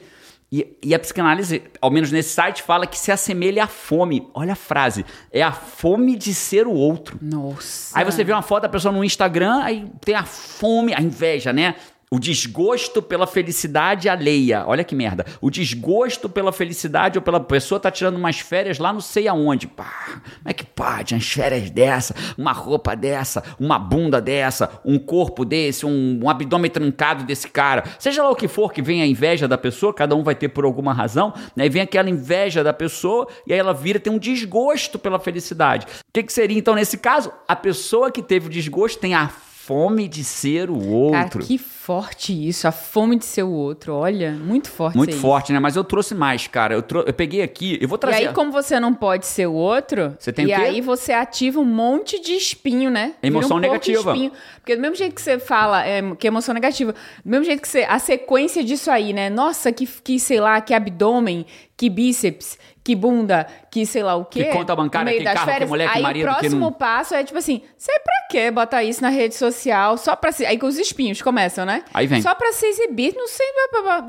E, 0.51 0.65
e 0.81 0.95
a 0.95 0.99
psicanálise, 0.99 1.61
ao 1.79 1.91
menos 1.91 2.11
nesse 2.11 2.29
site, 2.29 2.63
fala 2.63 2.87
que 2.87 2.97
se 2.97 3.11
assemelha 3.11 3.65
à 3.65 3.67
fome. 3.67 4.27
Olha 4.33 4.53
a 4.53 4.55
frase. 4.55 5.05
É 5.31 5.43
a 5.43 5.51
fome 5.51 6.15
de 6.15 6.33
ser 6.33 6.65
o 6.65 6.71
outro. 6.71 7.19
Nossa. 7.21 7.99
Aí 7.99 8.03
você 8.05 8.23
vê 8.23 8.31
uma 8.31 8.41
foto 8.41 8.63
da 8.63 8.69
pessoa 8.69 8.91
no 8.93 9.03
Instagram, 9.03 9.59
aí 9.61 9.85
tem 10.01 10.15
a 10.15 10.23
fome, 10.23 10.93
a 10.93 11.01
inveja, 11.01 11.53
né? 11.53 11.75
O 12.11 12.19
desgosto 12.19 13.03
pela 13.03 13.27
felicidade 13.27 14.09
alheia. 14.09 14.63
Olha 14.65 14.83
que 14.83 14.95
merda. 14.95 15.25
O 15.39 15.51
desgosto 15.51 16.27
pela 16.27 16.51
felicidade 16.51 17.19
ou 17.19 17.21
pela 17.21 17.39
pessoa 17.39 17.79
tá 17.79 17.91
tirando 17.91 18.15
umas 18.15 18.39
férias 18.39 18.79
lá 18.79 18.91
não 18.91 18.99
sei 18.99 19.27
aonde. 19.27 19.67
Pá, 19.67 20.19
como 20.23 20.45
é 20.45 20.53
que 20.53 20.65
pode? 20.65 21.13
Umas 21.13 21.27
férias 21.27 21.69
dessa, 21.69 22.15
uma 22.35 22.51
roupa 22.51 22.95
dessa, 22.95 23.43
uma 23.59 23.77
bunda 23.77 24.19
dessa, 24.19 24.81
um 24.83 24.97
corpo 24.97 25.45
desse, 25.45 25.85
um, 25.85 26.21
um 26.23 26.27
abdômen 26.27 26.71
trancado 26.71 27.25
desse 27.25 27.47
cara. 27.47 27.83
Seja 27.99 28.23
lá 28.23 28.31
o 28.31 28.35
que 28.35 28.47
for 28.47 28.73
que 28.73 28.81
venha 28.81 29.03
a 29.03 29.07
inveja 29.07 29.47
da 29.47 29.57
pessoa, 29.57 29.93
cada 29.93 30.15
um 30.15 30.23
vai 30.23 30.33
ter 30.33 30.49
por 30.49 30.65
alguma 30.65 30.91
razão, 30.91 31.31
né? 31.55 31.67
E 31.67 31.69
vem 31.69 31.83
aquela 31.83 32.09
inveja 32.09 32.63
da 32.63 32.73
pessoa 32.73 33.27
e 33.45 33.53
aí 33.53 33.59
ela 33.59 33.73
vira 33.73 33.99
tem 33.99 34.11
um 34.11 34.17
desgosto 34.17 34.97
pela 34.97 35.19
felicidade. 35.19 35.85
O 35.85 36.11
que, 36.11 36.23
que 36.23 36.33
seria 36.33 36.57
então 36.57 36.73
nesse 36.73 36.97
caso? 36.97 37.31
A 37.47 37.55
pessoa 37.55 38.11
que 38.11 38.23
teve 38.23 38.47
o 38.47 38.49
desgosto 38.49 38.99
tem 38.99 39.13
a 39.13 39.27
fome 39.27 40.07
de 40.07 40.23
ser 40.23 40.71
o 40.71 40.87
outro. 40.87 41.13
Cara, 41.13 41.45
que 41.45 41.59
forte 41.89 42.47
isso. 42.47 42.67
A 42.67 42.71
fome 42.71 43.15
de 43.17 43.25
ser 43.25 43.41
o 43.41 43.49
outro. 43.49 43.95
Olha, 43.95 44.31
muito 44.31 44.69
forte 44.69 44.95
Muito 44.95 45.09
isso 45.09 45.17
aí. 45.17 45.21
forte, 45.21 45.51
né? 45.51 45.59
Mas 45.59 45.75
eu 45.75 45.83
trouxe 45.83 46.13
mais, 46.13 46.45
cara. 46.45 46.75
Eu, 46.75 46.83
trou- 46.83 47.03
eu 47.07 47.13
peguei 47.13 47.41
aqui, 47.41 47.79
eu 47.81 47.87
vou 47.87 47.95
E 47.95 47.99
trazer. 47.99 48.27
aí, 48.27 48.33
como 48.33 48.51
você 48.51 48.79
não 48.79 48.93
pode 48.93 49.25
ser 49.25 49.47
o 49.47 49.53
outro, 49.53 50.15
Você 50.19 50.31
tem 50.31 50.45
e 50.47 50.51
o 50.53 50.55
aí 50.55 50.81
você 50.81 51.13
ativa 51.13 51.59
um 51.59 51.65
monte 51.65 52.19
de 52.21 52.33
espinho, 52.33 52.91
né? 52.91 53.13
Emoção 53.23 53.57
um 53.57 53.59
negativa. 53.59 54.11
espinho. 54.11 54.31
Porque 54.59 54.75
do 54.75 54.81
mesmo 54.83 54.95
jeito 54.97 55.15
que 55.15 55.21
você 55.21 55.39
fala 55.39 55.83
é, 55.83 55.99
que 56.15 56.27
é 56.27 56.29
emoção 56.29 56.53
negativa, 56.53 56.93
do 57.25 57.29
mesmo 57.31 57.45
jeito 57.45 57.59
que 57.61 57.67
você. 57.67 57.83
A 57.89 57.97
sequência 57.97 58.63
disso 58.63 58.91
aí, 58.91 59.11
né? 59.11 59.27
Nossa, 59.31 59.71
que, 59.71 59.87
que 59.87 60.19
sei 60.19 60.39
lá, 60.39 60.61
que 60.61 60.75
abdômen, 60.75 61.43
que 61.75 61.89
bíceps, 61.89 62.59
que 62.83 62.95
bunda, 62.95 63.47
que 63.71 63.85
sei 63.85 64.03
lá 64.03 64.15
o 64.15 64.25
quê. 64.25 64.43
Que 64.45 64.51
conta 64.51 64.75
bancária, 64.75 65.11
que 65.17 65.23
carro, 65.23 65.39
que 65.39 65.45
férias. 65.45 65.69
mulher, 65.69 65.89
que 65.91 65.97
aí 65.97 66.03
marido, 66.03 66.25
o 66.29 66.33
que 66.35 66.39
próximo 66.39 66.59
não- 66.61 66.71
passo 66.73 67.15
é 67.15 67.23
tipo 67.23 67.39
assim: 67.39 67.61
sei 67.77 67.95
pra 67.99 68.13
quê 68.29 68.51
botar 68.51 68.83
isso 68.83 69.01
na 69.01 69.09
rede 69.09 69.33
social? 69.35 69.97
Só 69.97 70.15
pra 70.15 70.31
se. 70.31 70.45
Aí 70.45 70.57
com 70.59 70.67
os 70.67 70.77
espinhos 70.77 71.21
começam, 71.21 71.65
né? 71.65 71.78
Aí 71.93 72.07
vem. 72.07 72.21
Só 72.21 72.33
pra 72.35 72.51
se 72.51 72.65
exibir, 72.65 73.15
não 73.15 73.27
sei. 73.27 73.47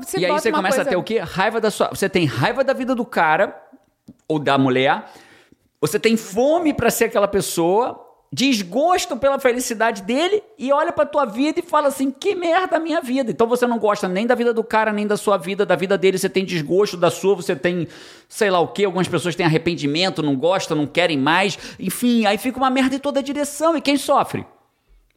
Você 0.01 0.19
e 0.19 0.25
aí 0.25 0.31
você 0.31 0.51
começa 0.51 0.77
coisa... 0.77 0.89
a 0.89 0.91
ter 0.91 0.97
o 0.97 1.03
quê? 1.03 1.19
Raiva 1.19 1.59
da 1.59 1.71
sua. 1.71 1.89
Você 1.89 2.09
tem 2.09 2.25
raiva 2.25 2.63
da 2.63 2.73
vida 2.73 2.95
do 2.95 3.05
cara 3.05 3.55
ou 4.27 4.39
da 4.39 4.57
mulher. 4.57 5.05
Você 5.79 5.99
tem 5.99 6.15
fome 6.15 6.73
pra 6.73 6.91
ser 6.91 7.05
aquela 7.05 7.27
pessoa, 7.27 8.07
desgosto 8.31 9.17
pela 9.17 9.39
felicidade 9.39 10.03
dele 10.03 10.43
e 10.57 10.71
olha 10.71 10.91
pra 10.91 11.05
tua 11.05 11.25
vida 11.25 11.59
e 11.59 11.63
fala 11.63 11.87
assim: 11.87 12.11
"Que 12.11 12.35
merda 12.35 12.77
a 12.77 12.79
minha 12.79 13.01
vida". 13.01 13.31
Então 13.31 13.47
você 13.47 13.65
não 13.65 13.79
gosta 13.79 14.07
nem 14.07 14.27
da 14.27 14.35
vida 14.35 14.53
do 14.53 14.63
cara, 14.63 14.93
nem 14.93 15.07
da 15.07 15.17
sua 15.17 15.37
vida, 15.37 15.65
da 15.65 15.75
vida 15.75 15.97
dele, 15.97 16.19
você 16.19 16.29
tem 16.29 16.45
desgosto 16.45 16.95
da 16.95 17.09
sua, 17.09 17.35
você 17.35 17.55
tem 17.55 17.87
sei 18.29 18.51
lá 18.51 18.59
o 18.59 18.67
quê, 18.67 18.85
algumas 18.85 19.07
pessoas 19.07 19.35
têm 19.35 19.45
arrependimento, 19.45 20.21
não 20.21 20.35
gostam, 20.35 20.77
não 20.77 20.85
querem 20.85 21.17
mais. 21.17 21.57
Enfim, 21.79 22.25
aí 22.25 22.37
fica 22.37 22.57
uma 22.57 22.69
merda 22.69 22.95
em 22.95 22.99
toda 22.99 23.23
direção 23.23 23.75
e 23.75 23.81
quem 23.81 23.97
sofre? 23.97 24.45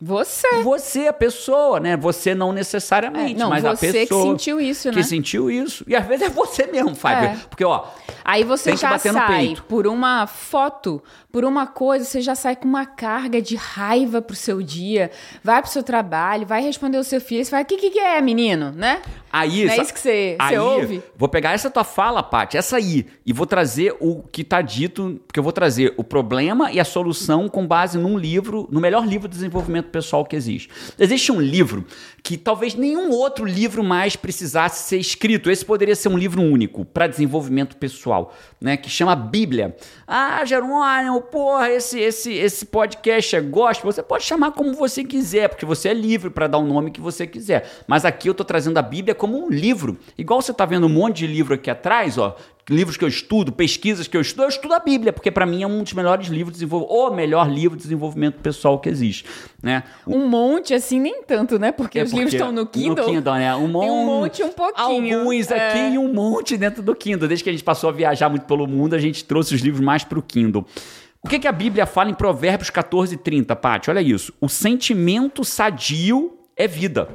Você. 0.04 0.62
Você, 0.62 1.06
a 1.06 1.12
pessoa, 1.14 1.80
né? 1.80 1.96
Você 1.96 2.34
não 2.34 2.52
necessariamente, 2.52 3.36
É, 3.36 3.38
não, 3.38 3.48
mas 3.48 3.64
a 3.64 3.74
você 3.74 3.90
pessoa. 3.90 4.22
que 4.22 4.28
sentiu 4.28 4.60
isso, 4.60 4.90
que 4.90 4.96
né? 4.96 5.02
sentiu 5.02 5.50
isso. 5.50 5.82
E 5.86 5.96
às 5.96 6.06
vezes 6.06 6.26
é 6.26 6.28
você 6.28 6.66
mesmo, 6.66 6.94
Fábio. 6.94 7.30
É. 7.30 7.36
Porque, 7.48 7.64
ó, 7.64 7.86
Aí 8.22 8.44
você 8.44 8.72
que 8.72 8.76
já 8.78 8.98
sai 8.98 9.54
por 9.68 9.86
uma 9.86 10.26
foto, 10.26 11.02
por 11.34 11.44
uma 11.44 11.66
coisa, 11.66 12.04
você 12.04 12.20
já 12.20 12.36
sai 12.36 12.54
com 12.54 12.68
uma 12.68 12.86
carga 12.86 13.42
de 13.42 13.56
raiva 13.56 14.22
pro 14.22 14.36
seu 14.36 14.62
dia, 14.62 15.10
vai 15.42 15.60
pro 15.60 15.68
seu 15.68 15.82
trabalho, 15.82 16.46
vai 16.46 16.62
responder 16.62 16.96
o 16.96 17.02
seu 17.02 17.20
filho, 17.20 17.44
você 17.44 17.50
vai, 17.50 17.64
o 17.64 17.66
que, 17.66 17.90
que 17.90 17.98
é, 17.98 18.20
menino, 18.20 18.70
né? 18.70 19.02
Aí, 19.32 19.64
Não 19.64 19.72
é 19.72 19.78
isso 19.82 19.92
que 19.92 19.98
você- 19.98 20.36
você 20.38 20.54
aí, 20.54 20.56
ouve? 20.56 21.02
Vou 21.18 21.28
pegar 21.28 21.50
essa 21.50 21.68
tua 21.68 21.82
fala, 21.82 22.22
Paty, 22.22 22.56
essa 22.56 22.76
aí, 22.76 23.04
e 23.26 23.32
vou 23.32 23.46
trazer 23.46 23.96
o 23.98 24.22
que 24.30 24.44
tá 24.44 24.62
dito, 24.62 25.20
porque 25.26 25.40
eu 25.40 25.42
vou 25.42 25.50
trazer 25.50 25.92
o 25.96 26.04
problema 26.04 26.70
e 26.70 26.78
a 26.78 26.84
solução 26.84 27.48
com 27.48 27.66
base 27.66 27.98
num 27.98 28.16
livro, 28.16 28.68
no 28.70 28.80
melhor 28.80 29.04
livro 29.04 29.26
de 29.26 29.34
desenvolvimento 29.34 29.86
pessoal 29.86 30.24
que 30.24 30.36
existe. 30.36 30.68
Existe 30.96 31.32
um 31.32 31.40
livro 31.40 31.84
que 32.22 32.38
talvez 32.38 32.76
nenhum 32.76 33.10
outro 33.10 33.44
livro 33.44 33.82
mais 33.82 34.14
precisasse 34.14 34.88
ser 34.88 34.98
escrito. 34.98 35.50
Esse 35.50 35.64
poderia 35.64 35.96
ser 35.96 36.08
um 36.10 36.16
livro 36.16 36.40
único 36.40 36.84
para 36.84 37.08
desenvolvimento 37.08 37.76
pessoal, 37.76 38.32
né? 38.60 38.76
Que 38.76 38.88
chama 38.88 39.16
Bíblia. 39.16 39.76
Ah, 40.06 40.44
Jerônimo, 40.44 41.23
porra, 41.24 41.70
esse, 41.70 41.98
esse, 41.98 42.32
esse 42.32 42.66
podcast 42.66 43.36
é 43.36 43.40
gospel. 43.40 43.90
Você 43.90 44.02
pode 44.02 44.24
chamar 44.24 44.52
como 44.52 44.72
você 44.74 45.02
quiser, 45.04 45.48
porque 45.48 45.66
você 45.66 45.88
é 45.88 45.94
livre 45.94 46.30
para 46.30 46.46
dar 46.46 46.58
o 46.58 46.64
nome 46.64 46.90
que 46.90 47.00
você 47.00 47.26
quiser. 47.26 47.68
Mas 47.86 48.04
aqui 48.04 48.28
eu 48.28 48.34
tô 48.34 48.44
trazendo 48.44 48.78
a 48.78 48.82
Bíblia 48.82 49.14
como 49.14 49.44
um 49.44 49.48
livro. 49.50 49.98
Igual 50.16 50.40
você 50.40 50.52
tá 50.52 50.64
vendo 50.64 50.86
um 50.86 50.90
monte 50.90 51.18
de 51.18 51.26
livro 51.26 51.54
aqui 51.54 51.70
atrás, 51.70 52.18
ó. 52.18 52.36
Livros 52.70 52.96
que 52.96 53.04
eu 53.04 53.08
estudo, 53.08 53.52
pesquisas 53.52 54.08
que 54.08 54.16
eu 54.16 54.22
estudo, 54.22 54.44
eu 54.44 54.48
estudo 54.48 54.72
a 54.72 54.78
Bíblia, 54.78 55.12
porque 55.12 55.30
para 55.30 55.44
mim 55.44 55.62
é 55.62 55.66
um 55.66 55.82
dos 55.82 55.92
melhores 55.92 56.28
livros 56.28 56.54
de 56.54 56.60
desenvolvimento, 56.64 57.12
o 57.12 57.14
melhor 57.14 57.50
livro 57.50 57.76
de 57.76 57.82
desenvolvimento 57.82 58.36
pessoal 58.40 58.78
que 58.78 58.88
existe, 58.88 59.26
né? 59.62 59.82
Um 60.06 60.26
monte, 60.26 60.72
assim, 60.72 60.98
nem 60.98 61.22
tanto, 61.24 61.58
né? 61.58 61.72
Porque 61.72 61.98
É 61.98 62.04
os 62.04 62.10
livros 62.10 62.30
porque 62.32 62.36
estão 62.36 62.50
no 62.52 62.66
Kindle. 62.66 63.04
No 63.06 63.12
Kindle, 63.12 63.34
né? 63.34 63.54
Um 63.54 63.64
um 63.64 63.68
monte, 64.06 64.42
um 64.42 64.48
pouquinho. 64.48 65.18
Alguns 65.18 65.52
aqui 65.52 65.78
É. 65.78 65.90
e 65.92 65.98
um 65.98 66.10
monte 66.10 66.56
dentro 66.56 66.82
do 66.82 66.94
Kindle. 66.94 67.28
Desde 67.28 67.44
que 67.44 67.50
a 67.50 67.52
gente 67.52 67.64
passou 67.64 67.90
a 67.90 67.92
viajar 67.92 68.30
muito 68.30 68.46
pelo 68.46 68.66
mundo, 68.66 68.94
a 68.94 68.98
gente 68.98 69.22
trouxe 69.26 69.54
os 69.54 69.60
livros 69.60 69.84
mais 69.84 70.02
pro 70.02 70.22
Kindle. 70.22 70.64
O 71.24 71.28
que, 71.28 71.38
que 71.38 71.48
a 71.48 71.52
Bíblia 71.52 71.86
fala 71.86 72.10
em 72.10 72.14
Provérbios 72.14 72.68
14, 72.68 73.16
30, 73.16 73.56
Paty? 73.56 73.88
Olha 73.88 74.02
isso. 74.02 74.34
O 74.42 74.48
sentimento 74.48 75.42
sadio 75.42 76.38
é 76.54 76.68
vida 76.68 77.08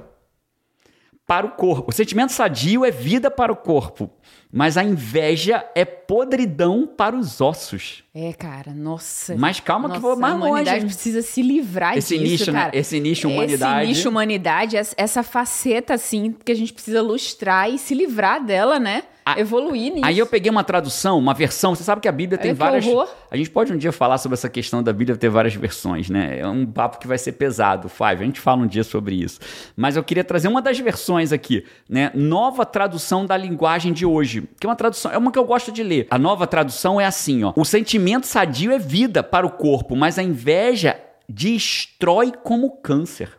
para 1.27 1.45
o 1.45 1.51
corpo. 1.51 1.91
O 1.91 1.93
sentimento 1.93 2.31
sadio 2.31 2.83
é 2.83 2.89
vida 2.89 3.29
para 3.29 3.51
o 3.51 3.55
corpo, 3.55 4.09
mas 4.51 4.77
a 4.77 4.83
inveja 4.83 5.63
é 5.75 5.85
podridão 5.85 6.88
para 6.88 7.15
os 7.15 7.39
ossos. 7.39 8.03
É, 8.13 8.33
cara, 8.33 8.73
nossa. 8.73 9.35
Mas 9.38 9.59
calma 9.59 9.88
que 9.89 9.95
Nossa, 9.95 10.01
vou 10.07 10.15
mais 10.17 10.33
A 10.33 10.38
humanidade 10.38 10.81
longe. 10.81 10.93
precisa 10.95 11.21
se 11.21 11.41
livrar 11.41 11.97
Esse 11.97 12.17
disso, 12.17 12.31
nicho, 12.31 12.51
né? 12.51 12.59
cara. 12.59 12.77
Esse 12.77 12.99
nicho 12.99 13.27
humanidade. 13.29 13.83
Esse 13.83 13.88
nicho 13.99 14.09
humanidade, 14.09 14.75
essa- 14.75 15.21
faceta, 15.23 15.93
assim, 15.93 16.35
que 16.43 16.51
a 16.51 16.55
gente 16.55 16.73
precisa 16.73 17.01
lustrar 17.01 17.69
e 17.69 17.77
se 17.77 17.93
livrar 17.93 18.43
dela, 18.43 18.79
né? 18.79 19.03
Ah, 19.25 19.39
Evoluir 19.39 19.93
nisso. 19.93 20.05
Aí 20.05 20.17
eu 20.17 20.25
peguei 20.25 20.49
uma 20.49 20.63
tradução, 20.63 21.19
uma 21.19 21.35
versão. 21.35 21.75
Você 21.75 21.83
sabe 21.83 22.01
que 22.01 22.07
a 22.07 22.12
Bíblia 22.12 22.35
tem 22.39 22.51
que 22.51 22.57
várias. 22.57 22.88
horror. 22.88 23.07
A 23.29 23.38
gente 23.38 23.51
pode 23.51 23.71
um 23.71 23.77
dia 23.77 23.91
falar 23.91 24.17
sobre 24.17 24.33
essa 24.33 24.49
questão 24.49 24.81
da 24.81 24.91
Bíblia 24.91 25.15
ter 25.15 25.29
várias 25.29 25.53
versões, 25.53 26.09
né? 26.09 26.39
É 26.39 26.47
um 26.47 26.65
papo 26.65 26.97
que 26.97 27.07
vai 27.07 27.17
ser 27.19 27.33
pesado, 27.33 27.88
Five. 27.89 28.23
A 28.23 28.25
gente 28.25 28.39
fala 28.39 28.63
um 28.63 28.67
dia 28.67 28.83
sobre 28.83 29.13
isso. 29.21 29.39
Mas 29.77 29.95
eu 29.95 30.03
queria 30.03 30.23
trazer 30.23 30.47
uma 30.47 30.63
das 30.63 30.79
versões 30.79 31.31
aqui, 31.31 31.63
né? 31.88 32.09
Nova 32.15 32.65
tradução 32.65 33.23
da 33.23 33.38
linguagem 33.38 33.93
de 33.93 34.03
hoje. 34.03 34.38
Que 34.60 34.67
é 34.67 34.69
uma 34.69 34.75
tradução, 34.75 35.12
é 35.12 35.17
uma 35.17 35.32
que 35.32 35.39
eu 35.39 35.45
gosto 35.45 35.71
de 35.71 35.84
ler. 35.84 36.08
A 36.10 36.17
nova 36.17 36.45
tradução 36.45 36.99
é 36.99 37.06
assim, 37.06 37.43
ó. 37.43 37.54
O 37.56 37.65
sentimento 37.65 38.25
sadio 38.25 38.71
é 38.71 38.80
vida 38.80 39.23
para 39.23 39.45
o 39.45 39.52
corpo, 39.52 39.95
mas 39.95 40.17
a 40.19 40.23
inveja 40.23 40.99
destrói 41.28 42.32
como 42.43 42.78
câncer. 42.78 43.38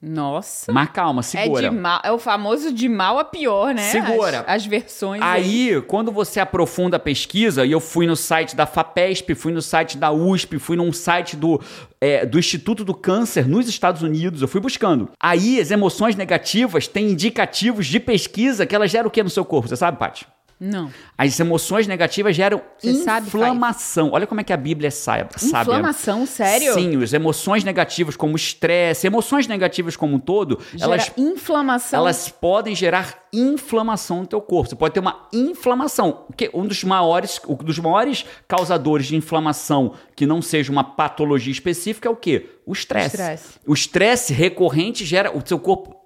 Nossa. 0.00 0.72
Mas 0.72 0.90
calma, 0.90 1.20
É, 1.20 1.22
segura. 1.22 1.68
de 1.70 1.74
mal, 1.74 2.00
é 2.04 2.12
o 2.12 2.18
famoso 2.18 2.72
de 2.72 2.88
mal 2.88 3.18
a 3.18 3.24
pior, 3.24 3.74
né? 3.74 3.90
Segura. 3.90 4.40
As, 4.40 4.56
as 4.56 4.66
versões. 4.66 5.22
aí. 5.22 5.70
Aí, 5.72 5.82
quando 5.82 6.12
você 6.12 6.38
aprofunda 6.38 6.96
a 6.96 7.00
pesquisa, 7.00 7.64
e 7.64 7.72
eu 7.72 7.80
fui 7.80 8.06
no 8.06 8.14
site 8.14 8.54
da 8.54 8.66
FAPESP, 8.66 9.34
fui 9.34 9.52
no 9.52 9.62
site 9.62 9.96
da 9.96 10.12
USP, 10.12 10.58
fui 10.58 10.76
num 10.76 10.92
site 10.92 11.34
do, 11.36 11.60
é, 12.00 12.26
do 12.26 12.38
Instituto 12.38 12.84
do 12.84 12.94
Câncer 12.94 13.48
nos 13.48 13.68
Estados 13.68 14.02
Unidos, 14.02 14.42
eu 14.42 14.48
fui 14.48 14.60
buscando. 14.60 15.10
Aí, 15.20 15.58
as 15.60 15.70
emoções 15.70 16.14
negativas 16.14 16.86
têm 16.86 17.10
indicativos 17.10 17.86
de 17.86 17.98
pesquisa 17.98 18.66
que 18.66 18.74
elas 18.74 18.90
geram 18.90 19.08
o 19.08 19.10
que 19.10 19.22
no 19.22 19.30
seu 19.30 19.44
corpo? 19.44 19.68
Você 19.68 19.76
sabe, 19.76 19.98
Paty? 19.98 20.26
Não. 20.58 20.90
As 21.18 21.38
emoções 21.38 21.86
negativas 21.86 22.34
geram 22.34 22.62
Você 22.78 22.94
sabe, 23.04 23.26
inflamação. 23.26 24.10
Olha 24.12 24.26
como 24.26 24.40
é 24.40 24.44
que 24.44 24.52
a 24.52 24.56
Bíblia 24.56 24.88
é 24.88 24.90
sábia. 24.90 25.28
Inflamação, 25.42 26.24
sério? 26.26 26.72
Sim, 26.72 27.02
as 27.02 27.12
emoções 27.12 27.62
negativas 27.62 28.16
como 28.16 28.34
estresse, 28.34 29.06
emoções 29.06 29.46
negativas 29.46 29.96
como 29.96 30.16
um 30.16 30.18
todo, 30.18 30.58
Gera 30.72 30.84
elas 30.84 31.12
inflamação. 31.16 32.00
elas 32.00 32.28
podem 32.30 32.74
gerar 32.74 33.25
inflamação 33.38 34.20
no 34.20 34.26
teu 34.26 34.40
corpo. 34.40 34.70
Você 34.70 34.76
pode 34.76 34.94
ter 34.94 35.00
uma 35.00 35.28
inflamação. 35.32 36.26
Que 36.36 36.50
um 36.52 36.66
dos 36.66 36.82
maiores, 36.84 37.40
um 37.48 37.54
dos 37.54 37.78
maiores 37.78 38.24
causadores 38.48 39.06
de 39.06 39.16
inflamação 39.16 39.94
que 40.14 40.26
não 40.26 40.40
seja 40.40 40.72
uma 40.72 40.84
patologia 40.84 41.52
específica 41.52 42.08
é 42.08 42.10
o 42.10 42.16
quê? 42.16 42.50
O 42.66 42.72
estresse. 42.72 43.58
O 43.66 43.74
estresse 43.74 44.32
recorrente 44.32 45.04
gera 45.04 45.36
o 45.36 45.46
seu 45.46 45.58
corpo 45.58 45.96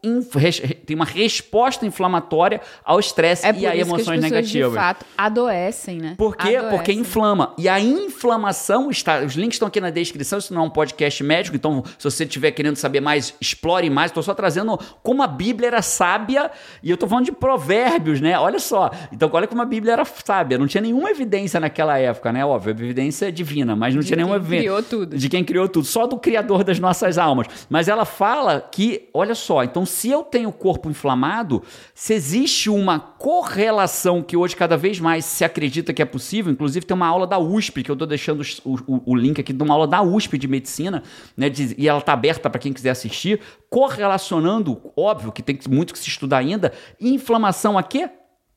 tem 0.86 0.96
uma 0.96 1.04
resposta 1.04 1.84
inflamatória 1.84 2.60
ao 2.82 2.98
estresse 2.98 3.46
É 3.46 3.52
e 3.52 3.66
a 3.66 3.76
emoções 3.76 4.06
que 4.06 4.12
as 4.12 4.20
pessoas, 4.20 4.30
negativas. 4.30 4.70
de 4.70 4.76
fato, 4.76 5.06
adoecem, 5.16 5.98
né? 5.98 6.14
Por 6.16 6.36
quê? 6.36 6.56
Adoecem. 6.56 6.70
Porque 6.70 6.92
inflama. 6.92 7.54
E 7.58 7.68
a 7.68 7.78
inflamação 7.78 8.90
está. 8.90 9.20
Os 9.20 9.34
links 9.34 9.56
estão 9.56 9.68
aqui 9.68 9.80
na 9.80 9.90
descrição. 9.90 10.38
Isso 10.38 10.54
não 10.54 10.62
é 10.62 10.64
um 10.64 10.70
podcast 10.70 11.22
médico, 11.22 11.56
então 11.56 11.84
se 11.98 12.04
você 12.04 12.24
estiver 12.24 12.50
querendo 12.52 12.76
saber 12.76 13.00
mais, 13.00 13.34
explore 13.40 13.90
mais. 13.90 14.10
Estou 14.10 14.22
só 14.22 14.32
trazendo 14.32 14.78
como 15.02 15.22
a 15.22 15.26
Bíblia 15.26 15.68
era 15.68 15.82
sábia. 15.82 16.50
E 16.82 16.88
eu 16.88 16.94
estou 16.94 17.08
falando 17.08 17.19
de 17.22 17.32
provérbios, 17.32 18.20
né? 18.20 18.38
Olha 18.38 18.58
só. 18.58 18.90
Então, 19.12 19.28
olha 19.32 19.46
como 19.46 19.62
a 19.62 19.64
Bíblia 19.64 19.92
era 19.94 20.04
sábia. 20.04 20.58
Não 20.58 20.66
tinha 20.66 20.80
nenhuma 20.80 21.10
evidência 21.10 21.58
naquela 21.60 21.98
época, 21.98 22.32
né? 22.32 22.44
Óbvio, 22.44 22.70
evidência 22.70 23.26
é 23.28 23.30
divina, 23.30 23.74
mas 23.76 23.94
não 23.94 24.00
De 24.00 24.06
tinha 24.08 24.16
nenhuma 24.16 24.36
quem 24.38 24.44
evidência. 24.58 24.62
criou 24.70 24.82
tudo. 24.82 25.16
De 25.16 25.28
quem 25.28 25.44
criou 25.44 25.68
tudo. 25.68 25.86
Só 25.86 26.06
do 26.06 26.16
Criador 26.18 26.64
das 26.64 26.78
nossas 26.78 27.18
almas. 27.18 27.46
Mas 27.68 27.88
ela 27.88 28.04
fala 28.04 28.60
que, 28.60 29.08
olha 29.14 29.34
só, 29.34 29.62
então 29.64 29.84
se 29.86 30.10
eu 30.10 30.22
tenho 30.22 30.48
o 30.48 30.52
corpo 30.52 30.88
inflamado, 30.90 31.62
se 31.94 32.14
existe 32.14 32.68
uma 32.70 32.98
correlação 32.98 34.22
que 34.22 34.36
hoje 34.36 34.54
cada 34.56 34.76
vez 34.76 34.98
mais 35.00 35.24
se 35.24 35.44
acredita 35.44 35.92
que 35.92 36.02
é 36.02 36.04
possível, 36.04 36.52
inclusive 36.52 36.84
tem 36.86 36.94
uma 36.94 37.06
aula 37.06 37.26
da 37.26 37.38
USP, 37.38 37.82
que 37.82 37.90
eu 37.90 37.94
estou 37.94 38.06
deixando 38.06 38.42
o, 38.64 38.74
o- 38.86 39.02
o 39.06 39.14
link 39.16 39.40
aqui 39.40 39.52
de 39.52 39.62
uma 39.62 39.74
aula 39.74 39.86
da 39.86 40.02
USP 40.02 40.38
de 40.38 40.46
medicina, 40.48 41.02
né, 41.36 41.48
de- 41.48 41.74
e 41.78 41.88
ela 41.88 41.98
está 41.98 42.12
aberta 42.12 42.48
para 42.48 42.58
quem 42.60 42.72
quiser 42.72 42.90
assistir, 42.90 43.40
correlacionando, 43.68 44.80
óbvio 44.96 45.32
que 45.32 45.42
tem 45.42 45.58
muito 45.68 45.92
que 45.92 45.98
se 45.98 46.08
estudar 46.08 46.38
ainda, 46.38 46.72
inflamação 47.00 47.78
a 47.78 47.82
quê? 47.82 48.08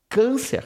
Câncer. 0.09 0.65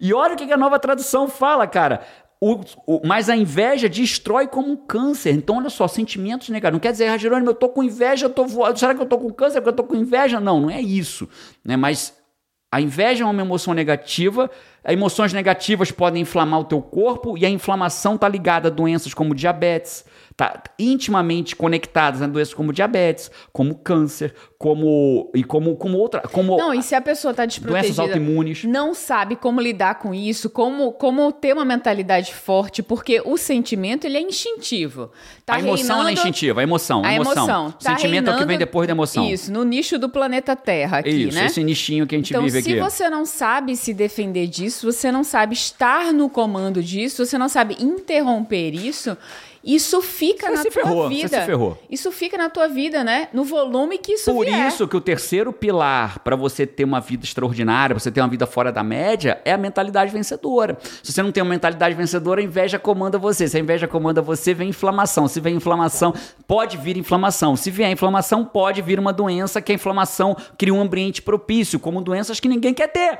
E 0.00 0.12
olha 0.14 0.34
o 0.34 0.36
que 0.36 0.50
a 0.52 0.56
nova 0.56 0.78
tradução 0.78 1.28
fala, 1.28 1.66
cara. 1.66 2.00
O, 2.40 2.60
o- 2.86 3.00
mas 3.06 3.28
a 3.30 3.36
inveja 3.36 3.88
destrói 3.88 4.46
como 4.46 4.70
um 4.72 4.76
câncer. 4.76 5.30
Então, 5.32 5.56
olha 5.56 5.70
só, 5.70 5.88
sentimentos 5.88 6.48
negativos. 6.48 6.72
Não 6.74 6.80
quer 6.80 6.92
dizer, 6.92 7.08
ah, 7.08 7.16
Jerônimo, 7.16 7.50
eu 7.50 7.54
tô 7.54 7.68
com 7.68 7.82
inveja, 7.82 8.26
eu 8.26 8.30
tô 8.30 8.44
voando. 8.44 8.78
Será 8.78 8.94
que 8.94 9.00
eu 9.00 9.06
tô 9.06 9.18
com 9.18 9.30
câncer 9.32 9.60
porque 9.60 9.70
eu 9.70 9.76
tô 9.76 9.84
com 9.84 9.96
inveja? 9.96 10.38
Não, 10.40 10.60
não 10.60 10.70
é 10.70 10.80
isso. 10.80 11.28
Né? 11.64 11.76
Mas 11.76 12.14
a 12.70 12.80
inveja 12.80 13.24
é 13.24 13.26
uma 13.26 13.40
emoção 13.42 13.72
negativa. 13.72 14.50
Emoções 14.86 15.32
negativas 15.32 15.90
podem 15.90 16.22
inflamar 16.22 16.60
o 16.60 16.64
teu 16.64 16.82
corpo 16.82 17.36
e 17.38 17.46
a 17.46 17.50
inflamação 17.50 18.16
está 18.16 18.28
ligada 18.28 18.68
a 18.68 18.70
doenças 18.70 19.14
como 19.14 19.34
diabetes, 19.34 20.04
tá 20.36 20.62
intimamente 20.78 21.56
conectadas 21.56 22.20
a 22.20 22.26
doenças 22.26 22.52
como 22.52 22.70
diabetes, 22.70 23.30
como 23.52 23.74
câncer, 23.74 24.34
como 24.58 25.30
e 25.34 25.42
como 25.42 25.76
como 25.76 25.96
outra, 25.96 26.20
como 26.20 26.58
Não, 26.58 26.74
e 26.74 26.82
se 26.82 26.94
a 26.94 27.00
pessoa 27.00 27.32
tá 27.32 27.44
doenças 27.46 27.62
desprotegida, 27.62 28.02
autoimunes. 28.02 28.64
não 28.64 28.92
sabe 28.92 29.34
como 29.36 29.60
lidar 29.62 29.94
com 29.98 30.12
isso, 30.12 30.50
como, 30.50 30.92
como 30.92 31.32
ter 31.32 31.54
uma 31.54 31.64
mentalidade 31.64 32.34
forte, 32.34 32.82
porque 32.82 33.22
o 33.24 33.38
sentimento, 33.38 34.04
ele 34.06 34.18
é 34.18 34.20
instintivo. 34.20 35.10
Tá 35.46 35.54
a 35.54 35.58
emoção 35.60 35.96
é 35.96 35.98
reinando- 36.00 36.10
instintiva, 36.12 36.60
a 36.60 36.62
emoção, 36.62 37.02
a, 37.04 37.14
emoção. 37.14 37.32
emoção. 37.44 37.70
Tá 37.72 37.90
sentimento 37.96 38.28
é 38.28 38.32
o 38.32 38.34
que 38.34 38.40
vem 38.40 38.48
reinando- 38.48 38.58
depois 38.58 38.86
da 38.86 38.92
emoção. 38.92 39.26
Isso, 39.30 39.50
no 39.50 39.64
nicho 39.64 39.98
do 39.98 40.08
planeta 40.10 40.54
Terra 40.54 40.98
aqui, 40.98 41.08
Isso, 41.28 41.38
né? 41.38 41.46
esse 41.46 41.64
nichinho 41.64 42.06
que 42.06 42.14
a 42.14 42.18
gente 42.18 42.30
Então, 42.30 42.42
vive 42.44 42.60
se 42.62 42.72
aqui. 42.72 42.80
você 42.80 43.08
não 43.08 43.24
sabe 43.24 43.74
se 43.74 43.94
defender 43.94 44.46
disso, 44.48 44.92
você 44.92 45.10
não 45.10 45.24
sabe 45.24 45.54
estar 45.54 46.12
no 46.12 46.28
comando 46.28 46.82
disso, 46.82 47.24
você 47.24 47.38
não 47.38 47.48
sabe 47.48 47.76
interromper 47.80 48.74
isso, 48.74 49.16
isso 49.66 50.00
fica 50.00 50.46
Você 50.46 50.54
na 50.54 50.62
tua 50.62 50.70
ferrou, 50.70 51.02
você 51.08 51.14
vida. 51.14 51.40
se 51.40 51.46
ferrou. 51.46 51.78
Isso 51.90 52.12
fica 52.12 52.38
na 52.38 52.48
tua 52.48 52.68
vida, 52.68 53.02
né? 53.02 53.28
No 53.32 53.42
volume 53.42 53.98
que 53.98 54.12
isso 54.12 54.32
Por 54.32 54.46
vier. 54.46 54.68
isso 54.68 54.86
que 54.86 54.96
o 54.96 55.00
terceiro 55.00 55.52
pilar 55.52 56.20
para 56.20 56.36
você 56.36 56.64
ter 56.64 56.84
uma 56.84 57.00
vida 57.00 57.24
extraordinária, 57.24 57.92
pra 57.92 58.00
você 58.00 58.12
ter 58.12 58.20
uma 58.20 58.28
vida 58.28 58.46
fora 58.46 58.70
da 58.70 58.84
média, 58.84 59.40
é 59.44 59.52
a 59.52 59.58
mentalidade 59.58 60.12
vencedora. 60.12 60.78
Se 61.02 61.12
você 61.12 61.20
não 61.20 61.32
tem 61.32 61.42
uma 61.42 61.50
mentalidade 61.50 61.96
vencedora, 61.96 62.40
a 62.40 62.44
inveja 62.44 62.78
comanda 62.78 63.18
você. 63.18 63.48
Se 63.48 63.56
a 63.56 63.60
inveja 63.60 63.88
comanda 63.88 64.22
você, 64.22 64.54
vem 64.54 64.68
inflamação. 64.68 65.26
Se 65.26 65.40
vem 65.40 65.56
inflamação, 65.56 66.14
pode 66.46 66.76
vir 66.76 66.96
inflamação. 66.96 67.56
Se 67.56 67.68
vier 67.68 67.90
inflamação, 67.90 68.44
pode 68.44 68.80
vir 68.82 69.00
uma 69.00 69.12
doença 69.12 69.60
que 69.60 69.72
a 69.72 69.74
inflamação 69.74 70.36
cria 70.56 70.72
um 70.72 70.80
ambiente 70.80 71.20
propício, 71.22 71.80
como 71.80 72.00
doenças 72.00 72.38
que 72.38 72.48
ninguém 72.48 72.72
quer 72.72 72.88
ter. 72.88 73.18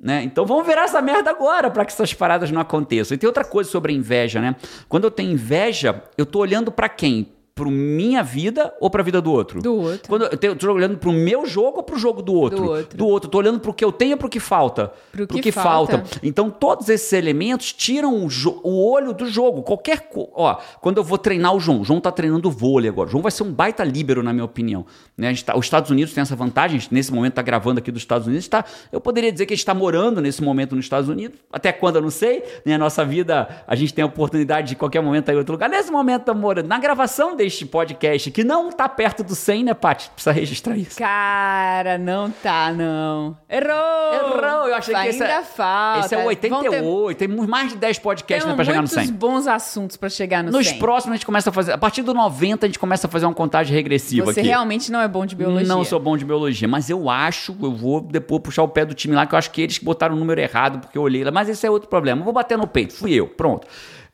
Né? 0.00 0.22
Então 0.22 0.46
vamos 0.46 0.64
virar 0.64 0.84
essa 0.84 1.02
merda 1.02 1.30
agora 1.30 1.70
para 1.70 1.84
que 1.84 1.92
essas 1.92 2.14
paradas 2.14 2.50
não 2.50 2.60
aconteçam. 2.60 3.14
E 3.14 3.18
tem 3.18 3.26
outra 3.26 3.44
coisa 3.44 3.68
sobre 3.68 3.92
a 3.92 3.96
inveja, 3.96 4.40
né? 4.40 4.54
Quando 4.88 5.04
eu 5.04 5.10
tenho 5.10 5.32
inveja, 5.32 6.04
eu 6.16 6.24
tô 6.24 6.38
olhando 6.38 6.70
para 6.70 6.88
quem? 6.88 7.32
Pro 7.58 7.70
minha 7.72 8.22
vida 8.22 8.72
ou 8.80 8.88
pra 8.88 9.02
vida 9.02 9.20
do 9.20 9.32
outro? 9.32 9.60
Do 9.60 9.74
outro. 9.74 10.08
Quando 10.08 10.22
eu, 10.40 10.54
tô 10.56 10.72
olhando 10.72 10.96
pro 10.96 11.12
meu 11.12 11.44
jogo 11.44 11.78
ou 11.78 11.82
pro 11.82 11.98
jogo 11.98 12.22
do 12.22 12.32
outro? 12.32 12.58
Do 12.62 12.70
outro. 12.70 12.96
Do 12.96 13.06
outro. 13.06 13.28
Tô 13.28 13.38
olhando 13.38 13.58
pro 13.58 13.74
que 13.74 13.84
eu 13.84 13.90
tenho 13.90 14.12
ou 14.12 14.16
pro 14.18 14.28
que 14.28 14.38
falta? 14.38 14.92
Pro 15.10 15.26
que 15.26 15.50
falta. 15.50 16.04
Então, 16.22 16.48
todos 16.50 16.88
esses 16.88 17.12
elementos 17.12 17.72
tiram 17.72 18.14
o, 18.14 18.28
o 18.62 18.90
olho 18.92 19.12
do 19.12 19.26
jogo. 19.26 19.62
Qualquer 19.62 20.08
co- 20.08 20.30
Ó, 20.34 20.56
quando 20.80 20.98
eu 20.98 21.04
vou 21.04 21.18
treinar 21.18 21.52
o 21.52 21.58
João, 21.58 21.80
o 21.80 21.84
João 21.84 22.00
tá 22.00 22.12
treinando 22.12 22.48
vôlei 22.48 22.88
agora. 22.88 23.08
O 23.08 23.10
João 23.10 23.22
vai 23.22 23.32
ser 23.32 23.42
um 23.42 23.52
baita 23.52 23.82
líbero, 23.82 24.22
na 24.22 24.32
minha 24.32 24.44
opinião. 24.44 24.86
Né? 25.16 25.30
A 25.30 25.44
tá- 25.44 25.58
os 25.58 25.66
Estados 25.66 25.90
Unidos 25.90 26.14
tem 26.14 26.22
essa 26.22 26.36
vantagem, 26.36 26.76
a 26.76 26.80
gente, 26.80 26.94
nesse 26.94 27.12
momento 27.12 27.34
tá 27.34 27.42
gravando 27.42 27.80
aqui 27.80 27.90
dos 27.90 28.02
Estados 28.02 28.28
Unidos. 28.28 28.46
Tá, 28.46 28.64
eu 28.92 29.00
poderia 29.00 29.32
dizer 29.32 29.46
que 29.46 29.52
a 29.52 29.56
gente 29.56 29.62
está 29.62 29.74
morando 29.74 30.20
nesse 30.20 30.42
momento 30.42 30.76
nos 30.76 30.84
Estados 30.84 31.08
Unidos. 31.08 31.38
Até 31.52 31.72
quando 31.72 31.96
eu 31.96 32.02
não 32.02 32.10
sei. 32.10 32.44
Né? 32.64 32.74
A 32.74 32.78
nossa 32.78 33.04
vida, 33.04 33.48
a 33.66 33.74
gente 33.74 33.92
tem 33.92 34.02
a 34.02 34.06
oportunidade 34.06 34.68
de 34.68 34.76
qualquer 34.76 35.00
momento 35.00 35.24
estar 35.24 35.32
em 35.32 35.36
outro 35.36 35.52
lugar. 35.52 35.68
Nesse 35.68 35.90
momento 35.90 36.20
estamos 36.20 36.40
morando. 36.40 36.66
Na 36.68 36.78
gravação 36.78 37.34
deste 37.48 37.64
podcast, 37.64 38.30
que 38.30 38.44
não 38.44 38.70
tá 38.70 38.86
perto 38.88 39.24
do 39.24 39.34
100, 39.34 39.64
né, 39.64 39.74
Paty? 39.74 40.10
Precisa 40.10 40.32
registrar 40.32 40.76
isso. 40.76 40.98
Cara, 40.98 41.96
não 41.96 42.30
tá, 42.30 42.70
não. 42.72 43.36
Errou! 43.48 44.12
Errou, 44.12 44.68
eu 44.68 44.74
achei 44.74 44.94
que 44.94 45.00
Ainda 45.00 45.10
esse 45.10 45.22
é, 45.22 45.42
falta. 45.42 46.06
esse 46.06 46.14
é 46.14 46.18
o 46.18 46.20
Vão 46.22 46.34
ter- 46.34 46.52
88, 46.52 47.18
tem 47.18 47.28
mais 47.28 47.70
de 47.70 47.76
10 47.78 47.98
podcasts 48.00 48.44
né, 48.44 48.52
Temos 48.52 48.56
pra 48.56 48.64
chegar 48.64 48.82
no 48.82 48.88
muitos 48.88 49.04
100. 49.08 49.12
bons 49.14 49.46
assuntos 49.46 49.96
pra 49.96 50.08
chegar 50.10 50.44
no 50.44 50.50
Nos 50.52 50.66
100. 50.68 50.78
próximos 50.78 51.12
a 51.14 51.16
gente 51.16 51.26
começa 51.26 51.48
a 51.48 51.52
fazer, 51.52 51.72
a 51.72 51.78
partir 51.78 52.02
do 52.02 52.12
90 52.12 52.66
a 52.66 52.68
gente 52.68 52.78
começa 52.78 53.06
a 53.06 53.10
fazer 53.10 53.24
uma 53.26 53.34
contagem 53.34 53.74
regressiva 53.74 54.26
Você 54.26 54.40
aqui. 54.40 54.48
realmente 54.48 54.92
não 54.92 55.00
é 55.00 55.08
bom 55.08 55.24
de 55.24 55.34
biologia. 55.34 55.66
Não 55.66 55.82
sou 55.84 55.98
bom 55.98 56.16
de 56.16 56.24
biologia, 56.24 56.68
mas 56.68 56.90
eu 56.90 57.08
acho, 57.08 57.56
eu 57.62 57.72
vou 57.72 58.00
depois 58.00 58.42
puxar 58.42 58.62
o 58.62 58.68
pé 58.68 58.84
do 58.84 58.92
time 58.94 59.14
lá, 59.14 59.26
que 59.26 59.34
eu 59.34 59.38
acho 59.38 59.50
que 59.50 59.62
eles 59.62 59.78
que 59.78 59.84
botaram 59.84 60.14
o 60.14 60.18
número 60.18 60.40
errado, 60.40 60.80
porque 60.80 60.98
eu 60.98 61.02
olhei 61.02 61.24
lá, 61.24 61.30
mas 61.30 61.48
esse 61.48 61.66
é 61.66 61.70
outro 61.70 61.88
problema. 61.88 62.20
Eu 62.20 62.24
vou 62.24 62.32
bater 62.32 62.58
no 62.58 62.66
peito, 62.66 62.92
fui 62.94 63.12
eu, 63.14 63.26
pronto. 63.26 63.66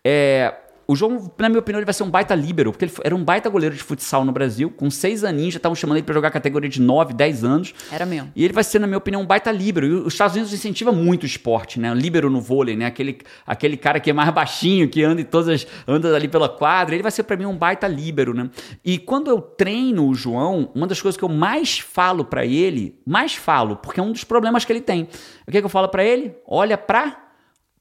É, 0.06 0.54
o 0.86 0.94
João, 0.94 1.30
na 1.38 1.48
minha 1.48 1.60
opinião, 1.60 1.78
ele 1.78 1.84
vai 1.84 1.94
ser 1.94 2.02
um 2.02 2.10
baita 2.10 2.34
líbero, 2.34 2.72
porque 2.72 2.84
ele 2.84 2.92
era 3.02 3.14
um 3.14 3.24
baita 3.24 3.48
goleiro 3.48 3.74
de 3.74 3.82
futsal 3.82 4.24
no 4.24 4.32
Brasil, 4.32 4.70
com 4.70 4.90
seis 4.90 5.24
aninhos, 5.24 5.54
já 5.54 5.58
estavam 5.58 5.74
chamando 5.74 5.98
ele 5.98 6.04
pra 6.04 6.14
jogar 6.14 6.30
categoria 6.30 6.68
de 6.68 6.80
9, 6.80 7.14
10 7.14 7.44
anos. 7.44 7.74
Era 7.90 8.04
mesmo. 8.04 8.32
E 8.36 8.44
ele 8.44 8.52
vai 8.52 8.64
ser, 8.64 8.78
na 8.78 8.86
minha 8.86 8.98
opinião, 8.98 9.22
um 9.22 9.26
baita 9.26 9.50
líbero. 9.50 9.86
E 9.86 9.92
os 9.92 10.12
Estados 10.12 10.34
Unidos 10.34 10.52
incentiva 10.52 10.92
muito 10.92 11.22
o 11.22 11.26
esporte, 11.26 11.80
né? 11.80 11.90
O 11.90 11.94
líbero 11.94 12.28
no 12.28 12.40
vôlei, 12.40 12.76
né? 12.76 12.86
Aquele, 12.86 13.18
aquele 13.46 13.76
cara 13.76 13.98
que 14.00 14.10
é 14.10 14.12
mais 14.12 14.30
baixinho, 14.30 14.88
que 14.88 15.02
anda 15.02 15.20
em 15.20 15.24
todas 15.24 15.48
as, 15.48 15.66
anda 15.86 16.14
ali 16.14 16.28
pela 16.28 16.48
quadra, 16.48 16.94
ele 16.94 17.02
vai 17.02 17.12
ser 17.12 17.22
pra 17.22 17.36
mim 17.36 17.46
um 17.46 17.56
baita 17.56 17.86
líbero, 17.86 18.34
né? 18.34 18.50
E 18.84 18.98
quando 18.98 19.28
eu 19.28 19.40
treino 19.40 20.06
o 20.06 20.14
João, 20.14 20.70
uma 20.74 20.86
das 20.86 21.00
coisas 21.00 21.16
que 21.16 21.24
eu 21.24 21.28
mais 21.28 21.78
falo 21.78 22.24
pra 22.24 22.44
ele, 22.44 22.98
mais 23.06 23.34
falo, 23.34 23.76
porque 23.76 24.00
é 24.00 24.02
um 24.02 24.12
dos 24.12 24.24
problemas 24.24 24.64
que 24.64 24.72
ele 24.72 24.80
tem. 24.80 25.08
O 25.46 25.50
que, 25.50 25.60
que 25.60 25.64
eu 25.64 25.70
falo 25.70 25.88
pra 25.88 26.04
ele? 26.04 26.34
Olha 26.46 26.76
pra 26.76 27.23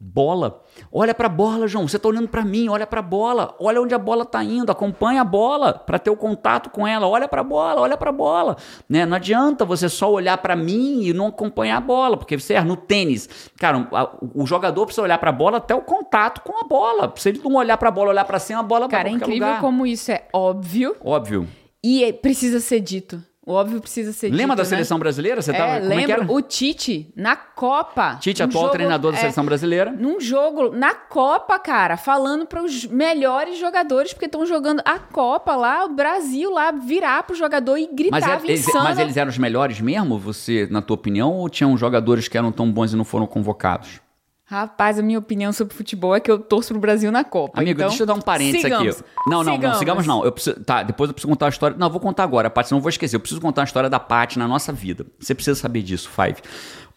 bola. 0.06 0.62
Olha 0.92 1.14
pra 1.14 1.30
bola, 1.30 1.68
João. 1.68 1.88
Você 1.88 1.98
tá 1.98 2.10
olhando 2.10 2.28
pra 2.28 2.44
mim, 2.44 2.68
olha 2.68 2.86
pra 2.86 3.02
bola. 3.02 3.56
Olha 3.60 3.82
onde 3.82 3.96
a 3.96 3.98
bola 4.00 4.26
tá 4.26 4.44
indo, 4.44 4.72
acompanha 4.72 5.22
a 5.22 5.24
bola 5.24 5.74
pra 5.74 5.98
ter 5.98 6.10
o 6.10 6.16
contato 6.18 6.70
com 6.70 6.86
ela. 6.86 7.08
Olha 7.08 7.28
pra 7.28 7.44
bola, 7.44 7.80
olha 7.82 7.96
pra 7.96 8.12
bola, 8.12 8.58
né? 8.90 9.06
Não 9.06 9.16
adianta 9.16 9.64
você 9.64 9.88
só 9.88 10.12
olhar 10.12 10.38
pra 10.40 10.56
mim 10.56 11.04
e 11.04 11.14
não 11.14 11.28
acompanhar 11.28 11.78
a 11.78 11.82
bola, 11.82 12.18
porque 12.18 12.38
você 12.38 12.60
no 12.62 12.76
tênis, 12.76 13.30
cara, 13.58 13.88
o, 14.36 14.46
jogador 14.46 14.86
precisa 14.86 15.04
olhar 15.04 15.18
pra 15.18 15.32
bola 15.32 15.58
até 15.58 15.74
o 15.74 15.82
contato 15.82 16.42
com 16.42 16.60
a 16.64 16.68
bola. 16.68 17.14
Se 17.16 17.30
ele 17.30 17.42
não 17.44 17.56
olhar 17.56 17.78
pra 17.78 17.90
bola, 17.92 18.10
olhar 18.10 18.26
pra 18.26 18.40
cima, 18.40 18.60
a 18.60 18.64
bola 18.64 18.88
Cara, 18.90 19.04
vai 19.04 19.12
é 19.14 19.18
pra 19.18 19.20
qualquer 19.20 19.32
incrível 19.36 19.48
lugar. 19.48 19.62
como 19.62 19.86
isso 19.88 20.12
é 20.12 20.28
óbvio 20.34 20.96
Óbvio. 21.04 21.48
e 21.84 22.04
é- 22.04 22.12
precisa 22.14 22.60
ser 22.60 22.80
dito. 22.82 23.22
O 23.46 23.52
óbvio 23.54 23.82
precisa 23.82 24.14
ser 24.14 24.28
dito. 24.28 24.38
Lembra 24.38 24.56
da 24.56 24.64
né? 24.64 24.70
seleção 24.70 24.98
brasileira? 24.98 25.42
Você 25.42 25.52
É, 25.52 25.54
tava, 25.58 25.82
como 25.82 25.94
é 26.00 26.06
que 26.06 26.12
era? 26.14 26.32
o 26.32 26.42
Tite 26.42 27.12
na 27.14 27.36
Copa. 27.36 28.16
Tite, 28.22 28.42
um 28.42 28.46
atual 28.46 28.64
jogo- 28.64 28.74
treinador 28.74 29.12
da 29.12 29.18
é, 29.18 29.22
seleção 29.22 29.44
brasileira. 29.44 29.92
Num 29.92 30.18
jogo, 30.20 30.70
na 30.72 30.94
Copa, 30.96 31.60
cara, 31.60 31.98
falando 31.98 32.46
para 32.46 32.64
os 32.64 32.86
melhores 32.86 33.58
jogadores, 33.60 34.14
porque 34.14 34.28
estão 34.28 34.46
jogando 34.46 34.82
a 34.86 34.98
Copa 34.98 35.56
lá, 35.58 35.84
o 35.84 35.90
Brasil 35.90 36.52
lá, 36.52 36.72
virar 36.72 37.24
pro 37.24 37.36
jogador 37.36 37.78
e 37.78 37.88
Mas, 37.88 37.96
gritava 37.96 38.46
é- 38.46 38.50
eles, 38.50 38.66
mas 38.74 38.98
eles 39.00 39.18
eram 39.18 39.30
os 39.30 39.38
melhores 39.38 39.82
mesmo, 39.82 40.18
você, 40.18 40.66
na 40.72 40.82
tua 40.82 40.96
opinião, 40.96 41.34
ou 41.34 41.50
tinham 41.50 41.76
jogadores 41.78 42.30
que 42.30 42.38
eram 42.38 42.52
tão 42.52 42.72
bons 42.72 42.94
e 42.94 42.96
não 42.96 43.04
foram 43.04 43.28
convocados? 43.28 44.00
Rapaz, 44.46 45.00
a 45.00 45.02
minha 45.02 45.18
opinião 45.18 45.54
sobre 45.54 45.74
futebol 45.74 46.14
é 46.14 46.20
que 46.20 46.30
eu 46.30 46.38
torço 46.38 46.74
pro 46.74 46.80
Brasil 46.80 47.12
na 47.12 47.24
Copa. 47.24 47.62
Amigo, 47.62 47.80
então, 47.80 47.88
deixa 47.88 48.04
eu 48.04 48.08
dar 48.08 48.14
um 48.14 48.22
parênteses 48.22 48.62
sigamos. 48.62 49.00
aqui. 49.00 49.10
Não, 49.26 49.44
não, 49.44 49.58
não, 49.58 49.76
sigamos 49.76 50.06
não. 50.06 50.24
Eu 50.24 50.32
preciso, 50.32 50.60
tá, 50.64 50.84
depois 50.84 51.10
eu 51.10 51.14
preciso 51.14 51.30
contar 51.30 51.46
a 51.46 51.50
história. 51.50 51.78
Não, 51.78 51.88
eu 51.88 51.92
vou 51.92 52.02
contar 52.02 52.24
agora, 52.24 52.50
Paty, 52.50 52.68
senão 52.68 52.80
eu 52.80 52.82
vou 52.82 52.90
esquecer. 52.90 53.16
Eu 53.16 53.22
preciso 53.22 53.40
contar 53.40 53.62
a 53.62 53.64
história 53.66 53.90
da 53.90 54.00
Paty 54.00 54.38
na 54.38 54.48
nossa 54.48 54.74
vida. 54.74 55.06
Você 55.18 55.34
precisa 55.34 55.60
saber 55.60 55.82
disso, 55.82 56.10
Five. 56.10 56.42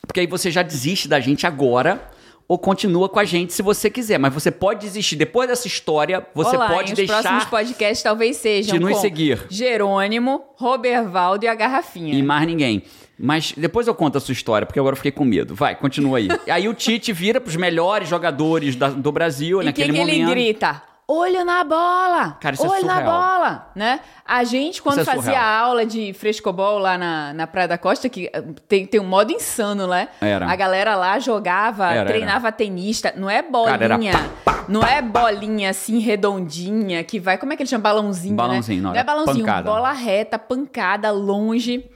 Porque 0.04 0.20
aí 0.20 0.26
você 0.26 0.50
já 0.50 0.62
desiste 0.62 1.08
da 1.08 1.20
gente 1.20 1.46
agora 1.46 2.10
ou 2.48 2.58
continua 2.58 3.08
com 3.08 3.18
a 3.18 3.24
gente 3.24 3.52
se 3.52 3.62
você 3.62 3.90
quiser. 3.90 4.18
Mas 4.18 4.32
você 4.32 4.50
pode 4.50 4.80
desistir. 4.80 5.16
Depois 5.16 5.48
dessa 5.48 5.66
história, 5.66 6.26
você 6.34 6.56
Olá, 6.56 6.68
pode 6.68 6.90
e 6.90 6.92
os 6.92 6.96
deixar 6.96 7.20
próximos 7.22 7.44
podcasts 7.46 8.02
talvez 8.02 8.36
sejam 8.36 8.78
de 8.78 8.84
nos 8.84 8.98
seguir. 8.98 9.44
Jerônimo, 9.50 10.42
Robervaldo 10.56 11.44
e 11.44 11.48
a 11.48 11.54
Garrafinha. 11.54 12.14
E 12.14 12.22
mais 12.22 12.46
ninguém. 12.46 12.82
Mas 13.18 13.52
depois 13.56 13.86
eu 13.86 13.94
conto 13.94 14.18
a 14.18 14.20
sua 14.20 14.32
história, 14.32 14.66
porque 14.66 14.78
agora 14.78 14.92
eu 14.92 14.96
fiquei 14.96 15.10
com 15.12 15.24
medo. 15.24 15.54
Vai, 15.54 15.74
continua 15.74 16.18
aí. 16.18 16.28
aí 16.50 16.68
o 16.68 16.74
Tite 16.74 17.12
vira 17.12 17.40
pros 17.40 17.56
melhores 17.56 18.08
jogadores 18.08 18.76
da- 18.76 18.90
do 18.90 19.10
Brasil 19.10 19.48
E 19.48 19.54
o 19.56 19.58
que, 19.60 19.64
naquele 19.66 19.92
que 19.92 19.98
momento. 19.98 20.14
ele 20.18 20.30
grita? 20.30 20.82
Olho 21.08 21.44
na 21.44 21.62
bola! 21.62 22.36
Cara, 22.40 22.56
isso 22.56 22.66
é 22.66 22.68
Olho 22.68 22.84
na 22.84 22.94
surreal. 22.96 23.12
bola! 23.12 23.70
Né? 23.76 24.00
A 24.24 24.42
gente, 24.42 24.82
quando 24.82 25.00
é 25.00 25.04
fazia 25.04 25.40
aula 25.40 25.86
de 25.86 26.12
frescobol 26.12 26.78
lá 26.80 26.98
na, 26.98 27.32
na 27.32 27.46
Praia 27.46 27.68
da 27.68 27.78
Costa, 27.78 28.08
que 28.08 28.28
eh, 28.32 28.42
tem, 28.66 28.84
tem 28.86 29.00
um 29.00 29.06
modo 29.06 29.30
insano, 29.30 29.86
né? 29.86 30.08
Era. 30.20 30.50
A 30.50 30.56
galera 30.56 30.96
lá 30.96 31.20
jogava, 31.20 31.92
Era, 31.92 32.08
treinava 32.08 32.50
tenista. 32.50 33.14
Não 33.16 33.30
é 33.30 33.40
Cara, 33.40 33.84
era 33.84 33.96
bolinha. 33.96 34.12
não 34.68 34.82
é 34.82 35.00
bolinha 35.00 35.70
assim, 35.70 36.00
redondinha, 36.00 37.04
que 37.04 37.20
vai. 37.20 37.38
Como 37.38 37.52
é 37.52 37.56
que 37.56 37.62
ele 37.62 37.70
chama? 37.70 37.82
Balãozinho. 37.84 38.34
Balãozinho, 38.34 38.78
né? 38.78 38.82
não, 38.82 38.90
não 38.90 38.96
é 38.96 38.98
era 38.98 39.06
balãozinho, 39.06 39.46
pancada. 39.46 39.70
bola 39.70 39.92
reta, 39.92 40.38
pancada, 40.40 41.12
longe. 41.12 41.88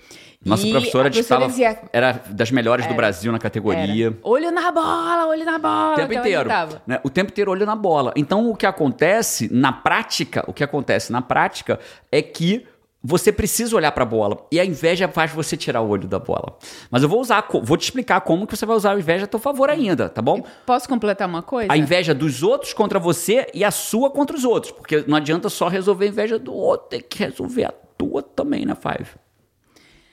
Nossa 0.44 0.66
E 0.66 0.70
professora, 0.70 1.08
a 1.08 1.10
estava, 1.10 1.46
dizia, 1.48 1.78
era 1.92 2.12
das 2.30 2.50
melhores 2.50 2.86
do 2.86 2.94
Brasil 2.94 3.30
na 3.30 3.38
categoria. 3.38 4.06
era, 4.06 4.16
olho 4.22 4.50
na 4.50 4.72
bola, 4.72 5.26
olho 5.26 5.44
na 5.44 5.58
bola. 5.58 5.92
O 5.92 5.96
tempo 5.96 6.12
ela 6.14 6.20
inteiro. 6.20 6.50
né? 6.86 7.00
O 7.04 7.10
tempo 7.10 7.30
inteiro 7.30 7.50
olho 7.50 7.66
na 7.66 7.76
bola. 7.76 8.12
Então, 8.16 8.48
o 8.48 8.56
que 8.56 8.64
acontece 8.64 9.52
na 9.52 9.70
prática, 9.70 10.42
o 10.46 10.54
que 10.54 10.64
acontece 10.64 11.12
na 11.12 11.20
prática 11.20 11.78
é 12.10 12.22
que 12.22 12.66
você 13.02 13.30
precisa 13.30 13.76
olhar 13.76 13.92
pra 13.92 14.06
bola. 14.06 14.46
E 14.50 14.58
a 14.58 14.64
inveja 14.64 15.08
faz 15.08 15.30
você 15.30 15.58
tirar 15.58 15.82
o 15.82 15.88
olho 15.88 16.08
da 16.08 16.18
bola. 16.18 16.56
Mas 16.90 17.02
eu 17.02 17.08
vou 17.08 17.20
usar, 17.20 17.46
vou 17.62 17.76
te 17.76 17.82
explicar 17.82 18.22
como 18.22 18.46
que 18.46 18.56
você 18.56 18.64
vai 18.64 18.76
usar 18.76 18.92
a 18.92 18.98
inveja 18.98 19.24
a 19.24 19.28
teu 19.28 19.40
favor 19.40 19.68
ainda, 19.68 20.08
tá 20.08 20.22
bom? 20.22 20.42
Posso 20.64 20.88
completar 20.88 21.28
uma 21.28 21.42
coisa? 21.42 21.70
A 21.70 21.76
inveja 21.76 22.14
dos 22.14 22.42
outros 22.42 22.72
contra 22.72 22.98
você 22.98 23.46
e 23.52 23.62
a 23.62 23.70
sua 23.70 24.10
contra 24.10 24.34
os 24.34 24.44
outros. 24.44 24.72
Porque 24.72 25.04
não 25.06 25.18
adianta 25.18 25.50
só 25.50 25.68
resolver 25.68 26.06
a 26.06 26.08
inveja 26.08 26.38
do 26.38 26.54
outro, 26.54 26.88
tem 26.88 27.00
que 27.00 27.18
resolver 27.18 27.64
a 27.64 27.72
tua 27.98 28.22
também, 28.22 28.64
né, 28.64 28.74
Five? 28.74 29.10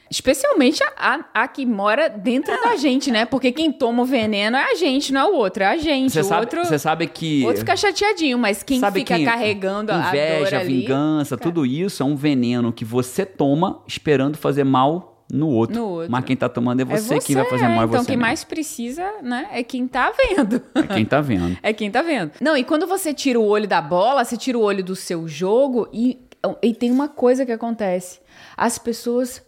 Especialmente 0.10 0.84
a, 0.84 0.92
a, 0.98 1.44
a 1.44 1.48
que 1.48 1.66
mora 1.66 2.10
dentro 2.10 2.54
da 2.62 2.76
gente, 2.76 3.12
né? 3.12 3.26
Porque 3.26 3.52
quem 3.52 3.72
toma 3.72 4.04
o 4.04 4.06
veneno 4.06 4.56
é 4.58 4.72
a 4.72 4.76
gente, 4.76 5.12
não 5.14 5.22
é 5.22 5.26
o 5.26 5.36
outro, 5.36 5.64
é 5.64 5.68
a 5.68 5.78
gente. 5.78 6.12
Você 6.12 6.24
sabe, 6.24 6.42
outro, 6.42 6.66
você 6.66 6.80
sabe 6.80 7.08
que. 7.08 7.44
o 7.44 7.48
outro 7.48 7.60
fica 7.60 7.76
chateadinho, 7.76 8.38
mas 8.38 8.64
quem 8.64 8.82
fica 8.92 9.18
que 9.18 9.26
carregando 9.26 9.92
a- 9.92 10.08
inveja, 10.10 10.58
a 10.58 10.60
ali... 10.62 10.82
vingança, 10.82 11.38
tudo 11.38 11.66
isso 11.66 12.02
é 12.04 12.06
um 12.06 12.16
veneno 12.16 12.72
que 12.72 12.86
você 12.86 13.26
toma 13.26 13.82
esperando 13.88 14.38
fazer 14.38 14.64
mal 14.64 15.24
no 15.32 15.50
outro. 15.50 15.76
No 15.76 15.88
outro. 15.90 16.12
Mas 16.12 16.24
quem 16.24 16.38
tá 16.38 16.48
tomando 16.48 16.80
é 16.80 16.84
É 16.84 16.86
você, 16.86 17.16
você, 17.20 17.28
quem 17.28 17.36
vai 17.36 17.46
fazer 17.50 17.68
mal 17.68 17.82
é 17.82 17.86
Então 17.86 18.00
você. 18.02 18.06
quem 18.08 18.16
mesmo. 18.18 18.22
mais 18.28 18.44
precisa, 18.46 19.12
né, 19.22 19.48
é 19.52 19.62
quem 19.62 19.86
tá 19.88 20.12
vendo. 20.12 20.62
É 20.74 20.84
quem 20.84 21.06
tá 21.06 21.20
vendo. 21.20 21.58
É 21.62 21.74
quem 21.74 21.92
tá 21.92 22.02
vendo. 22.02 22.32
Não, 22.40 22.56
e 22.56 22.64
quando 22.64 22.88
você 22.88 23.14
tira 23.14 23.38
o 23.40 23.46
olho 23.46 23.68
da 23.68 23.82
bola, 23.82 24.24
você 24.24 24.38
tira 24.38 24.58
o 24.58 24.62
olho 24.62 24.82
do 24.84 24.96
seu 24.96 25.28
jogo 25.28 25.90
e, 25.92 26.18
e 26.64 26.74
tem 26.74 26.92
uma 26.92 27.10
coisa 27.10 27.46
que 27.46 27.52
acontece. 27.52 28.22
As 28.56 28.78
pessoas 28.78 29.46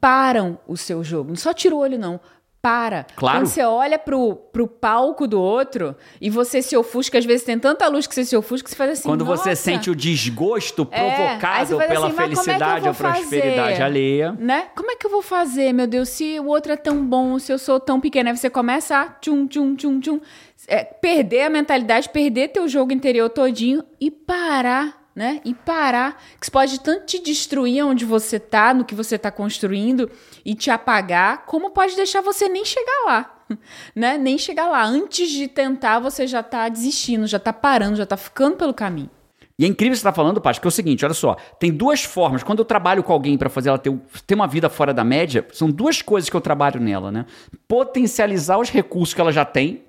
param 0.00 0.58
o 0.66 0.76
seu 0.76 1.02
jogo. 1.02 1.30
Não 1.30 1.36
só 1.36 1.52
tira 1.52 1.74
o 1.74 1.78
olho, 1.78 1.98
não. 1.98 2.20
Para. 2.60 3.06
Claro. 3.14 3.38
Quando 3.38 3.46
você 3.46 3.62
olha 3.62 3.96
pro, 3.96 4.34
pro 4.34 4.66
palco 4.66 5.28
do 5.28 5.40
outro 5.40 5.94
e 6.20 6.28
você 6.28 6.60
se 6.60 6.76
ofusca, 6.76 7.16
às 7.16 7.24
vezes 7.24 7.44
tem 7.46 7.56
tanta 7.56 7.86
luz 7.86 8.04
que 8.04 8.12
você 8.12 8.24
se 8.24 8.36
ofusca 8.36 8.64
que 8.64 8.70
você 8.70 8.76
faz 8.76 8.90
assim. 8.90 9.08
Quando 9.08 9.24
você 9.24 9.50
"Nossa". 9.50 9.62
sente 9.62 9.88
o 9.88 9.94
desgosto 9.94 10.86
É, 10.90 10.98
você 10.98 11.14
provocado 11.14 11.76
faz 11.76 11.88
pela 11.88 12.06
assim, 12.08 12.16
"Mas 12.16 12.16
como 12.16 12.20
é 12.20 12.24
felicidade 12.42 12.80
vou 12.80 12.88
ou 12.88 12.94
prosperidade 12.96 13.70
fazer?" 13.70 13.82
alheia. 13.84 14.32
Né? 14.40 14.66
Como 14.74 14.90
é 14.90 14.96
que 14.96 15.06
eu 15.06 15.10
vou 15.10 15.22
fazer, 15.22 15.72
meu 15.72 15.86
Deus, 15.86 16.08
se 16.08 16.40
o 16.40 16.46
outro 16.46 16.72
é 16.72 16.76
tão 16.76 17.06
bom, 17.06 17.38
se 17.38 17.52
eu 17.52 17.58
sou 17.60 17.78
tão 17.78 18.00
pequena? 18.00 18.30
Aí 18.30 18.36
você 18.36 18.50
começa 18.50 18.98
a 18.98 19.06
tchum, 19.06 19.46
tchum, 19.46 19.76
tchum, 19.76 20.00
tchum, 20.00 20.20
é, 20.66 20.82
perder 20.82 21.42
a 21.42 21.50
mentalidade, 21.50 22.08
perder 22.08 22.48
teu 22.48 22.66
jogo 22.66 22.92
interior 22.92 23.30
todinho 23.30 23.84
e 24.00 24.10
parar, 24.10 25.07
né? 25.18 25.40
E 25.44 25.52
parar. 25.52 26.22
Que 26.38 26.44
isso 26.44 26.52
pode 26.52 26.78
tanto 26.78 27.04
te 27.04 27.18
destruir 27.18 27.84
onde 27.84 28.04
você 28.04 28.38
tá, 28.38 28.72
no 28.72 28.84
que 28.84 28.94
você 28.94 29.18
tá 29.18 29.32
construindo 29.32 30.08
e 30.44 30.54
te 30.54 30.70
apagar, 30.70 31.44
como 31.44 31.70
pode 31.70 31.96
deixar 31.96 32.20
você 32.20 32.48
nem 32.48 32.64
chegar 32.64 33.04
lá. 33.04 33.34
Né? 33.96 34.18
Nem 34.18 34.36
chegar 34.36 34.68
lá. 34.68 34.84
Antes 34.84 35.30
de 35.30 35.48
tentar, 35.48 35.98
você 35.98 36.26
já 36.26 36.42
tá 36.42 36.68
desistindo, 36.68 37.26
já 37.26 37.38
tá 37.38 37.50
parando, 37.50 37.96
já 37.96 38.04
tá 38.04 38.16
ficando 38.16 38.58
pelo 38.58 38.74
caminho. 38.74 39.10
E 39.58 39.64
é 39.64 39.66
incrível 39.66 39.96
você 39.96 40.00
estar 40.00 40.12
falando, 40.12 40.40
Paty, 40.40 40.60
que 40.60 40.66
é 40.66 40.68
o 40.68 40.70
seguinte, 40.70 41.04
olha 41.04 41.14
só, 41.14 41.34
tem 41.58 41.72
duas 41.72 42.04
formas. 42.04 42.44
Quando 42.44 42.60
eu 42.60 42.64
trabalho 42.64 43.02
com 43.02 43.12
alguém 43.12 43.36
para 43.36 43.48
fazer 43.48 43.70
ela 43.70 43.78
ter, 43.78 43.92
ter 44.24 44.34
uma 44.34 44.46
vida 44.46 44.68
fora 44.68 44.94
da 44.94 45.02
média, 45.02 45.44
são 45.52 45.68
duas 45.68 46.00
coisas 46.00 46.30
que 46.30 46.36
eu 46.36 46.40
trabalho 46.40 46.78
nela, 46.78 47.10
né? 47.10 47.26
Potencializar 47.66 48.58
os 48.58 48.70
recursos 48.70 49.14
que 49.14 49.20
ela 49.20 49.32
já 49.32 49.44
tem 49.44 49.82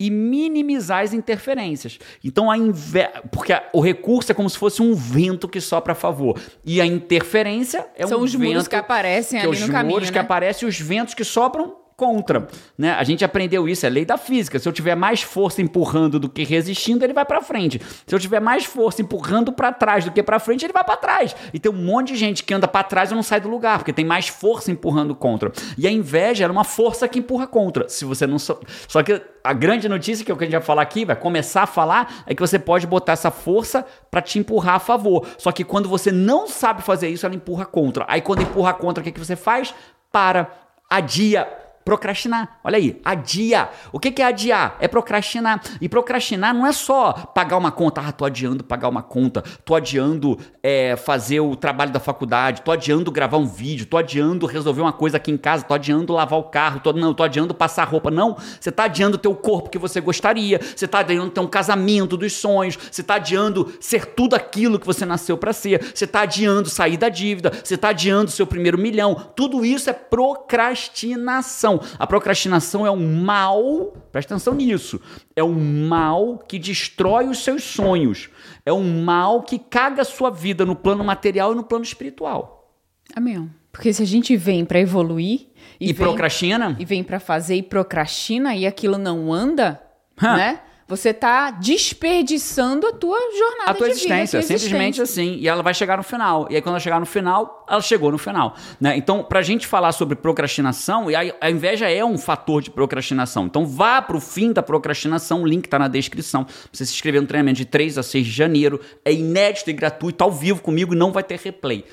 e 0.00 0.10
minimizar 0.10 1.02
as 1.02 1.12
interferências. 1.12 1.98
Então, 2.24 2.50
a 2.50 2.56
inve... 2.56 3.08
porque 3.32 3.52
o 3.72 3.80
recurso 3.80 4.30
é 4.30 4.34
como 4.34 4.48
se 4.48 4.56
fosse 4.56 4.80
um 4.80 4.94
vento 4.94 5.48
que 5.48 5.60
sopra 5.60 5.92
a 5.92 5.96
favor. 5.96 6.40
E 6.64 6.80
a 6.80 6.86
interferência 6.86 7.86
é 7.96 8.06
São 8.06 8.20
um 8.20 8.22
os 8.22 8.32
vento 8.32 8.44
muros 8.44 8.68
que 8.68 8.76
aparecem 8.76 9.40
que 9.40 9.46
é 9.46 9.48
ali 9.48 9.56
os 9.56 9.66
no 9.66 9.72
caminho, 9.72 9.94
muros 9.94 10.10
que 10.10 10.16
né? 10.16 10.22
aparecem 10.22 10.66
e 10.66 10.68
os 10.68 10.78
ventos 10.78 11.14
que 11.14 11.24
sopram 11.24 11.87
contra, 11.98 12.46
né? 12.78 12.92
A 12.92 13.02
gente 13.02 13.24
aprendeu 13.24 13.68
isso, 13.68 13.84
é 13.84 13.88
lei 13.88 14.04
da 14.04 14.16
física. 14.16 14.56
Se 14.60 14.68
eu 14.68 14.72
tiver 14.72 14.94
mais 14.94 15.20
força 15.20 15.60
empurrando 15.60 16.20
do 16.20 16.28
que 16.28 16.44
resistindo, 16.44 17.04
ele 17.04 17.12
vai 17.12 17.24
para 17.24 17.40
frente. 17.42 17.82
Se 18.06 18.14
eu 18.14 18.20
tiver 18.20 18.38
mais 18.38 18.64
força 18.64 19.02
empurrando 19.02 19.50
para 19.50 19.72
trás 19.72 20.04
do 20.04 20.12
que 20.12 20.22
para 20.22 20.38
frente, 20.38 20.64
ele 20.64 20.72
vai 20.72 20.84
para 20.84 20.96
trás. 20.96 21.34
E 21.52 21.58
tem 21.58 21.72
um 21.72 21.74
monte 21.74 22.12
de 22.12 22.16
gente 22.16 22.44
que 22.44 22.54
anda 22.54 22.68
para 22.68 22.84
trás 22.84 23.10
e 23.10 23.14
não 23.16 23.22
sai 23.24 23.40
do 23.40 23.48
lugar, 23.48 23.78
porque 23.78 23.92
tem 23.92 24.04
mais 24.04 24.28
força 24.28 24.70
empurrando 24.70 25.12
contra. 25.12 25.50
E 25.76 25.88
a 25.88 25.90
inveja 25.90 26.44
é 26.44 26.48
uma 26.48 26.62
força 26.62 27.08
que 27.08 27.18
empurra 27.18 27.48
contra. 27.48 27.88
Se 27.88 28.04
você 28.04 28.28
não 28.28 28.38
só, 28.38 28.60
só 28.86 29.02
que 29.02 29.20
a 29.42 29.52
grande 29.52 29.88
notícia 29.88 30.24
que 30.24 30.30
é 30.30 30.34
o 30.34 30.38
que 30.38 30.44
a 30.44 30.46
gente 30.46 30.56
vai 30.56 30.62
falar 30.62 30.82
aqui, 30.82 31.04
vai 31.04 31.16
começar 31.16 31.64
a 31.64 31.66
falar, 31.66 32.22
é 32.28 32.34
que 32.34 32.40
você 32.40 32.60
pode 32.60 32.86
botar 32.86 33.14
essa 33.14 33.32
força 33.32 33.84
para 34.08 34.22
te 34.22 34.38
empurrar 34.38 34.76
a 34.76 34.78
favor. 34.78 35.26
Só 35.36 35.50
que 35.50 35.64
quando 35.64 35.88
você 35.88 36.12
não 36.12 36.46
sabe 36.46 36.80
fazer 36.80 37.08
isso, 37.08 37.26
ela 37.26 37.34
empurra 37.34 37.66
contra. 37.66 38.04
Aí 38.06 38.20
quando 38.20 38.42
empurra 38.42 38.72
contra, 38.72 39.00
o 39.00 39.04
que, 39.04 39.10
que 39.10 39.18
você 39.18 39.34
faz? 39.34 39.74
Para, 40.12 40.48
adia, 40.88 41.48
procrastinar. 41.88 42.60
Olha 42.62 42.76
aí, 42.76 43.00
adia. 43.02 43.70
O 43.90 43.98
que 43.98 44.20
é 44.20 44.26
adiar? 44.26 44.76
É 44.78 44.86
procrastinar. 44.86 45.62
E 45.80 45.88
procrastinar 45.88 46.52
não 46.52 46.66
é 46.66 46.72
só 46.72 47.14
pagar 47.14 47.56
uma 47.56 47.72
conta. 47.72 48.02
Ah, 48.02 48.12
tô 48.12 48.26
adiando 48.26 48.62
pagar 48.62 48.90
uma 48.90 49.02
conta. 49.02 49.42
Tô 49.64 49.74
adiando 49.74 50.38
é, 50.68 50.96
fazer 50.96 51.40
o 51.40 51.56
trabalho 51.56 51.90
da 51.90 51.98
faculdade. 51.98 52.60
Tô 52.60 52.70
adiando 52.70 53.10
gravar 53.10 53.38
um 53.38 53.46
vídeo. 53.46 53.86
Tô 53.86 53.96
adiando 53.96 54.44
resolver 54.44 54.82
uma 54.82 54.92
coisa 54.92 55.16
aqui 55.16 55.30
em 55.30 55.38
casa. 55.38 55.64
Tô 55.64 55.72
adiando 55.72 56.12
lavar 56.12 56.38
o 56.38 56.42
carro. 56.42 56.80
Tô, 56.80 56.92
não, 56.92 57.14
tô 57.14 57.22
adiando 57.22 57.54
passar 57.54 57.84
roupa. 57.84 58.10
Não. 58.10 58.36
Você 58.60 58.70
tá 58.70 58.84
adiando 58.84 59.16
o 59.16 59.18
teu 59.18 59.34
corpo 59.34 59.70
que 59.70 59.78
você 59.78 59.98
gostaria. 59.98 60.60
Você 60.76 60.86
tá 60.86 60.98
adiando 60.98 61.30
ter 61.30 61.40
um 61.40 61.46
casamento 61.46 62.18
dos 62.18 62.34
sonhos. 62.34 62.78
Você 62.90 63.02
tá 63.02 63.14
adiando 63.14 63.72
ser 63.80 64.04
tudo 64.04 64.34
aquilo 64.34 64.78
que 64.78 64.86
você 64.86 65.06
nasceu 65.06 65.38
para 65.38 65.54
ser. 65.54 65.82
Você 65.94 66.06
tá 66.06 66.20
adiando 66.20 66.68
sair 66.68 66.98
da 66.98 67.08
dívida. 67.08 67.50
Você 67.64 67.78
tá 67.78 67.88
adiando 67.88 68.30
seu 68.30 68.46
primeiro 68.46 68.76
milhão. 68.76 69.14
Tudo 69.34 69.64
isso 69.64 69.88
é 69.88 69.94
procrastinação. 69.94 71.80
A 71.98 72.06
procrastinação 72.06 72.86
é 72.86 72.90
um 72.90 73.22
mal, 73.22 73.94
presta 74.12 74.34
atenção 74.34 74.54
nisso, 74.54 75.00
é 75.34 75.42
um 75.42 75.86
mal 75.86 76.38
que 76.38 76.58
destrói 76.58 77.28
os 77.28 77.42
seus 77.42 77.62
sonhos. 77.62 78.28
É 78.68 78.72
um 78.72 79.02
mal 79.02 79.42
que 79.42 79.58
caga 79.58 80.02
a 80.02 80.04
sua 80.04 80.30
vida 80.30 80.66
no 80.66 80.76
plano 80.76 81.02
material 81.02 81.52
e 81.52 81.54
no 81.54 81.62
plano 81.64 81.84
espiritual. 81.84 82.74
Amém. 83.16 83.50
Porque 83.72 83.90
se 83.94 84.02
a 84.02 84.06
gente 84.06 84.36
vem 84.36 84.62
para 84.64 84.78
evoluir 84.78 85.46
E, 85.80 85.86
vem, 85.86 85.94
procrastina? 85.94 86.76
e 86.78 86.84
vem 86.84 87.02
para 87.02 87.18
fazer 87.18 87.54
e 87.54 87.62
procrastina 87.62 88.54
e 88.54 88.66
aquilo 88.66 88.98
não 88.98 89.32
anda, 89.32 89.80
né? 90.20 90.60
Você 90.88 91.12
tá 91.12 91.50
desperdiçando 91.50 92.86
a 92.86 92.92
tua 92.94 93.18
jornada 93.36 93.72
a 93.72 93.74
tua 93.74 93.88
de 93.88 93.92
existência, 93.92 94.40
vida, 94.40 94.46
a 94.46 94.48
tua 94.48 94.58
simplesmente 94.58 95.00
existência. 95.02 95.32
assim. 95.32 95.38
E 95.38 95.46
ela 95.46 95.62
vai 95.62 95.74
chegar 95.74 95.98
no 95.98 96.02
final. 96.02 96.48
E 96.48 96.56
aí, 96.56 96.62
quando 96.62 96.76
ela 96.76 96.80
chegar 96.80 96.98
no 96.98 97.04
final, 97.04 97.66
ela 97.68 97.82
chegou 97.82 98.10
no 98.10 98.16
final. 98.16 98.56
Né? 98.80 98.96
Então, 98.96 99.22
pra 99.22 99.42
gente 99.42 99.66
falar 99.66 99.92
sobre 99.92 100.16
procrastinação, 100.16 101.10
e 101.10 101.14
a, 101.14 101.34
a 101.42 101.50
inveja 101.50 101.90
é 101.90 102.02
um 102.02 102.16
fator 102.16 102.62
de 102.62 102.70
procrastinação. 102.70 103.44
Então, 103.44 103.66
vá 103.66 104.00
pro 104.00 104.18
fim 104.18 104.50
da 104.50 104.62
procrastinação, 104.62 105.42
o 105.42 105.46
link 105.46 105.68
tá 105.68 105.78
na 105.78 105.88
descrição. 105.88 106.44
Pra 106.44 106.54
você 106.72 106.86
se 106.86 106.94
inscrever 106.94 107.20
no 107.20 107.26
treinamento 107.26 107.58
de 107.58 107.66
3 107.66 107.98
a 107.98 108.02
6 108.02 108.24
de 108.24 108.32
janeiro. 108.32 108.80
É 109.04 109.12
inédito 109.12 109.68
e 109.68 109.74
gratuito, 109.74 110.24
ao 110.24 110.32
vivo 110.32 110.62
comigo, 110.62 110.94
e 110.94 110.96
não 110.96 111.12
vai 111.12 111.22
ter 111.22 111.38
replay. 111.38 111.84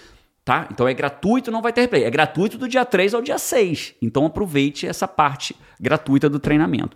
Tá? 0.45 0.69
Então 0.71 0.87
é 0.87 0.93
gratuito, 0.93 1.51
não 1.51 1.61
vai 1.61 1.73
ter 1.73 1.81
replay. 1.81 2.05
É 2.05 2.09
gratuito 2.09 2.57
do 2.57 2.69
dia 2.69 2.85
3 2.85 3.13
ao 3.13 3.21
dia 3.21 3.37
6. 3.37 3.95
Então 4.01 4.25
aproveite 4.25 4.87
essa 4.87 5.07
parte 5.07 5.53
gratuita 5.81 6.29
do 6.29 6.39
treinamento. 6.39 6.95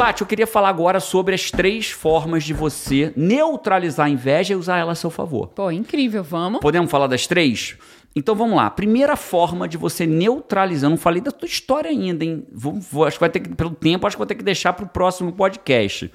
Paty, 0.00 0.20
eu 0.22 0.28
queria 0.28 0.46
falar 0.46 0.68
agora 0.68 1.00
sobre 1.00 1.34
as 1.34 1.50
três 1.50 1.90
formas 1.90 2.44
de 2.44 2.54
você 2.54 3.12
neutralizar 3.16 4.06
a 4.06 4.08
inveja 4.08 4.52
e 4.52 4.56
usar 4.56 4.78
ela 4.78 4.92
a 4.92 4.94
seu 4.94 5.10
favor. 5.10 5.48
Pô, 5.48 5.72
incrível, 5.72 6.22
vamos. 6.22 6.60
Podemos 6.60 6.88
falar 6.88 7.08
das 7.08 7.26
três? 7.26 7.76
Então 8.14 8.36
vamos 8.36 8.54
lá. 8.56 8.70
Primeira 8.70 9.16
forma 9.16 9.66
de 9.66 9.76
você 9.76 10.06
neutralizar. 10.06 10.86
Eu 10.86 10.90
não 10.90 10.96
falei 10.96 11.20
da 11.20 11.32
tua 11.32 11.46
história 11.48 11.90
ainda, 11.90 12.24
hein? 12.24 12.44
Vou, 12.52 12.74
vou- 12.74 13.06
acho 13.06 13.16
que 13.16 13.20
vai 13.20 13.28
ter 13.28 13.40
que, 13.40 13.48
pelo 13.48 13.70
tempo, 13.70 14.06
acho 14.06 14.14
que 14.14 14.18
vou 14.20 14.26
ter 14.26 14.36
que 14.36 14.44
deixar 14.44 14.72
para 14.72 14.84
o 14.84 14.88
próximo 14.88 15.32
podcast. 15.32 16.08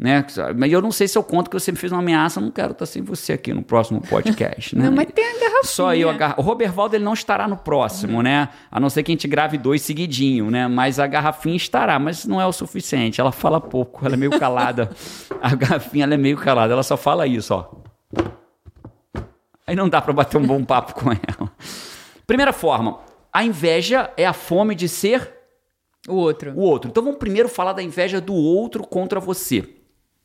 Né? 0.00 0.24
Mas 0.56 0.72
eu 0.72 0.80
não 0.80 0.90
sei 0.90 1.06
se 1.06 1.18
eu 1.18 1.22
conto 1.22 1.50
que 1.50 1.60
você 1.60 1.70
me 1.70 1.76
fez 1.76 1.92
uma 1.92 1.98
ameaça. 1.98 2.40
Eu 2.40 2.44
não 2.44 2.50
quero 2.50 2.72
estar 2.72 2.86
sem 2.86 3.02
você 3.02 3.34
aqui 3.34 3.52
no 3.52 3.62
próximo 3.62 4.00
podcast. 4.00 4.74
né? 4.74 4.86
Não, 4.86 4.92
mas 4.92 5.06
tem 5.12 5.22
a 5.22 5.32
garrafinha. 5.34 5.50
Só 5.64 5.94
eu, 5.94 6.08
a 6.08 6.14
gar... 6.14 6.34
o 6.38 6.42
Robervaldo 6.42 6.96
ele 6.96 7.04
não 7.04 7.12
estará 7.12 7.46
no 7.46 7.58
próximo, 7.58 8.22
né? 8.22 8.48
A 8.70 8.80
não 8.80 8.88
ser 8.88 9.02
que 9.02 9.12
a 9.12 9.14
gente 9.14 9.28
grave 9.28 9.58
dois 9.58 9.82
seguidinho, 9.82 10.50
né? 10.50 10.66
Mas 10.66 10.98
a 10.98 11.06
garrafinha 11.06 11.54
estará, 11.54 11.98
mas 11.98 12.24
não 12.24 12.40
é 12.40 12.46
o 12.46 12.52
suficiente. 12.52 13.20
Ela 13.20 13.30
fala 13.30 13.60
pouco, 13.60 14.06
ela 14.06 14.14
é 14.14 14.16
meio 14.16 14.38
calada. 14.38 14.90
a 15.42 15.54
garrafinha 15.54 16.04
ela 16.04 16.14
é 16.14 16.16
meio 16.16 16.38
calada, 16.38 16.72
ela 16.72 16.82
só 16.82 16.96
fala 16.96 17.26
isso, 17.26 17.52
ó. 17.52 17.66
Aí 19.66 19.76
não 19.76 19.86
dá 19.86 20.00
pra 20.00 20.14
bater 20.14 20.38
um 20.38 20.46
bom 20.46 20.64
papo 20.64 20.94
com 20.94 21.12
ela. 21.12 21.52
Primeira 22.26 22.54
forma, 22.54 23.00
a 23.30 23.44
inveja 23.44 24.10
é 24.16 24.26
a 24.26 24.32
fome 24.32 24.74
de 24.74 24.88
ser 24.88 25.30
O 26.08 26.14
outro. 26.14 26.52
o 26.56 26.60
outro. 26.62 26.88
Então 26.90 27.02
vamos 27.04 27.18
primeiro 27.18 27.50
falar 27.50 27.74
da 27.74 27.82
inveja 27.82 28.18
do 28.18 28.32
outro 28.34 28.82
contra 28.86 29.20
você. 29.20 29.76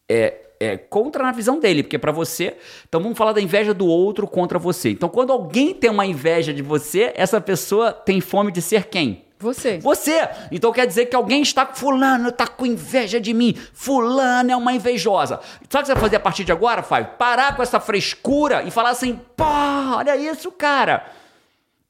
É, 0.08 0.34
é 0.60 0.78
contra 0.78 1.24
na 1.24 1.32
visão 1.32 1.60
dele, 1.60 1.84
porque 1.84 1.98
para 1.98 2.12
você. 2.12 2.56
Então 2.88 3.02
vamos 3.02 3.18
falar 3.18 3.34
da 3.34 3.42
inveja 3.42 3.74
do 3.74 3.86
outro 3.88 4.28
contra 4.28 4.58
você. 4.58 4.90
Então 4.92 5.10
quando 5.10 5.32
alguém 5.32 5.74
tem 5.74 5.90
uma 5.90 6.06
inveja 6.06 6.54
de 6.54 6.62
você, 6.62 7.12
essa 7.16 7.42
pessoa 7.42 7.92
tem 7.92 8.22
fome 8.22 8.52
de 8.52 8.62
ser 8.62 8.86
quem? 8.86 9.26
Você. 9.38 9.80
Você! 9.80 10.30
Então 10.52 10.72
quer 10.72 10.88
dizer 10.88 11.08
que 11.08 11.16
alguém 11.16 11.42
está 11.42 11.66
com 11.66 11.76
fulano, 11.76 12.30
está 12.30 12.48
com 12.48 12.66
inveja 12.66 13.20
de 13.20 13.34
mim. 13.34 13.54
Fulano 13.74 14.52
é 14.52 14.56
uma 14.56 14.74
invejosa. 14.74 15.40
Sabe 15.70 15.82
o 15.82 15.82
que 15.82 15.88
você 15.88 15.94
vai 15.94 16.02
fazer 16.02 16.16
a 16.16 16.22
partir 16.22 16.44
de 16.46 16.52
agora, 16.52 16.82
Fábio? 16.82 17.12
Parar 17.18 17.56
com 17.56 17.62
essa 17.62 17.80
frescura 17.80 18.64
e 18.64 18.72
falar 18.72 18.92
assim: 18.92 19.20
pô, 19.36 19.44
olha 19.44 20.16
isso, 20.16 20.52
cara. 20.52 21.06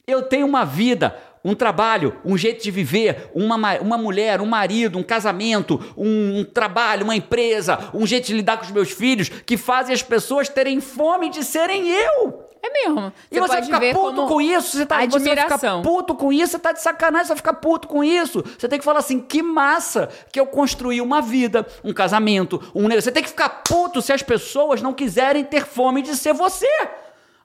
Eu 0.07 0.23
tenho 0.23 0.45
uma 0.45 0.65
vida, 0.65 1.15
um 1.45 1.53
trabalho, 1.53 2.15
um 2.25 2.35
jeito 2.35 2.63
de 2.63 2.71
viver, 2.71 3.29
uma, 3.35 3.55
ma- 3.57 3.77
uma 3.79 3.97
mulher, 3.97 4.41
um 4.41 4.45
marido, 4.47 4.97
um 4.97 5.03
casamento, 5.03 5.79
um, 5.95 6.39
um 6.39 6.43
trabalho, 6.43 7.03
uma 7.03 7.15
empresa, 7.15 7.77
um 7.93 8.05
jeito 8.05 8.25
de 8.25 8.33
lidar 8.33 8.57
com 8.57 8.63
os 8.65 8.71
meus 8.71 8.89
filhos 8.91 9.29
que 9.29 9.55
fazem 9.55 9.93
as 9.93 10.01
pessoas 10.01 10.49
terem 10.49 10.81
fome 10.81 11.29
de 11.29 11.43
serem 11.43 11.87
eu. 11.89 12.43
É 12.63 12.69
mesmo. 12.87 13.13
E 13.31 13.39
você 13.39 13.53
pode 13.53 13.65
ficar 13.67 13.77
ver 13.79 13.93
puto 13.93 14.25
com 14.25 14.41
isso, 14.41 14.75
você, 14.75 14.85
tá, 14.87 14.95
você 14.95 15.07
vai 15.07 15.19
ficar 15.19 15.41
admiração. 15.43 15.81
puto 15.83 16.15
com 16.15 16.33
isso, 16.33 16.53
você 16.53 16.57
tá 16.59 16.71
de 16.71 16.81
sacanagem, 16.81 17.27
você 17.27 17.33
vai 17.33 17.37
ficar 17.37 17.53
puto 17.53 17.87
com 17.87 18.03
isso. 18.03 18.43
Você 18.57 18.67
tem 18.67 18.79
que 18.79 18.85
falar 18.85 18.97
assim, 18.99 19.19
que 19.19 19.43
massa 19.43 20.09
que 20.31 20.39
eu 20.39 20.47
construí 20.47 20.99
uma 20.99 21.21
vida, 21.21 21.63
um 21.83 21.93
casamento, 21.93 22.59
um 22.73 22.81
negócio. 22.87 23.03
Você 23.03 23.11
tem 23.11 23.21
que 23.21 23.29
ficar 23.29 23.49
puto 23.49 24.01
se 24.01 24.11
as 24.11 24.23
pessoas 24.23 24.81
não 24.81 24.93
quiserem 24.93 25.43
ter 25.43 25.63
fome 25.63 26.01
de 26.01 26.15
ser 26.15 26.33
você. 26.33 26.67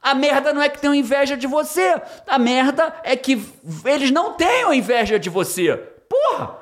A 0.03 0.14
merda 0.14 0.53
não 0.53 0.62
é 0.62 0.68
que 0.68 0.78
tenham 0.80 0.94
inveja 0.94 1.36
de 1.36 1.46
você. 1.46 1.94
A 2.26 2.38
merda 2.38 2.94
é 3.05 3.14
que 3.16 3.40
eles 3.84 4.11
não 4.11 4.32
tenham 4.34 4.72
inveja 4.72 5.18
de 5.18 5.28
você. 5.28 5.76
Porra! 6.09 6.59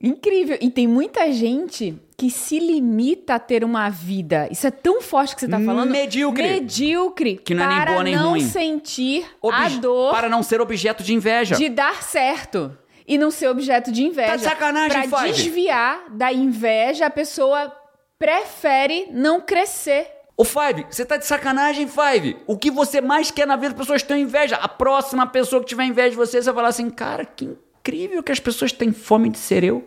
Incrível. 0.00 0.58
E 0.60 0.70
tem 0.70 0.86
muita 0.86 1.32
gente 1.32 1.94
que 2.16 2.30
se 2.30 2.58
limita 2.58 3.36
a 3.36 3.38
ter 3.38 3.64
uma 3.64 3.88
vida. 3.88 4.48
Isso 4.50 4.66
é 4.66 4.70
tão 4.70 5.00
forte 5.00 5.34
que 5.34 5.40
você 5.40 5.48
tá 5.48 5.58
falando. 5.60 5.90
Medíocre. 5.90 6.42
Medíocre. 6.42 7.36
Que 7.36 7.54
não 7.54 7.64
é 7.64 7.68
nem 7.68 7.76
para 7.76 7.90
boa 7.92 8.02
nem 8.04 8.16
não 8.16 8.30
ruim. 8.30 8.40
sentir 8.46 9.24
Obje- 9.40 9.76
a 9.76 9.80
dor 9.80 10.10
Para 10.12 10.28
não 10.28 10.42
ser 10.42 10.60
objeto 10.60 11.02
de 11.02 11.14
inveja. 11.14 11.54
de 11.56 11.68
dar 11.70 12.02
certo. 12.02 12.76
E 13.06 13.16
não 13.16 13.30
ser 13.30 13.48
objeto 13.48 13.90
de 13.92 14.02
inveja. 14.04 14.30
Tá 14.30 14.36
de 14.36 14.42
sacanagem, 14.42 15.08
Pra 15.08 15.20
Five. 15.20 15.32
desviar 15.32 16.04
da 16.10 16.32
inveja, 16.32 17.06
a 17.06 17.10
pessoa 17.10 17.72
prefere 18.18 19.08
não 19.10 19.40
crescer. 19.40 20.06
Ô 20.36 20.44
Five, 20.44 20.86
você 20.90 21.04
tá 21.04 21.16
de 21.16 21.26
sacanagem, 21.26 21.88
Five? 21.88 22.36
O 22.46 22.58
que 22.58 22.70
você 22.70 23.00
mais 23.00 23.30
quer 23.30 23.46
na 23.46 23.56
vida, 23.56 23.68
as 23.68 23.78
pessoas 23.78 24.02
têm 24.02 24.22
inveja. 24.22 24.56
A 24.56 24.68
próxima 24.68 25.26
pessoa 25.26 25.62
que 25.62 25.68
tiver 25.68 25.84
inveja 25.84 26.10
de 26.10 26.16
você, 26.16 26.42
você 26.42 26.46
vai 26.46 26.54
falar 26.54 26.68
assim, 26.68 26.90
cara, 26.90 27.24
que 27.24 27.56
incrível 27.78 28.22
que 28.22 28.32
as 28.32 28.40
pessoas 28.40 28.72
têm 28.72 28.92
fome 28.92 29.28
de 29.28 29.38
ser 29.38 29.62
eu. 29.62 29.84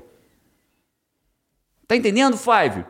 Tá 1.86 1.96
entendendo, 1.96 2.38
Five? 2.38 2.86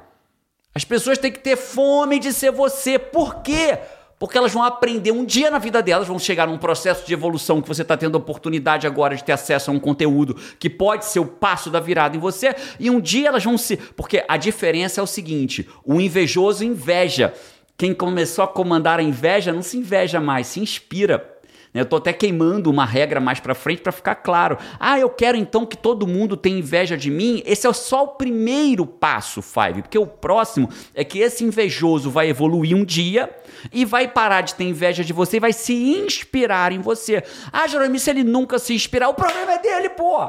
As 0.74 0.86
pessoas 0.86 1.18
têm 1.18 1.32
que 1.32 1.39
ter 1.39 1.55
fome 1.55 2.20
de 2.20 2.32
ser 2.32 2.51
você. 2.51 2.99
Por 2.99 3.41
quê? 3.41 3.80
Porque 4.20 4.38
elas 4.38 4.51
vão 4.51 4.63
aprender 4.63 5.11
um 5.11 5.24
dia 5.24 5.51
na 5.51 5.59
vida 5.59 5.82
delas, 5.82 6.07
vão 6.07 6.18
chegar 6.18 6.47
num 6.47 6.57
processo 6.57 7.05
de 7.05 7.13
evolução 7.13 7.61
que 7.61 7.68
você 7.68 7.84
está 7.84 7.95
tendo 7.95 8.15
a 8.15 8.18
oportunidade 8.18 8.88
agora 8.88 9.15
de 9.15 9.24
ter 9.24 9.32
acesso 9.32 9.70
a 9.70 9.74
um 9.74 9.80
conteúdo 9.80 10.36
que 10.59 10.70
pode 10.70 11.05
ser 11.05 11.20
o 11.20 11.26
passo 11.26 11.70
da 11.70 11.80
virada 11.80 12.18
em 12.18 12.20
você, 12.20 12.55
e 12.80 12.89
um 12.89 12.99
dia 12.99 13.28
elas 13.28 13.43
vão 13.43 13.57
se. 13.57 13.78
Porque 13.78 14.26
a 14.28 14.38
diferença 14.38 14.99
é 14.99 15.03
o 15.03 15.07
seguinte: 15.07 15.70
o 15.86 16.01
invejoso 16.01 16.63
inveja. 16.63 17.34
Quem 17.78 17.93
começou 17.93 18.43
a 18.43 18.47
comandar 18.47 18.99
a 18.99 19.03
inveja 19.03 19.53
não 19.53 19.61
se 19.61 19.78
inveja 19.78 20.20
mais, 20.20 20.47
se 20.47 20.59
inspira. 20.59 21.36
Eu 21.74 21.86
tô 21.86 21.97
até 21.97 22.11
queimando 22.13 22.70
uma 22.70 22.86
regra 22.86 23.20
mais 23.20 23.39
pra 23.39 23.53
frente 23.53 23.82
pra 23.82 23.91
ficar 23.91 24.15
claro. 24.15 24.57
Ah, 24.80 24.99
eu 24.99 25.09
quero 25.09 25.38
então 25.38 25.65
que 25.65 25.78
todo 25.78 26.07
mundo 26.07 26.36
tenha 26.36 26.57
inveja 26.57 26.97
de 26.97 27.11
mim. 27.11 27.43
Esse 27.45 27.68
é 27.68 27.74
só 27.74 28.03
o 28.03 28.07
primeiro 28.09 28.86
passo, 28.86 29.41
Five, 29.41 29.82
porque 29.84 29.97
o 29.97 30.07
próximo 30.07 30.70
é 30.93 31.03
que 31.03 31.20
esse 31.20 31.43
invejoso 31.43 32.09
vai 32.09 32.30
evoluir 32.30 32.76
um 32.76 32.86
dia 32.86 33.30
e 33.72 33.86
vai 33.86 34.07
parar 34.07 34.41
de 34.41 34.55
ter 34.55 34.63
inveja 34.63 35.03
de 35.03 35.13
você 35.13 35.38
e 35.38 35.41
vai 35.41 35.53
se 35.53 35.74
inspirar 35.74 36.72
em 36.72 36.80
você. 36.80 37.24
Ah, 37.51 37.68
Jerome, 37.68 37.99
se 37.99 38.09
ele 38.09 38.24
nunca 38.24 38.57
se 38.59 38.74
inspirar, 38.74 39.09
o 39.09 39.13
problema 39.13 39.53
é 39.53 39.59
dele, 39.59 39.89
pô. 39.89 40.26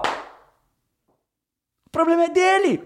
O 1.86 1.90
problema 1.90 2.24
é 2.24 2.28
dele. 2.28 2.82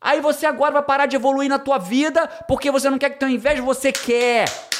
Aí 0.00 0.20
você 0.20 0.46
agora 0.46 0.72
vai 0.72 0.82
parar 0.82 1.06
de 1.06 1.14
evoluir 1.14 1.48
na 1.48 1.58
tua 1.58 1.78
vida 1.78 2.26
porque 2.48 2.70
você 2.70 2.90
não 2.90 2.98
quer 2.98 3.10
que 3.10 3.20
tenha 3.20 3.32
inveja, 3.32 3.62
você 3.62 3.92
quer. 3.92 4.71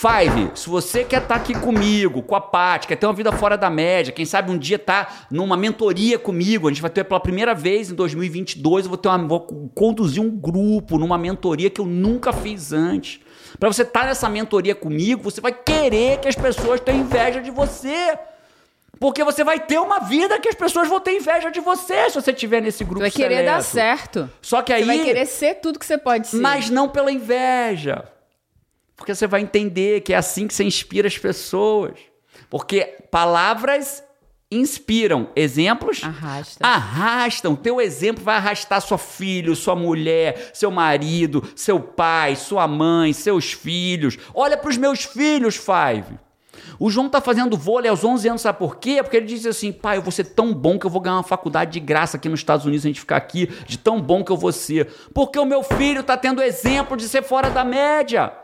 Five, 0.00 0.52
se 0.54 0.66
você 0.66 1.04
quer 1.04 1.20
estar 1.20 1.34
tá 1.34 1.34
aqui 1.34 1.52
comigo, 1.52 2.22
com 2.22 2.34
a 2.34 2.40
Paty, 2.40 2.88
quer 2.88 2.96
ter 2.96 3.04
uma 3.04 3.12
vida 3.12 3.30
fora 3.32 3.58
da 3.58 3.68
média, 3.68 4.10
quem 4.10 4.24
sabe 4.24 4.50
um 4.50 4.56
dia 4.56 4.78
tá 4.78 5.26
numa 5.30 5.58
mentoria 5.58 6.18
comigo, 6.18 6.68
a 6.68 6.70
gente 6.70 6.80
vai 6.80 6.90
ter 6.90 7.04
pela 7.04 7.20
primeira 7.20 7.54
vez 7.54 7.90
em 7.90 7.94
2022, 7.94 8.86
eu 8.86 8.88
vou, 8.88 8.96
ter 8.96 9.10
uma, 9.10 9.18
vou 9.18 9.40
conduzir 9.74 10.22
um 10.22 10.30
grupo 10.30 10.96
numa 10.96 11.18
mentoria 11.18 11.68
que 11.68 11.82
eu 11.82 11.84
nunca 11.84 12.32
fiz 12.32 12.72
antes. 12.72 13.20
Para 13.58 13.70
você 13.70 13.82
estar 13.82 14.00
tá 14.00 14.06
nessa 14.06 14.26
mentoria 14.30 14.74
comigo, 14.74 15.22
você 15.22 15.38
vai 15.38 15.52
querer 15.52 16.18
que 16.18 16.28
as 16.28 16.34
pessoas 16.34 16.80
tenham 16.80 17.02
inveja 17.02 17.42
de 17.42 17.50
você. 17.50 18.18
Porque 18.98 19.22
você 19.22 19.44
vai 19.44 19.60
ter 19.60 19.78
uma 19.78 19.98
vida 19.98 20.38
que 20.40 20.48
as 20.48 20.54
pessoas 20.54 20.88
vão 20.88 21.00
ter 21.00 21.14
inveja 21.14 21.50
de 21.50 21.60
você 21.60 22.08
se 22.08 22.14
você 22.14 22.30
estiver 22.30 22.62
nesse 22.62 22.84
grupo. 22.84 23.00
Você 23.00 23.10
vai 23.10 23.10
querer 23.10 23.36
seleto. 23.36 23.56
dar 23.56 23.62
certo. 23.62 24.30
Só 24.40 24.62
que 24.62 24.72
aí. 24.72 24.80
Você 24.82 24.86
vai 24.86 25.04
querer 25.04 25.26
ser 25.26 25.54
tudo 25.56 25.78
que 25.78 25.84
você 25.84 25.98
pode 25.98 26.26
ser. 26.28 26.38
Mas 26.38 26.70
não 26.70 26.88
pela 26.88 27.12
inveja. 27.12 28.04
Porque 29.00 29.14
você 29.14 29.26
vai 29.26 29.40
entender 29.40 30.02
que 30.02 30.12
é 30.12 30.16
assim 30.16 30.46
que 30.46 30.52
você 30.52 30.62
inspira 30.62 31.08
as 31.08 31.16
pessoas. 31.16 31.98
Porque 32.50 32.98
palavras 33.10 34.04
inspiram, 34.52 35.30
exemplos 35.34 36.04
arrastam. 36.04 36.68
arrastam. 36.68 37.56
Teu 37.56 37.80
exemplo 37.80 38.22
vai 38.22 38.36
arrastar 38.36 38.82
seu 38.82 38.98
filho, 38.98 39.56
sua 39.56 39.74
mulher, 39.74 40.50
seu 40.52 40.70
marido, 40.70 41.42
seu 41.56 41.80
pai, 41.80 42.36
sua 42.36 42.68
mãe, 42.68 43.14
seus 43.14 43.54
filhos. 43.54 44.18
Olha 44.34 44.54
para 44.54 44.68
os 44.68 44.76
meus 44.76 45.04
filhos, 45.04 45.56
Five. 45.56 46.18
O 46.78 46.90
João 46.90 47.08
tá 47.08 47.22
fazendo 47.22 47.56
vôlei 47.56 47.88
aos 47.88 48.04
11 48.04 48.28
anos, 48.28 48.42
sabe 48.42 48.58
por 48.58 48.76
quê? 48.76 49.02
Porque 49.02 49.16
ele 49.16 49.24
disse 49.24 49.48
assim: 49.48 49.72
pai, 49.72 49.96
eu 49.96 50.02
vou 50.02 50.12
ser 50.12 50.24
tão 50.24 50.52
bom 50.52 50.78
que 50.78 50.84
eu 50.84 50.90
vou 50.90 51.00
ganhar 51.00 51.16
uma 51.16 51.22
faculdade 51.22 51.72
de 51.72 51.80
graça 51.80 52.18
aqui 52.18 52.28
nos 52.28 52.40
Estados 52.40 52.66
Unidos, 52.66 52.84
a 52.84 52.88
gente 52.88 53.00
ficar 53.00 53.16
aqui, 53.16 53.46
de 53.66 53.78
tão 53.78 53.98
bom 53.98 54.22
que 54.22 54.30
eu 54.30 54.36
vou 54.36 54.52
ser. 54.52 54.92
Porque 55.14 55.38
o 55.38 55.46
meu 55.46 55.62
filho 55.62 56.02
tá 56.02 56.18
tendo 56.18 56.42
exemplo 56.42 56.98
de 56.98 57.08
ser 57.08 57.22
fora 57.22 57.48
da 57.48 57.64
média. 57.64 58.39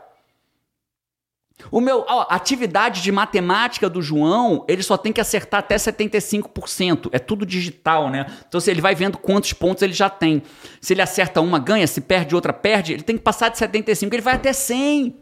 O 1.71 1.81
meu, 1.81 2.05
ó, 2.07 2.27
atividade 2.29 3.01
de 3.01 3.11
matemática 3.11 3.89
do 3.89 4.01
João, 4.01 4.63
ele 4.67 4.83
só 4.83 4.95
tem 4.95 5.11
que 5.11 5.19
acertar 5.19 5.59
até 5.59 5.75
75%. 5.75 7.09
É 7.11 7.19
tudo 7.19 7.45
digital, 7.45 8.09
né? 8.09 8.27
Então, 8.47 8.59
se 8.59 8.69
ele 8.69 8.79
vai 8.79 8.93
vendo 8.93 9.17
quantos 9.17 9.53
pontos 9.53 9.81
ele 9.81 9.93
já 9.93 10.09
tem. 10.09 10.43
Se 10.79 10.93
ele 10.93 11.01
acerta 11.01 11.41
uma, 11.41 11.59
ganha. 11.59 11.87
Se 11.87 11.99
perde 11.99 12.35
outra, 12.35 12.53
perde. 12.53 12.93
Ele 12.93 13.03
tem 13.03 13.17
que 13.17 13.23
passar 13.23 13.49
de 13.49 13.57
75, 13.57 14.13
ele 14.13 14.21
vai 14.21 14.35
até 14.35 14.53
100. 14.53 15.17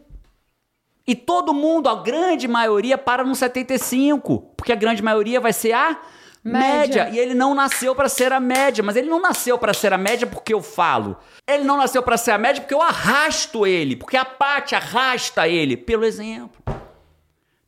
E 1.08 1.14
todo 1.14 1.54
mundo, 1.54 1.88
a 1.88 2.02
grande 2.02 2.46
maioria, 2.46 2.98
para 2.98 3.24
no 3.24 3.34
75. 3.34 4.38
Porque 4.56 4.72
a 4.72 4.76
grande 4.76 5.02
maioria 5.02 5.40
vai 5.40 5.52
ser 5.52 5.72
a 5.72 5.98
média. 6.46 7.04
média. 7.04 7.10
E 7.10 7.18
ele 7.18 7.34
não 7.34 7.54
nasceu 7.54 7.94
para 7.94 8.08
ser 8.08 8.32
a 8.32 8.40
média. 8.40 8.82
Mas 8.82 8.96
ele 8.96 9.08
não 9.08 9.20
nasceu 9.20 9.58
para 9.58 9.74
ser 9.74 9.92
a 9.92 9.98
média 9.98 10.26
porque 10.26 10.54
eu 10.54 10.62
falo. 10.62 11.16
Ele 11.46 11.64
não 11.64 11.76
nasceu 11.76 12.02
para 12.02 12.16
ser 12.16 12.32
a 12.32 12.38
média 12.38 12.62
porque 12.62 12.74
eu 12.74 12.82
arrasto 12.82 13.66
ele, 13.66 13.96
porque 13.96 14.16
a 14.16 14.24
parte 14.24 14.74
arrasta 14.74 15.48
ele 15.48 15.76
pelo 15.76 16.04
exemplo. 16.04 16.62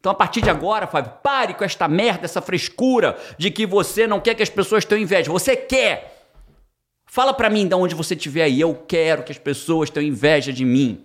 Então, 0.01 0.13
a 0.13 0.15
partir 0.15 0.41
de 0.41 0.49
agora, 0.49 0.87
Fábio, 0.87 1.13
pare 1.23 1.55
com 1.55 1.65
esta 1.65 1.89
merda, 1.89 2.25
essa 2.25 2.41
frescura 2.41 3.19
de 3.37 3.51
que 3.51 3.67
você 3.67 4.07
não 4.07 4.21
quer 4.21 4.35
que 4.35 4.43
as 4.43 4.49
pessoas 4.49 4.85
tenham 4.85 5.03
inveja. 5.03 5.31
Você 5.31 5.57
quer. 5.57 6.15
Fala 7.05 7.35
para 7.35 7.51
mim 7.51 7.67
de 7.67 7.75
onde 7.75 7.95
você 7.95 8.15
estiver 8.15 8.45
aí. 8.45 8.61
Eu 8.61 8.75
quero 8.87 9.25
que 9.25 9.33
as 9.33 9.39
pessoas 9.39 9.91
tenham 9.91 10.09
inveja 10.09 10.53
de 10.53 10.65
mim. 10.65 11.05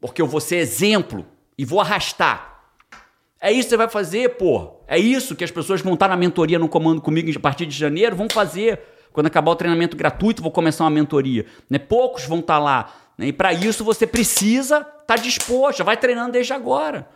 Porque 0.00 0.22
eu 0.22 0.26
vou 0.26 0.40
ser 0.40 0.56
exemplo 0.56 1.26
e 1.58 1.64
vou 1.64 1.80
arrastar. 1.80 2.64
É 3.40 3.52
isso 3.52 3.64
que 3.64 3.70
você 3.70 3.76
vai 3.76 3.88
fazer, 3.88 4.36
pô. 4.36 4.79
É 4.90 4.98
isso 4.98 5.36
que 5.36 5.44
as 5.44 5.52
pessoas 5.52 5.80
vão 5.80 5.94
estar 5.94 6.08
na 6.08 6.16
mentoria 6.16 6.58
no 6.58 6.68
comando 6.68 7.00
comigo 7.00 7.30
a 7.30 7.40
partir 7.40 7.64
de 7.64 7.78
janeiro, 7.78 8.16
vão 8.16 8.26
fazer. 8.28 8.80
Quando 9.12 9.28
acabar 9.28 9.52
o 9.52 9.54
treinamento 9.54 9.96
gratuito, 9.96 10.42
vou 10.42 10.50
começar 10.50 10.82
uma 10.82 10.90
mentoria. 10.90 11.46
Né? 11.70 11.78
Poucos 11.78 12.24
vão 12.24 12.40
estar 12.40 12.58
lá. 12.58 12.92
Né? 13.16 13.28
E 13.28 13.32
para 13.32 13.52
isso 13.52 13.84
você 13.84 14.04
precisa 14.04 14.78
estar 14.78 15.04
tá 15.06 15.14
disposto, 15.14 15.84
vai 15.84 15.96
treinando 15.96 16.32
desde 16.32 16.52
agora. 16.52 17.08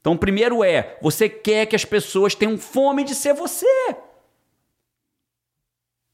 Então, 0.00 0.16
primeiro 0.16 0.64
é, 0.64 0.96
você 1.02 1.28
quer 1.28 1.66
que 1.66 1.76
as 1.76 1.84
pessoas 1.84 2.34
tenham 2.34 2.56
fome 2.56 3.04
de 3.04 3.14
ser 3.14 3.34
você. 3.34 3.66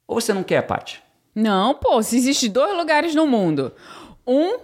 Ou 0.09 0.20
você 0.20 0.34
não 0.34 0.42
quer, 0.42 0.62
Paty? 0.62 1.00
Não, 1.32 1.74
pô, 1.74 2.02
se 2.02 2.16
existem 2.16 2.50
dois 2.50 2.76
lugares 2.76 3.14
no 3.14 3.28
mundo. 3.28 3.72
Um, 4.26 4.59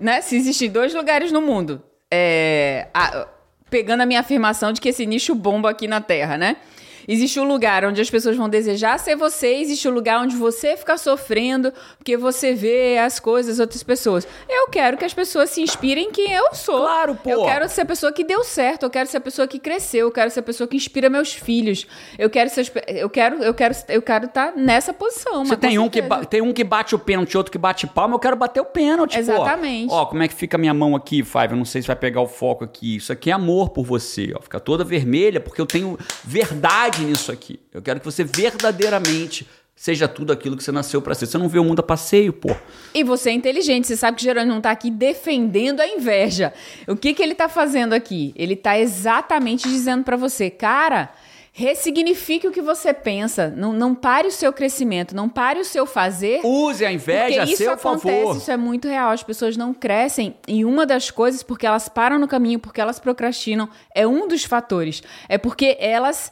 né? 0.00 0.22
Se 0.22 0.36
existem 0.36 0.70
dois 0.70 0.94
lugares 0.94 1.30
no 1.30 1.42
mundo. 1.42 1.82
É, 2.10 2.88
a, 2.94 3.28
pegando 3.72 4.02
a 4.02 4.06
minha 4.06 4.20
afirmação 4.20 4.70
de 4.70 4.82
que 4.82 4.90
esse 4.90 5.06
nicho 5.06 5.34
bomba 5.34 5.70
aqui 5.70 5.88
na 5.88 5.98
Terra, 5.98 6.36
né? 6.36 6.58
Existe 7.06 7.40
um 7.40 7.44
lugar 7.44 7.84
onde 7.84 8.00
as 8.00 8.10
pessoas 8.10 8.36
vão 8.36 8.48
desejar 8.48 8.98
ser 8.98 9.16
você, 9.16 9.54
existe 9.54 9.88
um 9.88 9.90
lugar 9.92 10.20
onde 10.20 10.36
você 10.36 10.76
fica 10.76 10.96
sofrendo 10.96 11.72
porque 11.98 12.16
você 12.16 12.54
vê 12.54 12.98
as 12.98 13.18
coisas 13.18 13.58
outras 13.58 13.82
pessoas. 13.82 14.26
Eu 14.48 14.68
quero 14.68 14.96
que 14.96 15.04
as 15.04 15.14
pessoas 15.14 15.50
se 15.50 15.60
inspirem 15.60 16.08
em 16.08 16.12
quem 16.12 16.32
eu 16.32 16.54
sou. 16.54 16.80
Claro, 16.80 17.14
pô. 17.14 17.30
Eu 17.30 17.44
quero 17.44 17.68
ser 17.68 17.82
a 17.82 17.86
pessoa 17.86 18.12
que 18.12 18.24
deu 18.24 18.44
certo, 18.44 18.84
eu 18.84 18.90
quero 18.90 19.08
ser 19.08 19.18
a 19.18 19.20
pessoa 19.20 19.46
que 19.48 19.58
cresceu, 19.58 20.06
eu 20.06 20.12
quero 20.12 20.30
ser 20.30 20.40
a 20.40 20.42
pessoa 20.42 20.66
que 20.66 20.76
inspira 20.76 21.08
meus 21.08 21.32
filhos. 21.32 21.86
Eu 22.18 22.30
quero 22.30 22.50
ser, 22.50 22.70
eu 22.88 23.08
quero 23.08 23.42
eu 23.42 23.54
quero 23.54 23.74
eu 23.88 24.02
quero 24.02 24.26
estar 24.26 24.52
tá 24.52 24.58
nessa 24.58 24.92
posição, 24.92 25.44
Você 25.44 25.56
tem 25.56 25.78
um 25.78 25.88
que 25.88 26.02
tem 26.28 26.42
um 26.42 26.52
que 26.52 26.64
bate 26.64 26.94
o 26.94 26.98
pênalti, 26.98 27.36
outro 27.36 27.50
que 27.50 27.58
bate 27.58 27.86
palma, 27.86 28.14
eu 28.14 28.18
quero 28.18 28.36
bater 28.36 28.60
o 28.60 28.64
pênalti, 28.64 29.18
Exatamente. 29.18 29.88
Pô. 29.88 29.94
Ó, 29.94 30.06
como 30.06 30.22
é 30.22 30.28
que 30.28 30.34
fica 30.34 30.56
a 30.56 30.58
minha 30.58 30.74
mão 30.74 30.94
aqui, 30.94 31.22
Five? 31.22 31.50
Eu 31.50 31.56
não 31.56 31.64
sei 31.64 31.82
se 31.82 31.86
vai 31.86 31.96
pegar 31.96 32.20
o 32.20 32.26
foco 32.26 32.64
aqui. 32.64 32.96
Isso 32.96 33.12
aqui 33.12 33.30
é 33.30 33.32
amor 33.32 33.70
por 33.70 33.84
você, 33.84 34.32
ó. 34.36 34.42
Fica 34.42 34.60
toda 34.60 34.84
vermelha 34.84 35.40
porque 35.40 35.60
eu 35.60 35.66
tenho 35.66 35.98
verdade 36.24 36.91
verdade 36.92 37.04
nisso 37.04 37.32
aqui. 37.32 37.58
Eu 37.72 37.80
quero 37.82 37.98
que 37.98 38.06
você 38.06 38.22
verdadeiramente 38.22 39.48
seja 39.74 40.06
tudo 40.06 40.32
aquilo 40.32 40.56
que 40.56 40.62
você 40.62 40.70
nasceu 40.70 41.00
para 41.00 41.14
ser. 41.14 41.26
Você 41.26 41.38
não 41.38 41.48
vê 41.48 41.58
o 41.58 41.64
mundo 41.64 41.80
a 41.80 41.82
passeio, 41.82 42.32
pô. 42.32 42.54
E 42.94 43.02
você 43.02 43.30
é 43.30 43.32
inteligente, 43.32 43.86
você 43.86 43.96
sabe 43.96 44.18
que 44.18 44.22
Jerônimo 44.22 44.54
não 44.54 44.60
tá 44.60 44.70
aqui 44.70 44.90
defendendo 44.90 45.80
a 45.80 45.86
inveja. 45.86 46.52
O 46.86 46.94
que 46.94 47.14
que 47.14 47.22
ele 47.22 47.34
tá 47.34 47.48
fazendo 47.48 47.92
aqui? 47.92 48.32
Ele 48.36 48.54
tá 48.54 48.78
exatamente 48.78 49.68
dizendo 49.68 50.04
para 50.04 50.16
você, 50.16 50.50
cara, 50.50 51.10
ressignifique 51.52 52.46
o 52.46 52.52
que 52.52 52.62
você 52.62 52.92
pensa. 52.94 53.52
Não, 53.56 53.72
não 53.72 53.94
pare 53.94 54.28
o 54.28 54.30
seu 54.30 54.52
crescimento, 54.52 55.16
não 55.16 55.28
pare 55.28 55.58
o 55.58 55.64
seu 55.64 55.84
fazer. 55.84 56.40
Use 56.44 56.84
a 56.84 56.92
inveja 56.92 57.42
a 57.42 57.46
seu 57.46 57.72
acontece, 57.72 58.20
favor. 58.20 58.36
Isso 58.36 58.50
é 58.50 58.56
muito 58.56 58.86
real. 58.86 59.10
As 59.10 59.22
pessoas 59.22 59.56
não 59.56 59.74
crescem 59.74 60.36
e 60.46 60.64
uma 60.64 60.86
das 60.86 61.10
coisas 61.10 61.42
porque 61.42 61.66
elas 61.66 61.88
param 61.88 62.18
no 62.18 62.28
caminho, 62.28 62.58
porque 62.58 62.80
elas 62.80 63.00
procrastinam, 63.00 63.68
é 63.94 64.06
um 64.06 64.28
dos 64.28 64.44
fatores. 64.44 65.02
É 65.28 65.38
porque 65.38 65.76
elas 65.80 66.30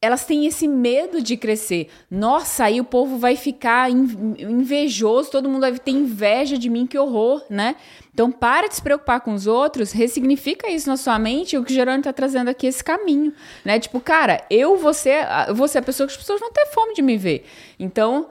elas 0.00 0.24
têm 0.24 0.46
esse 0.46 0.68
medo 0.68 1.20
de 1.20 1.36
crescer. 1.36 1.88
Nossa, 2.08 2.64
aí 2.64 2.80
o 2.80 2.84
povo 2.84 3.18
vai 3.18 3.34
ficar 3.34 3.90
invejoso, 3.90 5.30
todo 5.30 5.48
mundo 5.48 5.62
vai 5.62 5.76
ter 5.76 5.90
inveja 5.90 6.56
de 6.56 6.70
mim, 6.70 6.86
que 6.86 6.96
horror, 6.96 7.44
né? 7.50 7.74
Então, 8.14 8.30
para 8.30 8.68
de 8.68 8.76
se 8.76 8.82
preocupar 8.82 9.20
com 9.20 9.34
os 9.34 9.48
outros, 9.48 9.90
ressignifica 9.90 10.70
isso 10.70 10.88
na 10.88 10.96
sua 10.96 11.18
mente, 11.18 11.56
o 11.56 11.64
que 11.64 11.72
o 11.72 11.74
Gerônimo 11.74 12.00
está 12.00 12.12
trazendo 12.12 12.48
aqui, 12.48 12.68
esse 12.68 12.82
caminho, 12.82 13.32
né? 13.64 13.80
Tipo, 13.80 14.00
cara, 14.00 14.44
eu 14.48 14.76
vou 14.76 14.94
ser, 14.94 15.26
eu 15.48 15.54
vou 15.54 15.66
ser 15.66 15.78
a 15.78 15.82
pessoa 15.82 16.06
que 16.06 16.12
as 16.12 16.18
pessoas 16.18 16.38
vão 16.38 16.52
ter 16.52 16.66
fome 16.66 16.94
de 16.94 17.02
me 17.02 17.16
ver. 17.16 17.44
Então, 17.78 18.28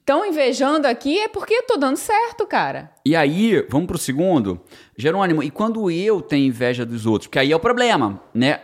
estão 0.00 0.24
invejando 0.24 0.86
aqui 0.86 1.18
é 1.18 1.28
porque 1.28 1.54
eu 1.54 1.62
tô 1.62 1.76
dando 1.76 1.96
certo, 1.96 2.46
cara. 2.46 2.90
E 3.04 3.14
aí, 3.14 3.64
vamos 3.68 3.86
pro 3.86 3.98
segundo. 3.98 4.60
Jerônimo, 4.96 5.42
e 5.42 5.50
quando 5.50 5.90
eu 5.90 6.20
tenho 6.20 6.46
inveja 6.46 6.86
dos 6.86 7.06
outros? 7.06 7.26
Porque 7.26 7.38
aí 7.38 7.52
é 7.52 7.56
o 7.56 7.60
problema, 7.60 8.20
né? 8.32 8.48
É, 8.48 8.60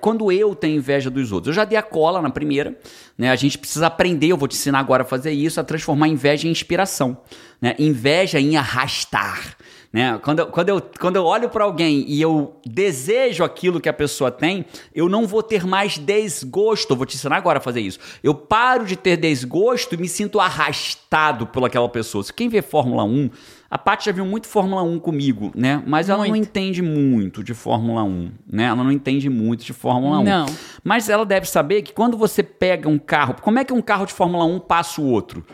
quando 0.00 0.30
eu 0.30 0.54
tenho 0.54 0.76
inveja 0.76 1.10
dos 1.10 1.32
outros. 1.32 1.48
Eu 1.48 1.54
já 1.54 1.64
dei 1.64 1.78
a 1.78 1.82
cola 1.82 2.20
na 2.20 2.30
primeira, 2.30 2.78
né? 3.16 3.30
A 3.30 3.36
gente 3.36 3.56
precisa 3.56 3.86
aprender, 3.86 4.28
eu 4.28 4.36
vou 4.36 4.48
te 4.48 4.56
ensinar 4.56 4.78
agora 4.80 5.02
a 5.02 5.06
fazer 5.06 5.32
isso, 5.32 5.60
a 5.60 5.64
transformar 5.64 6.08
inveja 6.08 6.46
em 6.46 6.50
inspiração, 6.50 7.16
né? 7.60 7.74
Inveja 7.78 8.38
em 8.38 8.56
arrastar. 8.56 9.56
Né? 9.92 10.16
Quando, 10.22 10.38
eu, 10.38 10.46
quando, 10.46 10.68
eu, 10.68 10.82
quando 11.00 11.16
eu 11.16 11.24
olho 11.24 11.48
para 11.48 11.64
alguém 11.64 12.04
e 12.06 12.22
eu 12.22 12.54
desejo 12.64 13.42
aquilo 13.42 13.80
que 13.80 13.88
a 13.88 13.92
pessoa 13.92 14.30
tem, 14.30 14.64
eu 14.94 15.08
não 15.08 15.26
vou 15.26 15.42
ter 15.42 15.66
mais 15.66 15.98
desgosto. 15.98 16.92
Eu 16.92 16.96
vou 16.96 17.06
te 17.06 17.16
ensinar 17.16 17.36
agora 17.36 17.58
a 17.58 17.60
fazer 17.62 17.80
isso. 17.80 17.98
Eu 18.22 18.32
paro 18.32 18.84
de 18.84 18.94
ter 18.94 19.16
desgosto 19.16 19.94
e 19.94 19.98
me 19.98 20.08
sinto 20.08 20.38
arrastado 20.38 21.44
por 21.46 21.64
aquela 21.64 21.88
pessoa. 21.88 22.22
Se 22.22 22.32
quem 22.32 22.48
vê 22.48 22.62
Fórmula 22.62 23.02
1, 23.02 23.30
a 23.68 23.76
Paty 23.76 24.06
já 24.06 24.12
viu 24.12 24.24
muito 24.24 24.46
Fórmula 24.46 24.82
1 24.82 25.00
comigo, 25.00 25.50
né? 25.56 25.82
Mas 25.84 26.08
ela 26.08 26.18
muito. 26.18 26.30
não 26.30 26.36
entende 26.36 26.82
muito 26.82 27.42
de 27.42 27.52
Fórmula 27.52 28.04
1, 28.04 28.30
né? 28.46 28.64
Ela 28.64 28.84
não 28.84 28.92
entende 28.92 29.28
muito 29.28 29.64
de 29.64 29.72
Fórmula 29.72 30.20
1. 30.20 30.24
Não. 30.24 30.46
Mas 30.84 31.08
ela 31.08 31.26
deve 31.26 31.46
saber 31.48 31.82
que 31.82 31.92
quando 31.92 32.16
você 32.16 32.44
pega 32.44 32.88
um 32.88 32.98
carro, 32.98 33.36
como 33.40 33.58
é 33.58 33.64
que 33.64 33.72
um 33.72 33.82
carro 33.82 34.06
de 34.06 34.12
Fórmula 34.12 34.44
1 34.44 34.60
passa 34.60 35.00
o 35.00 35.06
outro? 35.06 35.44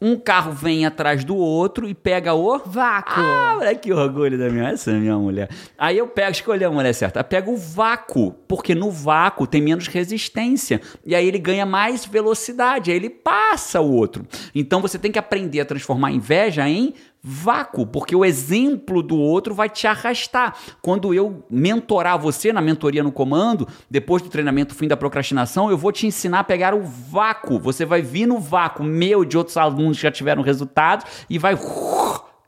Um 0.00 0.16
carro 0.16 0.52
vem 0.52 0.86
atrás 0.86 1.24
do 1.24 1.36
outro 1.36 1.88
e 1.88 1.94
pega 1.94 2.32
o 2.32 2.58
vácuo. 2.58 3.20
Ah, 3.22 3.56
olha 3.58 3.74
que 3.74 3.92
orgulho 3.92 4.38
da 4.38 4.48
minha, 4.48 4.70
essa 4.70 4.90
é 4.90 4.94
minha 4.94 5.16
mulher. 5.16 5.50
Aí 5.76 5.98
eu 5.98 6.08
pego, 6.08 6.30
escolhi 6.30 6.64
a 6.64 6.70
mulher 6.70 6.92
certa, 6.94 7.20
eu 7.20 7.24
pego 7.24 7.52
o 7.52 7.56
vácuo, 7.56 8.32
porque 8.48 8.74
no 8.74 8.90
vácuo 8.90 9.46
tem 9.46 9.60
menos 9.60 9.86
resistência 9.86 10.80
e 11.04 11.14
aí 11.14 11.26
ele 11.26 11.38
ganha 11.38 11.66
mais 11.66 12.06
velocidade, 12.06 12.90
aí 12.90 12.96
ele 12.96 13.10
passa 13.10 13.80
o 13.80 13.92
outro. 13.92 14.26
Então 14.54 14.80
você 14.80 14.98
tem 14.98 15.12
que 15.12 15.18
aprender 15.18 15.60
a 15.60 15.64
transformar 15.64 16.08
a 16.08 16.12
inveja 16.12 16.68
em 16.68 16.94
vácuo, 17.22 17.86
porque 17.86 18.16
o 18.16 18.24
exemplo 18.24 19.02
do 19.02 19.18
outro 19.18 19.54
vai 19.54 19.68
te 19.68 19.86
arrastar. 19.86 20.56
Quando 20.80 21.12
eu 21.12 21.44
mentorar 21.50 22.18
você 22.18 22.52
na 22.52 22.60
mentoria 22.60 23.02
no 23.02 23.12
comando, 23.12 23.68
depois 23.90 24.22
do 24.22 24.28
treinamento 24.28 24.74
fim 24.74 24.88
da 24.88 24.96
procrastinação, 24.96 25.70
eu 25.70 25.76
vou 25.76 25.92
te 25.92 26.06
ensinar 26.06 26.40
a 26.40 26.44
pegar 26.44 26.74
o 26.74 26.82
vácuo. 26.82 27.58
Você 27.58 27.84
vai 27.84 28.02
vir 28.02 28.26
no 28.26 28.38
vácuo 28.38 28.82
meu 28.82 29.24
de 29.24 29.36
outros 29.36 29.56
alunos 29.56 29.96
que 29.98 30.02
já 30.02 30.10
tiveram 30.10 30.42
resultados 30.42 31.06
e 31.28 31.38
vai 31.38 31.56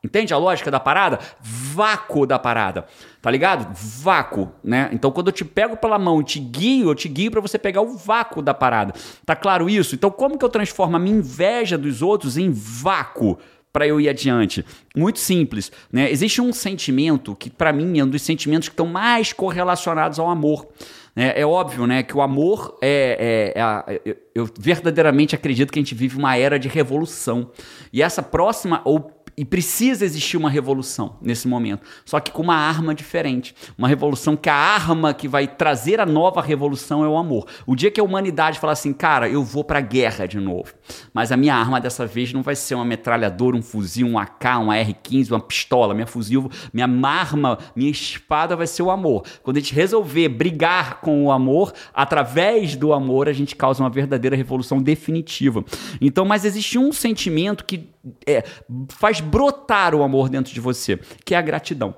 Entende 0.05 0.35
a 0.35 0.37
lógica 0.37 0.69
da 0.69 0.81
parada? 0.81 1.21
Vácuo 1.41 2.27
da 2.27 2.37
parada. 2.37 2.87
Tá 3.21 3.31
ligado? 3.31 3.73
Vácuo, 3.73 4.51
né? 4.63 4.91
Então 4.93 5.13
quando 5.13 5.29
eu 5.29 5.33
te 5.33 5.45
pego 5.45 5.77
pela 5.77 5.97
mão 5.97 6.21
e 6.21 6.25
te 6.25 6.41
guio, 6.41 6.91
eu 6.91 6.95
te 6.95 7.09
guio 7.09 7.31
para 7.31 7.41
você 7.41 7.57
pegar 7.57 7.83
o 7.83 7.97
vácuo 7.97 8.43
da 8.43 8.53
parada. 8.53 8.93
Tá 9.25 9.37
claro 9.37 9.71
isso? 9.71 9.95
Então 9.95 10.11
como 10.11 10.37
que 10.37 10.45
eu 10.45 10.49
transformo 10.49 10.97
a 10.97 10.99
minha 10.99 11.19
inveja 11.19 11.79
dos 11.79 12.03
outros 12.03 12.37
em 12.37 12.51
vácuo? 12.51 13.39
Para 13.73 13.87
eu 13.87 14.01
ir 14.01 14.09
adiante. 14.09 14.65
Muito 14.95 15.19
simples, 15.19 15.73
né? 15.91 16.11
Existe 16.11 16.41
um 16.41 16.53
sentimento 16.53 17.35
que 17.35 17.49
para 17.49 17.73
mim 17.73 17.99
é 17.99 18.05
um 18.05 18.09
dos 18.09 18.23
sentimentos 18.23 18.69
que 18.69 18.75
estão 18.75 18.87
mais 18.87 19.33
correlacionados 19.33 20.19
ao 20.19 20.29
amor. 20.29 20.69
É, 21.15 21.43
é 21.43 21.47
óbvio, 21.47 21.87
né, 21.87 22.03
que 22.03 22.17
o 22.17 22.23
amor 22.23 22.79
é, 22.81 23.53
é, 23.55 24.01
é, 24.07 24.17
eu 24.35 24.49
verdadeiramente 24.59 25.35
acredito 25.35 25.71
que 25.71 25.79
a 25.79 25.83
gente 25.83 25.95
vive 25.95 26.17
uma 26.17 26.37
era 26.37 26.59
de 26.59 26.69
revolução. 26.69 27.51
E 27.93 28.03
essa 28.03 28.23
próxima 28.23 28.81
ou 28.85 29.22
e 29.37 29.45
precisa 29.45 30.05
existir 30.05 30.37
uma 30.37 30.51
revolução 30.51 31.17
nesse 31.21 31.49
momento, 31.49 31.83
só 32.05 32.21
que 32.21 32.31
com 32.31 32.43
uma 32.43 32.57
arma 32.57 32.95
diferente. 32.95 33.55
Uma 33.77 33.89
revolução 33.89 34.37
que 34.37 34.49
a 34.49 34.55
arma 34.55 35.15
que 35.15 35.27
vai 35.27 35.47
trazer 35.47 36.01
a 36.01 36.07
nova 36.07 36.41
revolução 36.41 37.05
é 37.05 37.09
o 37.09 37.17
amor. 37.17 37.47
O 37.67 37.75
dia 37.75 37.91
que 37.91 38.01
a 38.01 38.05
humanidade 38.05 38.59
falar 38.59 38.75
assim, 38.75 38.93
cara, 38.93 39.29
eu 39.29 39.43
vou 39.43 39.65
pra 39.65 39.81
guerra 39.81 40.27
de 40.27 40.39
novo, 40.39 40.73
mas 41.13 41.33
a 41.33 41.37
minha 41.37 41.55
arma 41.55 41.81
dessa 41.81 42.07
vez 42.07 42.33
não 42.33 42.43
vai 42.43 42.55
ser 42.55 42.75
uma 42.75 42.85
metralhadora, 42.85 43.57
um 43.57 43.63
fuzil, 43.63 44.07
um 44.07 44.19
AK, 44.19 44.45
um 44.61 44.71
AR-15, 44.71 45.31
uma 45.31 45.41
pistola. 45.41 45.95
Minha 45.95 46.07
fuzil, 46.07 46.51
minha 46.73 46.89
arma, 47.03 47.59
minha 47.75 47.91
espada 47.91 48.57
vai 48.57 48.67
ser 48.67 48.83
o 48.83 48.91
amor. 48.91 49.25
Quando 49.43 49.57
a 49.57 49.61
gente 49.61 49.75
resolver 49.75 50.29
brigar 50.29 51.01
com 51.01 51.25
o 51.25 51.33
amor, 51.33 51.73
através 51.95 52.77
do 52.77 52.93
amor, 52.93 53.29
a 53.29 53.33
gente 53.33 53.57
causa 53.57 53.83
uma 53.83 53.91
verdadeira 53.91 54.37
revolução 54.37 54.83
definitiva. 54.83 55.65
Então, 56.01 56.25
mas 56.25 56.45
existe 56.45 56.79
um 56.79 56.93
sentimento 56.93 57.65
que 57.65 57.92
é, 58.27 58.45
faz 58.91 59.21
brotar 59.21 59.95
o 59.95 60.03
amor 60.03 60.29
dentro 60.29 60.53
de 60.53 60.61
você, 60.61 60.99
que 61.25 61.35
é 61.35 61.39
a 61.39 61.43
gratidão. 61.43 61.95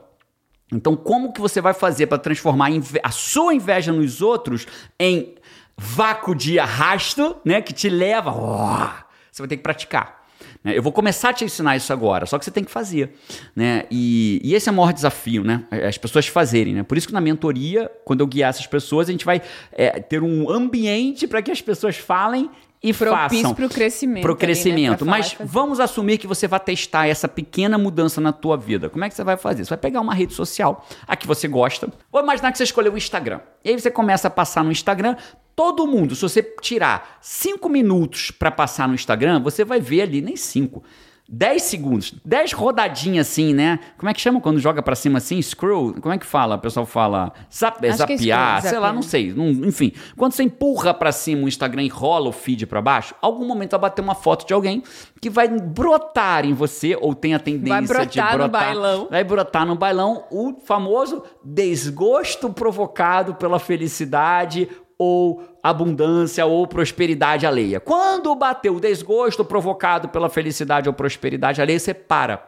Então, 0.73 0.97
como 0.97 1.33
que 1.33 1.41
você 1.41 1.61
vai 1.61 1.75
fazer 1.75 2.07
para 2.07 2.19
transformar 2.19 2.71
a 3.03 3.11
sua 3.11 3.55
inveja 3.55 3.93
nos 3.93 4.21
outros 4.21 4.67
em 4.99 5.35
vácuo 5.77 6.35
de 6.35 6.59
arrasto, 6.59 7.37
né, 7.45 7.61
que 7.61 7.73
te 7.73 7.89
leva, 7.89 8.31
oh, 8.31 9.05
você 9.31 9.43
vai 9.43 9.49
ter 9.49 9.57
que 9.57 9.63
praticar. 9.63 10.25
Né? 10.63 10.77
Eu 10.77 10.83
vou 10.83 10.93
começar 10.93 11.31
a 11.31 11.33
te 11.33 11.45
ensinar 11.45 11.77
isso 11.77 11.93
agora, 11.93 12.27
só 12.27 12.39
que 12.39 12.45
você 12.45 12.51
tem 12.51 12.65
que 12.65 12.71
fazer. 12.71 13.15
Né? 13.55 13.85
E, 13.91 14.41
e, 14.43 14.55
esse 14.55 14.69
é 14.69 14.73
o 14.73 14.75
maior 14.75 14.93
desafio, 14.93 15.45
né? 15.45 15.65
As 15.87 15.99
pessoas 15.99 16.27
fazerem. 16.27 16.75
Né? 16.75 16.83
Por 16.83 16.97
isso 16.97 17.07
que 17.07 17.13
na 17.13 17.21
mentoria, 17.21 17.91
quando 18.05 18.21
eu 18.21 18.27
guiar 18.27 18.51
essas 18.51 18.67
pessoas, 18.67 19.09
a 19.09 19.13
gente 19.13 19.25
vai 19.25 19.43
é, 19.73 20.01
ter 20.01 20.23
um 20.23 20.51
ambiente 20.51 21.27
para 21.27 21.43
que 21.43 21.51
as 21.51 21.61
pessoas 21.61 21.97
falem 21.97 22.51
e 22.85 22.93
propício 22.93 23.55
para 23.55 23.65
o 23.65 23.69
crescimento. 23.71 24.23
Para 24.23 24.33
o 24.33 24.37
crescimento. 24.37 25.05
né? 25.07 25.11
Mas 25.11 25.35
vamos 25.41 25.81
assumir 25.81 26.19
que 26.19 26.27
você 26.27 26.47
vai 26.47 26.61
testar 26.61 27.07
essa 27.07 27.27
pequena 27.27 27.79
mudança 27.79 28.21
na 28.21 28.31
tua 28.31 28.59
vida. 28.59 28.91
Como 28.91 29.03
é 29.03 29.09
que 29.09 29.15
você 29.15 29.25
vai 29.25 29.39
fazer? 29.39 29.65
Você 29.65 29.71
vai 29.71 29.79
pegar 29.79 30.03
uma 30.03 30.13
rede 30.13 30.35
social, 30.35 30.87
a 31.07 31.17
que 31.17 31.27
você 31.27 31.49
gosta. 31.49 31.89
Vou 32.13 32.21
imaginar 32.21 32.53
que 32.53 32.59
você 32.59 32.65
escolheu 32.65 32.93
o 32.93 32.99
Instagram. 32.99 33.41
E 33.65 33.71
aí 33.71 33.81
você 33.81 33.91
começa 33.91 34.29
a 34.29 34.31
passar 34.31 34.63
no 34.63 34.71
Instagram. 34.71 35.17
Todo 35.57 35.87
mundo, 35.87 36.15
se 36.15 36.21
você 36.21 36.43
tirar 36.61 37.19
cinco 37.23 37.71
minutos 37.71 38.31
para 38.31 38.51
passar 38.51 38.87
no 38.87 38.95
Instagram, 38.95 39.41
você 39.41 39.65
vai 39.65 39.81
ver 39.81 40.03
ali, 40.03 40.21
nem 40.21 40.37
cinco 40.37 40.85
10 41.27 41.63
segundos, 41.63 42.15
10 42.23 42.53
rodadinhas 42.53 43.29
assim, 43.29 43.55
né? 43.55 43.81
Como 43.97 44.11
é 44.11 44.15
que 44.15 44.21
chama 44.21 44.43
quando 44.43 44.59
joga 44.59 44.83
para 44.83 44.95
cima 44.95 45.19
assim? 45.19 45.41
Scroll? 45.41 45.95
Como 45.95 46.15
é 46.15 46.19
que 46.19 46.27
fala? 46.27 46.57
O 46.57 46.59
pessoal 46.59 46.85
fala 46.85 47.33
zap, 47.53 47.85
é 47.85 47.93
zapiar, 47.93 48.59
é 48.59 48.69
sei 48.69 48.79
lá, 48.79 48.93
não 48.93 49.01
sei. 49.01 49.33
Não, 49.33 49.49
enfim, 49.49 49.93
quando 50.17 50.33
você 50.33 50.43
empurra 50.43 50.93
para 50.93 51.11
cima 51.13 51.45
o 51.45 51.49
Instagram 51.49 51.85
e 51.85 51.89
rola 51.89 52.29
o 52.29 52.33
feed 52.33 52.67
para 52.67 52.83
baixo, 52.83 53.15
algum 53.23 53.47
momento 53.47 53.71
vai 53.71 53.81
bater 53.81 54.03
uma 54.03 54.15
foto 54.15 54.47
de 54.47 54.53
alguém 54.53 54.83
que 55.19 55.31
vai 55.31 55.49
brotar 55.49 56.45
em 56.45 56.53
você, 56.53 56.95
ou 57.01 57.15
tem 57.15 57.35
a 57.35 57.39
tendência 57.39 57.95
vai 57.95 58.07
brotar 58.07 58.33
de 58.33 58.37
brotar. 58.37 58.39
No 58.39 58.49
bailão. 58.51 59.09
Vai 59.11 59.25
brotar 59.25 59.67
no 59.67 59.75
bailão 59.75 60.25
o 60.31 60.61
famoso 60.63 61.23
desgosto 61.43 62.51
provocado 62.53 63.35
pela 63.35 63.59
felicidade 63.59 64.69
ou 64.99 65.43
abundância 65.63 66.45
ou 66.47 66.67
prosperidade 66.67 67.47
alheia. 67.47 67.81
Quando 67.81 68.35
bateu 68.35 68.77
o 68.77 68.81
desgosto 68.81 69.45
provocado 69.45 70.09
pela 70.09 70.29
felicidade 70.29 70.89
ou 70.89 70.95
prosperidade 70.95 71.61
alheia, 71.61 71.79
você 71.79 71.95
para. 71.95 72.45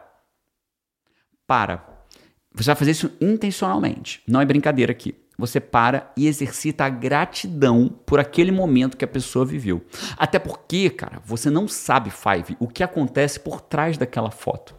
Para. 1.45 1.83
Você 2.53 2.67
vai 2.67 2.75
fazer 2.75 2.91
isso 2.91 3.11
intencionalmente. 3.21 4.21
Não 4.27 4.41
é 4.41 4.45
brincadeira 4.45 4.91
aqui. 4.91 5.15
Você 5.37 5.59
para 5.59 6.11
e 6.17 6.25
exercita 6.27 6.85
a 6.85 6.89
gratidão 6.89 7.87
por 8.05 8.19
aquele 8.19 8.51
momento 8.51 8.97
que 8.97 9.05
a 9.05 9.07
pessoa 9.07 9.45
viveu. 9.45 9.83
Até 10.17 10.39
porque, 10.39 10.89
cara, 10.89 11.21
você 11.23 11.49
não 11.49 11.67
sabe, 11.67 12.09
Five, 12.09 12.57
o 12.59 12.67
que 12.67 12.81
acontece 12.81 13.39
por 13.39 13.61
trás 13.61 13.97
daquela 13.97 14.31
foto. 14.31 14.75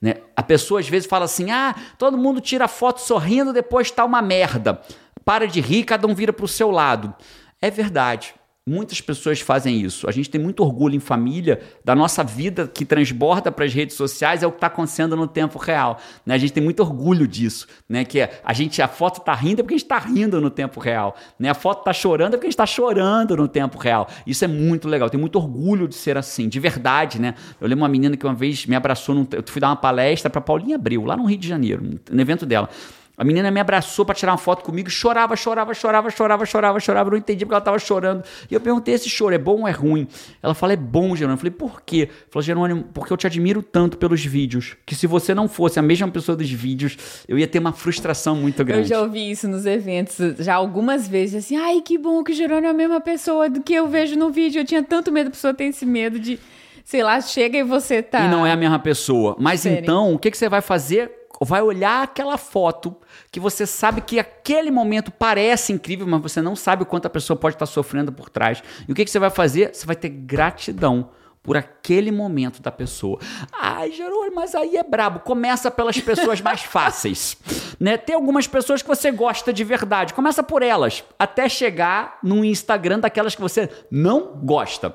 Né? 0.00 0.14
A 0.34 0.42
pessoa 0.42 0.80
às 0.80 0.88
vezes 0.88 1.06
fala 1.06 1.26
assim: 1.26 1.50
ah, 1.50 1.76
todo 1.98 2.16
mundo 2.16 2.40
tira 2.40 2.66
foto 2.66 3.00
sorrindo, 3.02 3.52
depois 3.52 3.90
tá 3.90 4.04
uma 4.04 4.22
merda 4.22 4.80
para 5.24 5.46
de 5.46 5.60
rir, 5.60 5.84
cada 5.84 6.06
um 6.06 6.14
vira 6.14 6.32
para 6.32 6.44
o 6.44 6.48
seu 6.48 6.70
lado. 6.70 7.14
É 7.60 7.70
verdade. 7.70 8.34
Muitas 8.64 9.00
pessoas 9.00 9.40
fazem 9.40 9.80
isso. 9.80 10.08
A 10.08 10.12
gente 10.12 10.30
tem 10.30 10.40
muito 10.40 10.62
orgulho 10.62 10.94
em 10.94 11.00
família 11.00 11.60
da 11.84 11.96
nossa 11.96 12.22
vida 12.22 12.68
que 12.72 12.84
transborda 12.84 13.50
para 13.50 13.64
as 13.64 13.74
redes 13.74 13.96
sociais 13.96 14.40
é 14.44 14.46
o 14.46 14.52
que 14.52 14.58
está 14.58 14.68
acontecendo 14.68 15.16
no 15.16 15.26
tempo 15.26 15.58
real. 15.58 15.98
Né? 16.24 16.36
A 16.36 16.38
gente 16.38 16.52
tem 16.52 16.62
muito 16.62 16.78
orgulho 16.78 17.26
disso, 17.26 17.66
né? 17.88 18.04
Que 18.04 18.20
é, 18.20 18.40
a 18.44 18.52
gente 18.52 18.80
a 18.80 18.86
foto 18.86 19.18
está 19.18 19.34
rindo 19.34 19.58
é 19.58 19.62
porque 19.64 19.74
a 19.74 19.78
gente 19.78 19.84
está 19.84 19.98
rindo 19.98 20.40
no 20.40 20.48
tempo 20.48 20.78
real, 20.78 21.16
né? 21.40 21.50
A 21.50 21.54
foto 21.54 21.80
está 21.80 21.92
chorando 21.92 22.34
é 22.34 22.36
porque 22.36 22.46
a 22.46 22.50
gente 22.50 22.54
está 22.54 22.66
chorando 22.66 23.36
no 23.36 23.48
tempo 23.48 23.76
real. 23.78 24.06
Isso 24.24 24.44
é 24.44 24.48
muito 24.48 24.86
legal. 24.86 25.10
Tenho 25.10 25.20
muito 25.20 25.34
orgulho 25.34 25.88
de 25.88 25.96
ser 25.96 26.16
assim, 26.16 26.48
de 26.48 26.60
verdade, 26.60 27.20
né? 27.20 27.34
Eu 27.60 27.66
lembro 27.66 27.82
uma 27.82 27.88
menina 27.88 28.16
que 28.16 28.24
uma 28.24 28.34
vez 28.34 28.64
me 28.66 28.76
abraçou, 28.76 29.12
num, 29.12 29.26
eu 29.32 29.42
fui 29.44 29.60
dar 29.60 29.70
uma 29.70 29.76
palestra 29.76 30.30
para 30.30 30.40
Paulinha 30.40 30.76
Abreu 30.76 31.04
lá 31.04 31.16
no 31.16 31.24
Rio 31.24 31.38
de 31.38 31.48
Janeiro, 31.48 31.82
no 32.08 32.20
evento 32.20 32.46
dela. 32.46 32.68
A 33.16 33.24
menina 33.24 33.50
me 33.50 33.60
abraçou 33.60 34.06
para 34.06 34.14
tirar 34.14 34.32
uma 34.32 34.38
foto 34.38 34.64
comigo, 34.64 34.88
chorava, 34.88 35.36
chorava, 35.36 35.74
chorava, 35.74 36.10
chorava, 36.10 36.46
chorava, 36.46 36.80
chorava. 36.80 37.08
Eu 37.08 37.10
não 37.12 37.18
entendi 37.18 37.44
porque 37.44 37.54
ela 37.54 37.58
estava 37.58 37.78
chorando. 37.78 38.24
E 38.50 38.54
eu 38.54 38.60
perguntei: 38.60 38.94
esse 38.94 39.08
choro 39.08 39.34
é 39.34 39.38
bom 39.38 39.60
ou 39.60 39.68
é 39.68 39.70
ruim? 39.70 40.08
Ela 40.42 40.54
falou: 40.54 40.72
é 40.72 40.76
bom, 40.76 41.14
Jerônimo. 41.14 41.34
Eu 41.34 41.38
falei: 41.38 41.50
por 41.50 41.82
quê? 41.82 42.08
Ela 42.08 42.26
falou: 42.30 42.42
Jerônimo, 42.42 42.84
porque 42.94 43.12
eu 43.12 43.16
te 43.16 43.26
admiro 43.26 43.62
tanto 43.62 43.98
pelos 43.98 44.24
vídeos. 44.24 44.76
Que 44.86 44.94
se 44.94 45.06
você 45.06 45.34
não 45.34 45.46
fosse 45.46 45.78
a 45.78 45.82
mesma 45.82 46.08
pessoa 46.08 46.34
dos 46.34 46.50
vídeos, 46.50 46.96
eu 47.28 47.38
ia 47.38 47.46
ter 47.46 47.58
uma 47.58 47.72
frustração 47.72 48.34
muito 48.34 48.64
grande. 48.64 48.84
Eu 48.84 48.96
já 48.96 49.02
ouvi 49.02 49.30
isso 49.30 49.46
nos 49.46 49.66
eventos, 49.66 50.16
já 50.38 50.54
algumas 50.54 51.06
vezes, 51.06 51.44
assim: 51.44 51.56
ai, 51.56 51.82
que 51.82 51.98
bom 51.98 52.24
que 52.24 52.32
o 52.32 52.34
Jerônimo 52.34 52.68
é 52.68 52.70
a 52.70 52.74
mesma 52.74 53.00
pessoa 53.00 53.50
do 53.50 53.60
que 53.60 53.74
eu 53.74 53.88
vejo 53.88 54.16
no 54.16 54.30
vídeo. 54.30 54.60
Eu 54.60 54.64
tinha 54.64 54.82
tanto 54.82 55.12
medo, 55.12 55.28
a 55.28 55.30
pessoa 55.30 55.52
tem 55.52 55.68
esse 55.68 55.84
medo 55.84 56.18
de 56.18 56.38
sei 56.84 57.02
lá, 57.02 57.20
chega 57.20 57.58
e 57.58 57.62
você 57.62 58.02
tá. 58.02 58.24
E 58.24 58.28
não 58.28 58.44
é 58.44 58.52
a 58.52 58.56
mesma 58.56 58.78
pessoa. 58.78 59.36
Mas 59.38 59.60
Sério? 59.60 59.80
então, 59.80 60.14
o 60.14 60.18
que, 60.18 60.30
que 60.30 60.36
você 60.36 60.48
vai 60.48 60.60
fazer 60.60 61.21
vai 61.44 61.62
olhar 61.62 62.02
aquela 62.02 62.36
foto 62.36 62.96
que 63.30 63.40
você 63.40 63.66
sabe 63.66 64.00
que 64.00 64.18
aquele 64.18 64.70
momento 64.70 65.10
parece 65.10 65.72
incrível, 65.72 66.06
mas 66.06 66.20
você 66.20 66.42
não 66.42 66.54
sabe 66.54 66.82
o 66.82 66.86
quanto 66.86 67.06
a 67.06 67.10
pessoa 67.10 67.36
pode 67.36 67.56
estar 67.56 67.66
sofrendo 67.66 68.12
por 68.12 68.28
trás. 68.28 68.62
E 68.88 68.92
o 68.92 68.94
que, 68.94 69.04
que 69.04 69.10
você 69.10 69.18
vai 69.18 69.30
fazer? 69.30 69.74
Você 69.74 69.86
vai 69.86 69.96
ter 69.96 70.08
gratidão 70.08 71.10
por 71.42 71.56
aquele 71.56 72.12
momento 72.12 72.62
da 72.62 72.70
pessoa. 72.70 73.18
Ai, 73.52 73.90
Jerônimo, 73.90 74.36
mas 74.36 74.54
aí 74.54 74.76
é 74.76 74.82
brabo. 74.82 75.20
Começa 75.20 75.70
pelas 75.70 75.98
pessoas 75.98 76.40
mais 76.40 76.62
fáceis. 76.64 77.36
Né? 77.80 77.96
Tem 77.96 78.14
algumas 78.14 78.46
pessoas 78.46 78.80
que 78.80 78.88
você 78.88 79.10
gosta 79.10 79.52
de 79.52 79.64
verdade. 79.64 80.14
Começa 80.14 80.42
por 80.42 80.62
elas, 80.62 81.02
até 81.18 81.48
chegar 81.48 82.18
no 82.22 82.44
Instagram 82.44 83.00
daquelas 83.00 83.34
que 83.34 83.40
você 83.40 83.68
não 83.90 84.36
gosta. 84.42 84.94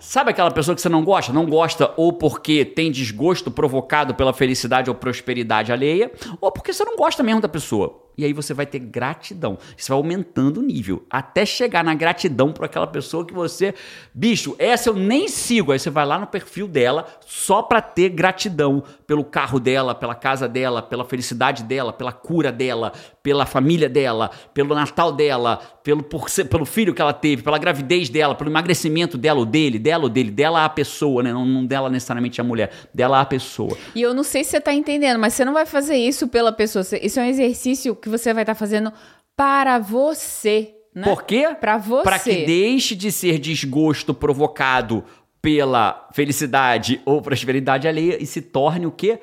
Sabe 0.00 0.30
aquela 0.30 0.50
pessoa 0.50 0.74
que 0.74 0.80
você 0.80 0.88
não 0.88 1.04
gosta? 1.04 1.32
Não 1.32 1.46
gosta 1.46 1.92
ou 1.96 2.12
porque 2.12 2.64
tem 2.64 2.90
desgosto 2.90 3.50
provocado 3.50 4.14
pela 4.14 4.32
felicidade 4.32 4.88
ou 4.88 4.94
prosperidade 4.94 5.72
alheia, 5.72 6.12
ou 6.40 6.52
porque 6.52 6.72
você 6.72 6.84
não 6.84 6.96
gosta 6.96 7.22
mesmo 7.22 7.40
da 7.40 7.48
pessoa. 7.48 8.07
E 8.18 8.24
aí 8.24 8.32
você 8.32 8.52
vai 8.52 8.66
ter 8.66 8.80
gratidão. 8.80 9.56
Isso 9.76 9.88
vai 9.88 9.96
aumentando 9.96 10.58
o 10.58 10.62
nível. 10.62 11.06
Até 11.08 11.46
chegar 11.46 11.84
na 11.84 11.94
gratidão 11.94 12.52
por 12.52 12.64
aquela 12.64 12.88
pessoa 12.88 13.24
que 13.24 13.32
você. 13.32 13.72
Bicho, 14.12 14.56
essa 14.58 14.90
eu 14.90 14.94
nem 14.94 15.28
sigo. 15.28 15.70
Aí 15.70 15.78
você 15.78 15.88
vai 15.88 16.04
lá 16.04 16.18
no 16.18 16.26
perfil 16.26 16.66
dela 16.66 17.06
só 17.24 17.62
para 17.62 17.80
ter 17.80 18.08
gratidão 18.08 18.82
pelo 19.06 19.24
carro 19.24 19.60
dela, 19.60 19.94
pela 19.94 20.16
casa 20.16 20.48
dela, 20.48 20.82
pela 20.82 21.04
felicidade 21.04 21.62
dela, 21.62 21.92
pela 21.92 22.10
cura 22.10 22.50
dela, 22.50 22.92
pela 23.22 23.46
família 23.46 23.88
dela, 23.88 24.32
pelo 24.52 24.74
Natal 24.74 25.12
dela, 25.12 25.60
pelo, 25.88 26.02
por, 26.02 26.26
pelo 26.50 26.66
filho 26.66 26.92
que 26.92 27.00
ela 27.00 27.12
teve, 27.12 27.42
pela 27.42 27.56
gravidez 27.56 28.08
dela, 28.08 28.34
pelo 28.34 28.50
emagrecimento 28.50 29.16
dela 29.16 29.38
ou 29.38 29.46
dele, 29.46 29.78
dela 29.78 30.02
ou 30.04 30.10
dele, 30.10 30.30
dela 30.30 30.64
a 30.64 30.68
pessoa, 30.68 31.22
né? 31.22 31.32
Não, 31.32 31.46
não 31.46 31.64
dela 31.64 31.88
necessariamente 31.88 32.40
a 32.40 32.44
mulher, 32.44 32.72
dela 32.92 33.20
a 33.20 33.24
pessoa. 33.24 33.76
E 33.94 34.02
eu 34.02 34.12
não 34.12 34.24
sei 34.24 34.42
se 34.42 34.50
você 34.50 34.60
tá 34.60 34.74
entendendo, 34.74 35.18
mas 35.18 35.34
você 35.34 35.44
não 35.44 35.52
vai 35.52 35.64
fazer 35.64 35.96
isso 35.96 36.26
pela 36.26 36.52
pessoa. 36.52 36.84
Isso 37.00 37.20
é 37.20 37.22
um 37.22 37.26
exercício 37.26 37.94
que 37.94 38.08
que 38.08 38.10
você 38.10 38.32
vai 38.32 38.42
estar 38.42 38.54
tá 38.54 38.58
fazendo 38.58 38.92
para 39.36 39.78
você. 39.78 40.74
Né? 40.94 41.04
Por 41.04 41.22
quê? 41.22 41.54
Para 41.60 41.76
você. 41.76 42.02
Para 42.02 42.18
que 42.18 42.46
deixe 42.46 42.96
de 42.96 43.12
ser 43.12 43.38
desgosto 43.38 44.14
provocado 44.14 45.04
pela 45.40 46.08
felicidade 46.12 47.00
ou 47.04 47.22
prosperidade 47.22 47.86
alheia 47.86 48.20
e 48.20 48.26
se 48.26 48.40
torne 48.40 48.86
o 48.86 48.90
quê? 48.90 49.20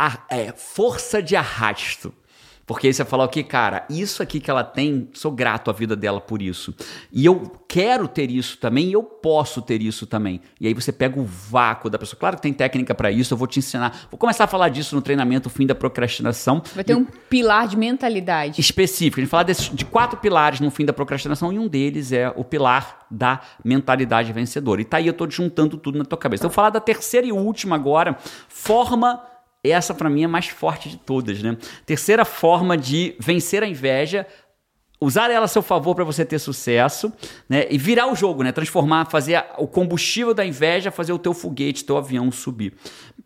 A, 0.00 0.24
é, 0.30 0.52
força 0.52 1.22
de 1.22 1.36
arrasto. 1.36 2.12
Porque 2.68 2.86
aí 2.86 2.92
você 2.92 3.02
fala, 3.02 3.24
ok, 3.24 3.42
cara, 3.44 3.86
isso 3.88 4.22
aqui 4.22 4.38
que 4.38 4.50
ela 4.50 4.62
tem, 4.62 5.08
sou 5.14 5.32
grato 5.32 5.70
à 5.70 5.72
vida 5.72 5.96
dela 5.96 6.20
por 6.20 6.42
isso. 6.42 6.74
E 7.10 7.24
eu 7.24 7.50
quero 7.66 8.06
ter 8.06 8.30
isso 8.30 8.58
também 8.58 8.90
e 8.90 8.92
eu 8.92 9.02
posso 9.02 9.62
ter 9.62 9.80
isso 9.80 10.06
também. 10.06 10.42
E 10.60 10.66
aí 10.66 10.74
você 10.74 10.92
pega 10.92 11.18
o 11.18 11.24
vácuo 11.24 11.88
da 11.88 11.98
pessoa. 11.98 12.20
Claro 12.20 12.36
que 12.36 12.42
tem 12.42 12.52
técnica 12.52 12.94
para 12.94 13.10
isso, 13.10 13.32
eu 13.32 13.38
vou 13.38 13.46
te 13.46 13.58
ensinar. 13.58 14.06
Vou 14.10 14.18
começar 14.18 14.44
a 14.44 14.46
falar 14.46 14.68
disso 14.68 14.94
no 14.94 15.00
treinamento, 15.00 15.48
o 15.48 15.50
fim 15.50 15.66
da 15.66 15.74
procrastinação. 15.74 16.62
Vai 16.74 16.84
ter 16.84 16.94
um 16.94 17.06
pilar 17.06 17.66
de 17.66 17.74
mentalidade. 17.74 18.60
Específico. 18.60 19.18
A 19.18 19.22
gente 19.22 19.30
fala 19.30 19.44
desse, 19.44 19.74
de 19.74 19.86
quatro 19.86 20.18
pilares 20.18 20.60
no 20.60 20.70
fim 20.70 20.84
da 20.84 20.92
procrastinação 20.92 21.50
e 21.50 21.58
um 21.58 21.66
deles 21.66 22.12
é 22.12 22.30
o 22.36 22.44
pilar 22.44 23.06
da 23.10 23.40
mentalidade 23.64 24.30
vencedora. 24.30 24.82
E 24.82 24.84
tá 24.84 24.98
aí, 24.98 25.06
eu 25.06 25.14
tô 25.14 25.26
juntando 25.30 25.78
tudo 25.78 25.96
na 25.96 26.04
tua 26.04 26.18
cabeça. 26.18 26.42
Então, 26.42 26.48
eu 26.48 26.50
vou 26.50 26.54
falar 26.54 26.68
da 26.68 26.80
terceira 26.80 27.26
e 27.26 27.32
última 27.32 27.76
agora, 27.76 28.18
forma 28.46 29.22
essa 29.70 29.94
para 29.94 30.08
mim 30.08 30.22
é 30.22 30.24
a 30.24 30.28
mais 30.28 30.48
forte 30.48 30.88
de 30.88 30.96
todas, 30.96 31.42
né? 31.42 31.56
Terceira 31.84 32.24
forma 32.24 32.76
de 32.76 33.14
vencer 33.18 33.62
a 33.62 33.66
inveja, 33.66 34.26
usar 35.00 35.30
ela 35.30 35.44
a 35.44 35.48
seu 35.48 35.62
favor 35.62 35.94
para 35.94 36.04
você 36.04 36.24
ter 36.24 36.38
sucesso, 36.38 37.12
né? 37.48 37.66
E 37.70 37.78
virar 37.78 38.10
o 38.10 38.14
jogo, 38.14 38.42
né? 38.42 38.52
Transformar, 38.52 39.06
fazer 39.06 39.44
o 39.56 39.66
combustível 39.66 40.34
da 40.34 40.44
inveja, 40.44 40.90
fazer 40.90 41.12
o 41.12 41.18
teu 41.18 41.32
foguete, 41.32 41.84
teu 41.84 41.96
avião 41.96 42.30
subir. 42.32 42.74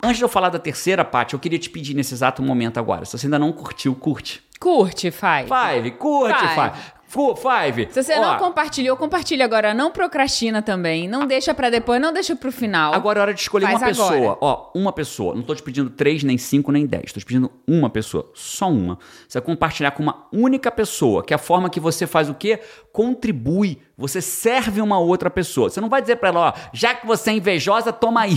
Antes 0.02 0.18
de 0.18 0.24
eu 0.24 0.28
falar 0.28 0.48
da 0.48 0.58
terceira 0.58 1.04
parte, 1.04 1.34
eu 1.34 1.40
queria 1.40 1.58
te 1.58 1.70
pedir 1.70 1.94
nesse 1.94 2.14
exato 2.14 2.42
momento 2.42 2.78
agora, 2.78 3.04
se 3.04 3.16
você 3.16 3.26
ainda 3.26 3.38
não 3.38 3.52
curtiu, 3.52 3.94
curte. 3.94 4.42
Curte, 4.60 5.10
Five. 5.10 5.48
Five, 5.48 5.90
curte, 5.92 6.38
Five. 6.38 7.01
Five. 7.12 7.36
Five. 7.36 7.88
Se 7.92 8.02
você 8.02 8.14
Ó, 8.14 8.20
não 8.22 8.38
compartilhou, 8.38 8.96
compartilha 8.96 9.44
agora. 9.44 9.74
Não 9.74 9.90
procrastina 9.90 10.62
também. 10.62 11.06
Não 11.06 11.26
deixa 11.26 11.52
para 11.52 11.68
depois, 11.68 12.00
não 12.00 12.10
deixa 12.10 12.34
pro 12.34 12.50
final. 12.50 12.94
Agora 12.94 13.18
é 13.18 13.22
hora 13.22 13.34
de 13.34 13.40
escolher 13.40 13.66
Faz 13.66 13.82
uma 13.82 13.90
agora. 13.90 14.14
pessoa. 14.14 14.38
Ó, 14.40 14.70
uma 14.74 14.92
pessoa. 14.92 15.34
Não 15.34 15.42
tô 15.42 15.54
te 15.54 15.62
pedindo 15.62 15.90
três, 15.90 16.22
nem 16.22 16.38
cinco, 16.38 16.72
nem 16.72 16.86
dez. 16.86 17.12
Tô 17.12 17.20
te 17.20 17.26
pedindo 17.26 17.50
uma 17.68 17.90
pessoa. 17.90 18.30
Só 18.34 18.70
uma. 18.70 18.98
Você 19.28 19.38
vai 19.38 19.46
compartilhar 19.46 19.90
com 19.90 20.02
uma 20.02 20.26
única 20.32 20.70
pessoa, 20.70 21.22
que 21.22 21.34
é 21.34 21.36
a 21.36 21.38
forma 21.38 21.68
que 21.68 21.78
você 21.78 22.06
faz 22.06 22.30
o 22.30 22.34
quê? 22.34 22.60
Contribui. 22.92 23.78
Você 23.96 24.20
serve 24.20 24.80
uma 24.80 24.98
outra 24.98 25.30
pessoa. 25.30 25.68
Você 25.68 25.80
não 25.80 25.88
vai 25.88 26.00
dizer 26.00 26.16
para 26.16 26.30
ela, 26.30 26.48
ó, 26.48 26.52
já 26.72 26.94
que 26.94 27.06
você 27.06 27.30
é 27.30 27.34
invejosa, 27.34 27.92
toma 27.92 28.22
aí. 28.22 28.36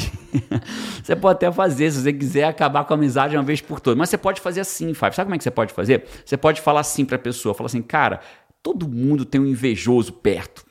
você 1.01 1.15
pode 1.15 1.37
até 1.37 1.51
fazer, 1.51 1.89
se 1.91 2.01
você 2.01 2.13
quiser 2.13 2.43
acabar 2.43 2.83
com 2.83 2.93
a 2.93 2.97
amizade 2.97 3.35
uma 3.35 3.43
vez 3.43 3.61
por 3.61 3.79
todas. 3.79 3.97
Mas 3.97 4.09
você 4.09 4.17
pode 4.17 4.41
fazer 4.41 4.61
assim, 4.61 4.93
Five. 4.93 5.15
Sabe 5.15 5.27
como 5.27 5.35
é 5.35 5.37
que 5.37 5.43
você 5.43 5.51
pode 5.51 5.73
fazer? 5.73 6.05
Você 6.23 6.37
pode 6.37 6.61
falar 6.61 6.81
assim 6.81 7.05
pra 7.05 7.17
pessoa. 7.17 7.55
Falar 7.55 7.67
assim, 7.67 7.81
cara, 7.81 8.19
Todo 8.65 8.89
mundo 8.89 9.25
tem 9.25 9.39
um 9.39 9.45
invejoso 9.45 10.11
perto. 10.11 10.65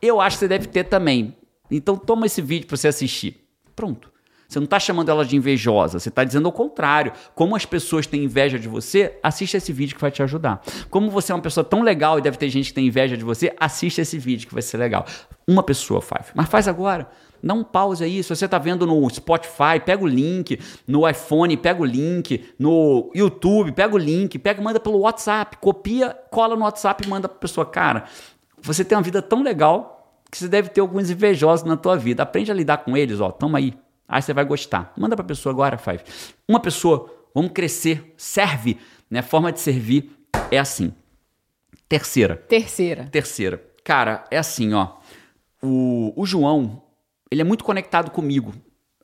Eu 0.00 0.18
acho 0.18 0.36
que 0.36 0.40
você 0.40 0.48
deve 0.48 0.66
ter 0.66 0.84
também. 0.84 1.36
Então 1.70 1.94
toma 1.94 2.24
esse 2.24 2.40
vídeo 2.40 2.66
para 2.66 2.74
você 2.74 2.88
assistir. 2.88 3.46
Pronto. 3.76 4.10
Você 4.54 4.60
não 4.60 4.66
está 4.66 4.78
chamando 4.78 5.08
ela 5.08 5.24
de 5.24 5.34
invejosa, 5.34 5.98
você 5.98 6.08
está 6.08 6.22
dizendo 6.22 6.48
o 6.48 6.52
contrário. 6.52 7.12
Como 7.34 7.56
as 7.56 7.66
pessoas 7.66 8.06
têm 8.06 8.22
inveja 8.22 8.56
de 8.56 8.68
você, 8.68 9.18
assiste 9.20 9.56
esse 9.56 9.72
vídeo 9.72 9.96
que 9.96 10.00
vai 10.00 10.12
te 10.12 10.22
ajudar. 10.22 10.62
Como 10.88 11.10
você 11.10 11.32
é 11.32 11.34
uma 11.34 11.42
pessoa 11.42 11.64
tão 11.64 11.82
legal 11.82 12.20
e 12.20 12.22
deve 12.22 12.36
ter 12.36 12.48
gente 12.48 12.68
que 12.68 12.74
tem 12.74 12.86
inveja 12.86 13.16
de 13.16 13.24
você, 13.24 13.52
assiste 13.58 14.00
esse 14.00 14.16
vídeo 14.16 14.46
que 14.46 14.54
vai 14.54 14.62
ser 14.62 14.76
legal. 14.76 15.04
Uma 15.44 15.60
pessoa 15.60 16.00
faz, 16.00 16.26
mas 16.36 16.48
faz 16.48 16.68
agora. 16.68 17.08
Dá 17.42 17.52
um 17.52 17.64
pause 17.64 18.04
aí. 18.04 18.22
Se 18.22 18.28
você 18.28 18.44
está 18.44 18.56
vendo 18.56 18.86
no 18.86 19.10
Spotify, 19.10 19.80
pega 19.84 20.04
o 20.04 20.06
link. 20.06 20.60
No 20.86 21.06
iPhone, 21.08 21.56
pega 21.56 21.82
o 21.82 21.84
link. 21.84 22.44
No 22.56 23.10
YouTube, 23.12 23.72
pega 23.72 23.92
o 23.92 23.98
link. 23.98 24.38
Pega 24.38 24.62
manda 24.62 24.78
pelo 24.78 25.00
WhatsApp. 25.00 25.56
Copia, 25.56 26.16
cola 26.30 26.54
no 26.54 26.62
WhatsApp 26.62 27.04
e 27.04 27.10
manda 27.10 27.28
para 27.28 27.38
pessoa. 27.40 27.66
Cara, 27.66 28.04
você 28.62 28.84
tem 28.84 28.96
uma 28.96 29.02
vida 29.02 29.20
tão 29.20 29.42
legal 29.42 30.22
que 30.30 30.38
você 30.38 30.46
deve 30.46 30.68
ter 30.68 30.80
alguns 30.80 31.10
invejosos 31.10 31.66
na 31.66 31.76
tua 31.76 31.96
vida. 31.96 32.22
Aprende 32.22 32.52
a 32.52 32.54
lidar 32.54 32.78
com 32.78 32.96
eles, 32.96 33.20
ó. 33.20 33.32
Toma 33.32 33.58
aí. 33.58 33.74
Aí 34.08 34.22
você 34.22 34.32
vai 34.32 34.44
gostar. 34.44 34.92
Manda 34.96 35.16
para 35.16 35.24
pessoa 35.24 35.52
agora, 35.52 35.78
Five. 35.78 36.02
Uma 36.48 36.60
pessoa, 36.60 37.12
vamos 37.34 37.52
crescer, 37.52 38.14
serve, 38.16 38.78
né? 39.10 39.22
Forma 39.22 39.50
de 39.50 39.60
servir 39.60 40.10
é 40.50 40.58
assim. 40.58 40.92
Terceira. 41.88 42.36
Terceira. 42.36 43.08
Terceira. 43.10 43.62
Cara, 43.82 44.24
é 44.30 44.38
assim, 44.38 44.72
ó. 44.72 44.96
O, 45.62 46.12
o 46.16 46.26
João, 46.26 46.82
ele 47.30 47.40
é 47.40 47.44
muito 47.44 47.64
conectado 47.64 48.10
comigo. 48.10 48.54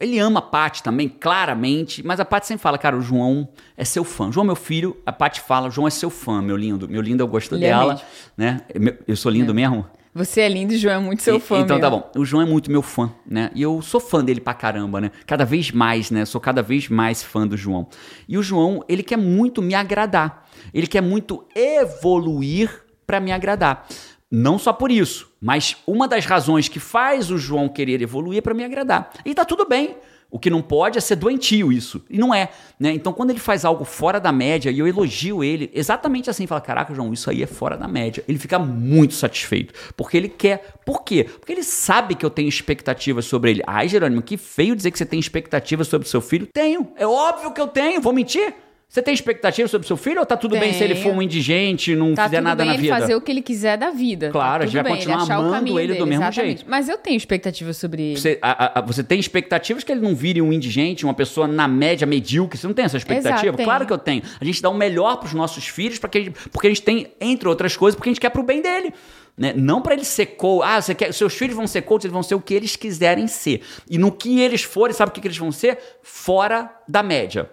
Ele 0.01 0.19
ama 0.19 0.39
a 0.39 0.43
Paty 0.43 0.83
também, 0.83 1.09
claramente, 1.09 2.03
mas 2.03 2.19
a 2.19 2.25
Paty 2.25 2.47
sempre 2.47 2.63
fala, 2.63 2.79
cara, 2.79 2.97
o 2.97 3.03
João 3.03 3.51
é 3.77 3.85
seu 3.85 4.03
fã. 4.03 4.33
João, 4.33 4.47
meu 4.47 4.57
filho, 4.57 4.97
a 5.05 5.13
Paty 5.13 5.43
fala, 5.43 5.69
João 5.69 5.87
é 5.87 5.91
seu 5.91 6.09
fã, 6.09 6.41
meu 6.41 6.57
lindo. 6.57 6.89
Meu 6.89 7.03
lindo, 7.03 7.23
eu 7.23 7.29
gosto 7.29 7.55
ele 7.55 7.67
é 7.67 7.69
dela, 7.69 7.95
é 7.95 8.05
né? 8.37 8.61
Eu 9.07 9.15
sou 9.15 9.31
lindo 9.31 9.53
é. 9.53 9.55
mesmo? 9.55 9.87
Você 10.13 10.41
é 10.41 10.49
lindo 10.49 10.73
e 10.73 10.77
o 10.77 10.79
João 10.79 10.95
é 10.95 10.99
muito 10.99 11.23
seu 11.23 11.39
fã. 11.39 11.61
então 11.61 11.79
tá 11.79 11.89
mesmo. 11.89 12.03
tá 12.03 12.11
bom. 12.13 12.21
O 12.21 12.25
João 12.25 12.43
é 12.43 12.47
muito 12.47 12.71
meu 12.71 12.83
fã, 12.83 13.13
né? 13.25 13.51
E 13.55 13.63
eu 13.63 13.81
sou 13.81 14.01
fã 14.01 14.25
dele 14.25 14.41
pra 14.41 14.53
caramba, 14.55 15.01
né? 15.01 15.13
Cada 15.25 15.45
vez 15.45 15.71
mais, 15.71 16.11
né? 16.11 16.25
Sou 16.25 16.41
cada 16.41 16.63
vez 16.63 16.89
mais 16.89 17.23
fã 17.23 17.47
do 17.47 17.57
João. 17.57 17.87
E 18.29 18.37
o 18.37 18.43
João, 18.43 18.85
ele 18.89 19.03
quer 19.05 19.17
muito 19.17 19.63
me 19.63 19.75
agradar. 19.75 20.49
Ele 20.75 20.89
quer 20.89 21.01
muito 21.01 21.47
evoluir 21.55 22.85
para 23.07 23.21
me 23.21 23.31
agradar. 23.31 23.87
Não 24.31 24.59
só 24.59 24.73
por 24.73 24.91
isso, 24.91 25.31
mas 25.41 25.77
uma 25.87 26.07
das 26.07 26.25
razões 26.25 26.69
que 26.69 26.79
faz 26.79 27.31
o 27.31 27.39
João 27.39 27.69
querer 27.69 28.01
evoluir 28.03 28.39
é 28.39 28.41
para 28.41 28.55
me 28.55 28.65
agradar. 28.65 29.11
E 29.25 29.35
tá 29.35 29.45
tudo 29.45 29.67
bem. 29.67 29.97
O 30.31 30.39
que 30.39 30.49
não 30.49 30.63
pode 30.63 30.97
é 30.97 31.01
ser 31.01 31.17
doentio 31.17 31.73
isso. 31.73 32.03
E 32.09 32.17
não 32.17 32.33
é. 32.33 32.51
Né? 32.79 32.93
Então, 32.93 33.13
quando 33.13 33.31
ele 33.31 33.41
faz 33.41 33.65
algo 33.65 33.85
fora 33.85 34.21
da 34.21 34.31
média, 34.31 34.71
e 34.71 34.79
eu 34.79 34.87
elogio 34.87 35.43
ele 35.43 35.71
exatamente 35.75 36.31
assim, 36.31 36.47
fala: 36.47 36.61
Caraca, 36.61 36.95
João, 36.95 37.13
isso 37.13 37.29
aí 37.29 37.43
é 37.43 37.47
fora 37.47 37.77
da 37.77 37.89
média. 37.89 38.23
Ele 38.29 38.39
fica 38.39 38.59
muito 38.59 39.15
satisfeito. 39.15 39.75
Porque 39.97 40.17
ele 40.17 40.29
quer. 40.29 40.75
Por 40.87 41.03
quê? 41.03 41.25
Porque 41.25 41.53
ele 41.53 41.65
sabe 41.65 42.15
que 42.15 42.25
eu 42.25 42.31
tenho 42.31 42.49
expectativas 42.49 43.25
sobre 43.25 43.51
ele. 43.51 43.63
Ai, 43.67 43.89
Jerônimo, 43.89 44.23
que 44.23 44.37
feio 44.37 44.77
dizer 44.77 44.91
que 44.91 44.99
você 44.99 45.07
tem 45.07 45.19
expectativas 45.19 45.89
sobre 45.89 46.09
seu 46.09 46.21
filho. 46.21 46.47
Tenho. 46.47 46.93
É 46.97 47.07
óbvio 47.07 47.53
que 47.53 47.61
eu 47.61 47.69
tenho. 47.69 48.01
Vou 48.01 48.13
mentir? 48.13 48.55
Você 48.91 49.01
tem 49.01 49.15
expectativa 49.15 49.69
sobre 49.69 49.87
seu 49.87 49.97
filho 49.97 50.19
ou 50.19 50.27
tá 50.27 50.37
tudo 50.37 50.51
Tenho. 50.51 50.65
bem 50.65 50.73
se 50.73 50.83
ele 50.83 50.97
for 50.97 51.13
um 51.13 51.23
indigente, 51.23 51.95
não 51.95 52.13
tá 52.13 52.25
fizer 52.25 52.41
nada 52.41 52.65
na 52.65 52.73
vida? 52.73 52.83
Ele 52.83 53.01
fazer 53.01 53.15
o 53.15 53.21
que 53.21 53.31
ele 53.31 53.41
quiser 53.41 53.79
da 53.79 53.91
vida. 53.91 54.27
Tá 54.27 54.33
claro, 54.33 54.59
tá 54.59 54.65
a 54.65 54.67
gente 54.67 54.75
vai 54.75 54.83
bem, 54.83 54.97
continuar 54.97 55.23
ele 55.23 55.33
amando 55.33 55.79
ele 55.81 55.95
do 55.95 56.07
mesmo 56.09 56.25
exatamente. 56.25 56.57
jeito. 56.57 56.69
Mas 56.69 56.89
eu 56.89 56.99
tenho 56.99 57.17
expectativas 57.17 57.77
sobre 57.77 58.03
ele. 58.03 58.21
Você, 58.21 58.37
a, 58.43 58.81
a, 58.81 58.83
você 58.83 59.05
tem 59.05 59.21
expectativas 59.21 59.85
que 59.85 59.93
ele 59.93 60.01
não 60.01 60.13
vire 60.13 60.43
um 60.43 60.53
indigente, 60.53 61.05
uma 61.05 61.15
pessoa 61.15 61.47
na 61.47 61.69
média 61.69 62.05
medíocre? 62.05 62.59
Você 62.59 62.67
não 62.67 62.75
tem 62.75 62.85
essa 62.85 62.97
expectativa? 62.97 63.55
Exato, 63.55 63.63
claro 63.63 63.87
que 63.87 63.93
eu 63.93 63.99
tenho. 63.99 64.25
A 64.41 64.45
gente 64.45 64.61
dá 64.61 64.69
o 64.69 64.75
melhor 64.75 65.19
para 65.19 65.27
os 65.27 65.35
nossos 65.35 65.69
filhos, 65.69 66.01
porque 66.01 66.19
a, 66.19 66.21
gente, 66.23 66.49
porque 66.51 66.67
a 66.67 66.71
gente 66.71 66.83
tem, 66.83 67.13
entre 67.21 67.49
outras 67.49 67.77
coisas, 67.77 67.95
porque 67.95 68.09
a 68.09 68.13
gente 68.13 68.21
quer 68.21 68.31
pro 68.31 68.43
bem 68.43 68.61
dele. 68.61 68.93
Né? 69.39 69.53
Não 69.57 69.81
para 69.81 69.95
ele 69.95 70.05
ser 70.05 70.27
coach. 70.27 70.65
Ah, 70.67 70.83
você 70.83 70.97
quer, 70.97 71.15
seus 71.15 71.35
filhos 71.35 71.55
vão 71.55 71.69
ser 71.69 71.83
coach, 71.83 72.07
eles 72.07 72.13
vão 72.13 72.25
ser 72.25 72.35
o 72.35 72.41
que 72.41 72.55
eles 72.55 72.75
quiserem 72.75 73.29
ser. 73.29 73.63
E 73.89 73.97
no 73.97 74.11
que 74.11 74.41
eles 74.41 74.65
forem, 74.65 74.93
sabe 74.93 75.11
o 75.11 75.15
que, 75.15 75.21
que 75.21 75.29
eles 75.29 75.39
vão 75.39 75.53
ser? 75.53 75.79
Fora 76.03 76.69
da 76.89 77.05
média. 77.05 77.49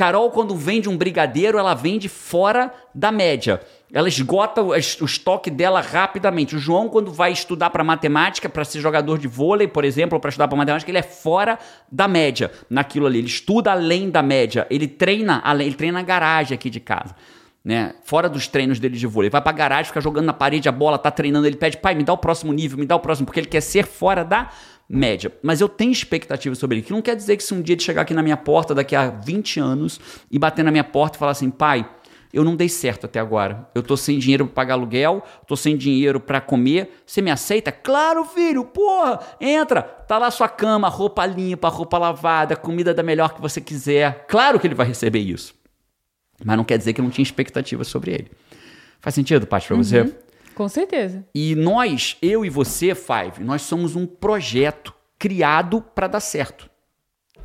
Carol, 0.00 0.30
quando 0.30 0.56
vende 0.56 0.88
um 0.88 0.96
brigadeiro, 0.96 1.58
ela 1.58 1.74
vende 1.74 2.08
fora 2.08 2.72
da 2.94 3.12
média. 3.12 3.60
Ela 3.92 4.08
esgota 4.08 4.62
o 4.62 4.74
estoque 4.74 5.50
dela 5.50 5.82
rapidamente. 5.82 6.56
O 6.56 6.58
João, 6.58 6.88
quando 6.88 7.12
vai 7.12 7.32
estudar 7.32 7.68
para 7.68 7.84
matemática, 7.84 8.48
para 8.48 8.64
ser 8.64 8.80
jogador 8.80 9.18
de 9.18 9.28
vôlei, 9.28 9.68
por 9.68 9.84
exemplo, 9.84 10.18
para 10.18 10.30
estudar 10.30 10.48
para 10.48 10.56
matemática, 10.56 10.90
ele 10.90 10.96
é 10.96 11.02
fora 11.02 11.58
da 11.92 12.08
média 12.08 12.50
naquilo 12.70 13.06
ali. 13.06 13.18
Ele 13.18 13.26
estuda 13.26 13.72
além 13.72 14.08
da 14.08 14.22
média. 14.22 14.66
Ele 14.70 14.88
treina 14.88 15.42
além, 15.44 15.66
ele 15.66 15.76
treina 15.76 15.98
na 15.98 16.02
garagem 16.02 16.54
aqui 16.54 16.70
de 16.70 16.80
casa. 16.80 17.14
Né? 17.62 17.92
Fora 18.02 18.26
dos 18.26 18.48
treinos 18.48 18.80
dele 18.80 18.96
de 18.96 19.06
vôlei. 19.06 19.26
Ele 19.26 19.32
vai 19.32 19.42
pra 19.42 19.52
garagem, 19.52 19.84
fica 19.84 20.00
jogando 20.00 20.24
na 20.24 20.32
parede 20.32 20.66
a 20.66 20.72
bola, 20.72 20.96
tá 20.96 21.10
treinando, 21.10 21.46
ele 21.46 21.56
pede, 21.56 21.76
pai, 21.76 21.94
me 21.94 22.04
dá 22.04 22.14
o 22.14 22.16
próximo 22.16 22.54
nível, 22.54 22.78
me 22.78 22.86
dá 22.86 22.96
o 22.96 23.00
próximo, 23.00 23.26
porque 23.26 23.40
ele 23.40 23.48
quer 23.48 23.60
ser 23.60 23.84
fora 23.84 24.24
da 24.24 24.48
média. 24.90 25.32
Mas 25.40 25.60
eu 25.60 25.68
tenho 25.68 25.92
expectativa 25.92 26.54
sobre 26.56 26.78
ele. 26.78 26.82
Que 26.82 26.92
não 26.92 27.00
quer 27.00 27.14
dizer 27.14 27.36
que 27.36 27.44
se 27.44 27.54
um 27.54 27.62
dia 27.62 27.74
ele 27.74 27.82
chegar 27.82 28.02
aqui 28.02 28.12
na 28.12 28.22
minha 28.22 28.36
porta 28.36 28.74
daqui 28.74 28.96
a 28.96 29.08
20 29.08 29.60
anos 29.60 30.00
e 30.28 30.38
bater 30.38 30.64
na 30.64 30.72
minha 30.72 30.82
porta 30.82 31.16
e 31.16 31.18
falar 31.18 31.30
assim, 31.30 31.48
pai, 31.48 31.88
eu 32.32 32.42
não 32.42 32.56
dei 32.56 32.68
certo 32.68 33.06
até 33.06 33.20
agora. 33.20 33.68
Eu 33.72 33.82
tô 33.82 33.96
sem 33.96 34.18
dinheiro 34.18 34.46
para 34.46 34.54
pagar 34.54 34.74
aluguel, 34.74 35.22
tô 35.46 35.54
sem 35.54 35.76
dinheiro 35.76 36.18
para 36.18 36.40
comer. 36.40 37.02
Você 37.06 37.22
me 37.22 37.30
aceita? 37.30 37.70
Claro, 37.70 38.24
filho. 38.24 38.64
Porra, 38.64 39.20
entra. 39.40 39.82
Tá 39.82 40.18
lá 40.18 40.30
sua 40.30 40.48
cama, 40.48 40.88
roupa 40.88 41.24
limpa, 41.24 41.68
roupa 41.68 41.96
lavada, 41.96 42.56
comida 42.56 42.92
da 42.92 43.02
melhor 43.02 43.34
que 43.34 43.40
você 43.40 43.60
quiser. 43.60 44.26
Claro 44.28 44.58
que 44.58 44.66
ele 44.66 44.74
vai 44.74 44.86
receber 44.86 45.20
isso. 45.20 45.54
Mas 46.44 46.56
não 46.56 46.64
quer 46.64 46.78
dizer 46.78 46.92
que 46.92 47.00
eu 47.00 47.04
não 47.04 47.10
tinha 47.10 47.22
expectativa 47.22 47.84
sobre 47.84 48.12
ele. 48.12 48.30
Faz 49.00 49.14
sentido, 49.14 49.46
Paty, 49.46 49.68
pra 49.68 49.76
uhum. 49.76 49.84
você? 49.84 50.14
Com 50.60 50.68
certeza. 50.68 51.24
E 51.34 51.54
nós, 51.54 52.18
eu 52.20 52.44
e 52.44 52.50
você, 52.50 52.94
Five, 52.94 53.42
nós 53.42 53.62
somos 53.62 53.96
um 53.96 54.04
projeto 54.04 54.92
criado 55.18 55.80
para 55.80 56.06
dar 56.06 56.20
certo. 56.20 56.68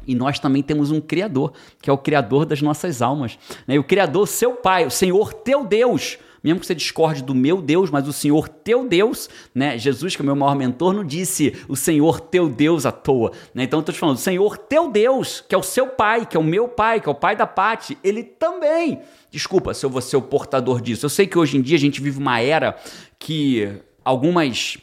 E 0.05 0.13
nós 0.13 0.37
também 0.37 0.61
temos 0.61 0.91
um 0.91 0.99
Criador, 0.99 1.53
que 1.81 1.89
é 1.89 1.93
o 1.93 1.97
Criador 1.97 2.45
das 2.45 2.61
nossas 2.61 3.01
almas. 3.01 3.39
Né? 3.65 3.75
E 3.75 3.79
o 3.79 3.85
Criador, 3.85 4.27
seu 4.27 4.55
Pai, 4.55 4.85
o 4.85 4.91
Senhor 4.91 5.33
teu 5.33 5.63
Deus, 5.63 6.17
mesmo 6.43 6.59
que 6.59 6.67
você 6.67 6.75
discorde 6.75 7.23
do 7.23 7.33
meu 7.33 7.61
Deus, 7.61 7.89
mas 7.89 8.07
o 8.07 8.11
Senhor 8.11 8.49
teu 8.49 8.87
Deus, 8.87 9.27
né? 9.53 9.79
Jesus, 9.79 10.15
que 10.15 10.21
é 10.21 10.23
o 10.23 10.25
meu 10.25 10.35
maior 10.35 10.55
mentor, 10.55 10.93
não 10.93 11.03
disse 11.03 11.55
o 11.67 11.75
Senhor 11.75 12.19
teu 12.19 12.47
Deus 12.47 12.85
à 12.85 12.91
toa. 12.91 13.31
Né? 13.51 13.63
Então 13.63 13.79
eu 13.79 13.81
estou 13.81 13.93
te 13.93 13.97
falando, 13.97 14.17
o 14.17 14.19
Senhor 14.19 14.55
teu 14.57 14.91
Deus, 14.91 15.43
que 15.47 15.55
é 15.55 15.57
o 15.57 15.63
seu 15.63 15.87
pai, 15.87 16.25
que 16.25 16.37
é 16.37 16.39
o 16.39 16.43
meu 16.43 16.67
pai, 16.67 16.99
que 16.99 17.09
é 17.09 17.11
o 17.11 17.15
pai 17.15 17.35
da 17.35 17.47
Pati, 17.47 17.97
ele 18.03 18.23
também. 18.23 18.99
Desculpa 19.35 19.73
se 19.73 19.85
eu 19.85 19.89
vou 19.89 20.01
ser 20.01 20.15
o 20.15 20.21
portador 20.21 20.79
disso. 20.79 21.05
Eu 21.05 21.09
sei 21.09 21.27
que 21.27 21.37
hoje 21.37 21.57
em 21.57 21.61
dia 21.61 21.75
a 21.75 21.79
gente 21.79 21.99
vive 21.99 22.17
uma 22.17 22.39
era 22.39 22.73
que 23.19 23.69
algumas, 24.01 24.77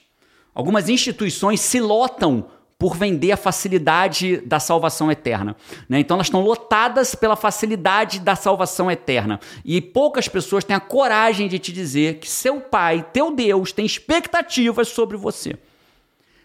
algumas 0.54 0.90
instituições 0.90 1.58
se 1.58 1.80
lotam 1.80 2.44
por 2.78 2.94
vender 2.94 3.32
a 3.32 3.36
facilidade 3.38 4.42
da 4.44 4.60
salvação 4.60 5.10
eterna. 5.10 5.56
Né? 5.88 6.00
Então 6.00 6.16
elas 6.16 6.26
estão 6.26 6.42
lotadas 6.42 7.14
pela 7.14 7.34
facilidade 7.34 8.20
da 8.20 8.36
salvação 8.36 8.90
eterna. 8.90 9.40
E 9.64 9.80
poucas 9.80 10.28
pessoas 10.28 10.64
têm 10.64 10.76
a 10.76 10.80
coragem 10.80 11.48
de 11.48 11.58
te 11.58 11.72
dizer 11.72 12.18
que 12.18 12.28
seu 12.28 12.60
pai, 12.60 13.06
teu 13.10 13.34
Deus, 13.34 13.72
tem 13.72 13.86
expectativas 13.86 14.88
sobre 14.88 15.16
você. 15.16 15.56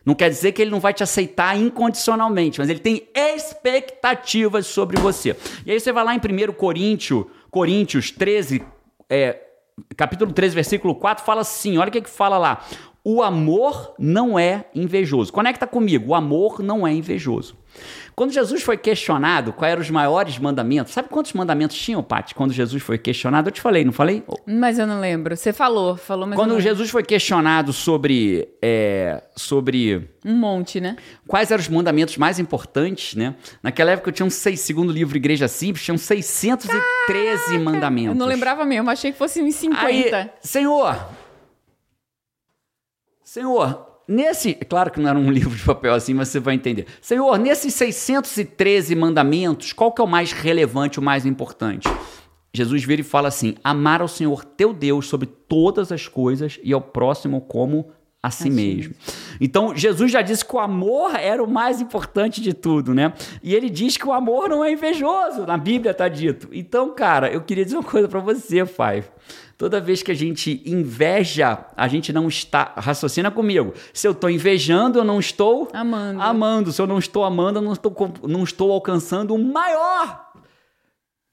Não 0.07 0.15
quer 0.15 0.29
dizer 0.29 0.53
que 0.53 0.61
ele 0.61 0.71
não 0.71 0.79
vai 0.79 0.93
te 0.93 1.03
aceitar 1.03 1.57
incondicionalmente, 1.57 2.59
mas 2.59 2.69
ele 2.69 2.79
tem 2.79 3.05
expectativas 3.13 4.65
sobre 4.65 4.97
você. 4.97 5.35
E 5.65 5.71
aí 5.73 5.77
você 5.77 5.91
vai 5.91 6.05
lá 6.05 6.15
em 6.15 6.19
1 6.19 6.53
Coríntios, 6.53 7.25
Coríntios 7.49 8.11
13, 8.11 8.63
é, 9.09 9.39
capítulo 9.95 10.31
13, 10.31 10.55
versículo 10.55 10.95
4, 10.95 11.23
fala 11.23 11.41
assim: 11.41 11.77
olha 11.77 11.89
o 11.89 11.91
que, 11.91 12.01
que 12.01 12.09
fala 12.09 12.37
lá. 12.37 12.65
O 13.09 13.23
amor 13.23 13.95
não 13.97 14.37
é 14.37 14.65
invejoso. 14.75 15.31
Conecta 15.31 15.65
comigo, 15.65 16.09
o 16.11 16.13
amor 16.13 16.59
não 16.61 16.85
é 16.85 16.91
invejoso. 16.91 17.55
Quando 18.13 18.33
Jesus 18.33 18.63
foi 18.63 18.75
questionado 18.75 19.53
quais 19.53 19.71
eram 19.71 19.81
os 19.81 19.89
maiores 19.89 20.37
mandamentos, 20.37 20.91
sabe 20.91 21.07
quantos 21.07 21.31
mandamentos 21.31 21.77
tinham, 21.77 22.03
Paty, 22.03 22.35
quando 22.35 22.51
Jesus 22.51 22.83
foi 22.83 22.97
questionado? 22.97 23.47
Eu 23.47 23.51
te 23.53 23.61
falei, 23.61 23.85
não 23.85 23.93
falei? 23.93 24.25
Mas 24.45 24.77
eu 24.77 24.85
não 24.85 24.99
lembro. 24.99 25.37
Você 25.37 25.53
falou, 25.53 25.95
falou, 25.95 26.27
mas 26.27 26.35
Quando 26.37 26.59
Jesus 26.59 26.89
foi 26.89 27.01
questionado 27.01 27.71
sobre, 27.71 28.49
é, 28.61 29.23
sobre... 29.37 30.09
Um 30.25 30.35
monte, 30.35 30.81
né? 30.81 30.97
Quais 31.25 31.49
eram 31.49 31.61
os 31.61 31.69
mandamentos 31.69 32.17
mais 32.17 32.39
importantes, 32.39 33.15
né? 33.15 33.35
Naquela 33.63 33.91
época 33.91 34.09
eu 34.09 34.13
tinha 34.13 34.25
um 34.25 34.31
seis, 34.31 34.59
segundo 34.59 34.91
livro 34.91 35.15
Igreja 35.15 35.47
Simples, 35.47 35.85
tinham 35.85 35.97
613 35.97 36.81
Caraca, 37.07 37.59
mandamentos. 37.63 38.09
Eu 38.09 38.15
não 38.15 38.25
lembrava 38.25 38.65
mesmo, 38.65 38.89
achei 38.89 39.13
que 39.13 39.17
fosse 39.17 39.41
uns 39.41 39.55
50. 39.55 39.85
Aí, 39.85 40.29
Senhor, 40.41 41.07
Senhor, 43.37 43.85
Nesse, 44.07 44.55
claro 44.55 44.89
que 44.89 44.99
não 44.99 45.09
era 45.09 45.19
um 45.19 45.29
livro 45.29 45.55
de 45.55 45.63
papel 45.63 45.93
assim, 45.93 46.11
mas 46.11 46.29
você 46.29 46.39
vai 46.39 46.55
entender. 46.55 46.87
Senhor, 46.99 47.37
nesses 47.37 47.71
613 47.75 48.95
mandamentos, 48.95 49.73
qual 49.73 49.91
que 49.91 50.01
é 50.01 50.03
o 50.03 50.07
mais 50.07 50.31
relevante, 50.31 50.97
o 50.97 51.03
mais 51.03 51.23
importante? 51.23 51.87
Jesus 52.51 52.83
vira 52.83 53.01
e 53.01 53.03
fala 53.03 53.27
assim: 53.27 53.53
amar 53.63 54.01
ao 54.01 54.07
Senhor 54.07 54.43
teu 54.43 54.73
Deus 54.73 55.07
sobre 55.07 55.27
todas 55.27 55.91
as 55.91 56.07
coisas 56.07 56.59
e 56.63 56.73
ao 56.73 56.81
próximo 56.81 57.41
como 57.41 57.91
a 58.23 58.31
si 58.31 58.49
mesmo. 58.49 58.95
Então, 59.39 59.75
Jesus 59.75 60.11
já 60.11 60.23
disse 60.23 60.43
que 60.43 60.55
o 60.55 60.59
amor 60.59 61.15
era 61.15 61.43
o 61.43 61.47
mais 61.47 61.79
importante 61.79 62.41
de 62.41 62.53
tudo, 62.53 62.95
né? 62.95 63.13
E 63.43 63.53
ele 63.53 63.69
diz 63.69 63.97
que 63.97 64.07
o 64.07 64.11
amor 64.11 64.49
não 64.49 64.65
é 64.65 64.71
invejoso, 64.71 65.45
na 65.45 65.57
Bíblia 65.57 65.91
está 65.91 66.07
dito. 66.07 66.47
Então, 66.51 66.95
cara, 66.95 67.31
eu 67.31 67.41
queria 67.41 67.63
dizer 67.63 67.77
uma 67.77 67.83
coisa 67.83 68.07
para 68.07 68.19
você, 68.19 68.65
Five. 68.65 69.07
Toda 69.57 69.81
vez 69.81 70.03
que 70.03 70.11
a 70.11 70.15
gente 70.15 70.61
inveja, 70.65 71.65
a 71.75 71.87
gente 71.87 72.13
não 72.13 72.27
está. 72.27 72.73
Raciocina 72.77 73.31
comigo. 73.31 73.73
Se 73.91 74.07
eu 74.07 74.11
estou 74.11 74.29
invejando, 74.29 74.99
eu 74.99 75.03
não 75.03 75.19
estou 75.19 75.67
amando. 75.73 76.21
amando. 76.21 76.71
Se 76.71 76.79
eu 76.79 76.85
não 76.85 76.99
estou 76.99 77.23
amando, 77.23 77.57
eu 77.57 77.63
não 77.63 77.73
estou, 77.73 78.13
não 78.21 78.43
estou 78.43 78.71
alcançando 78.71 79.33
o 79.33 79.43
maior 79.43 80.26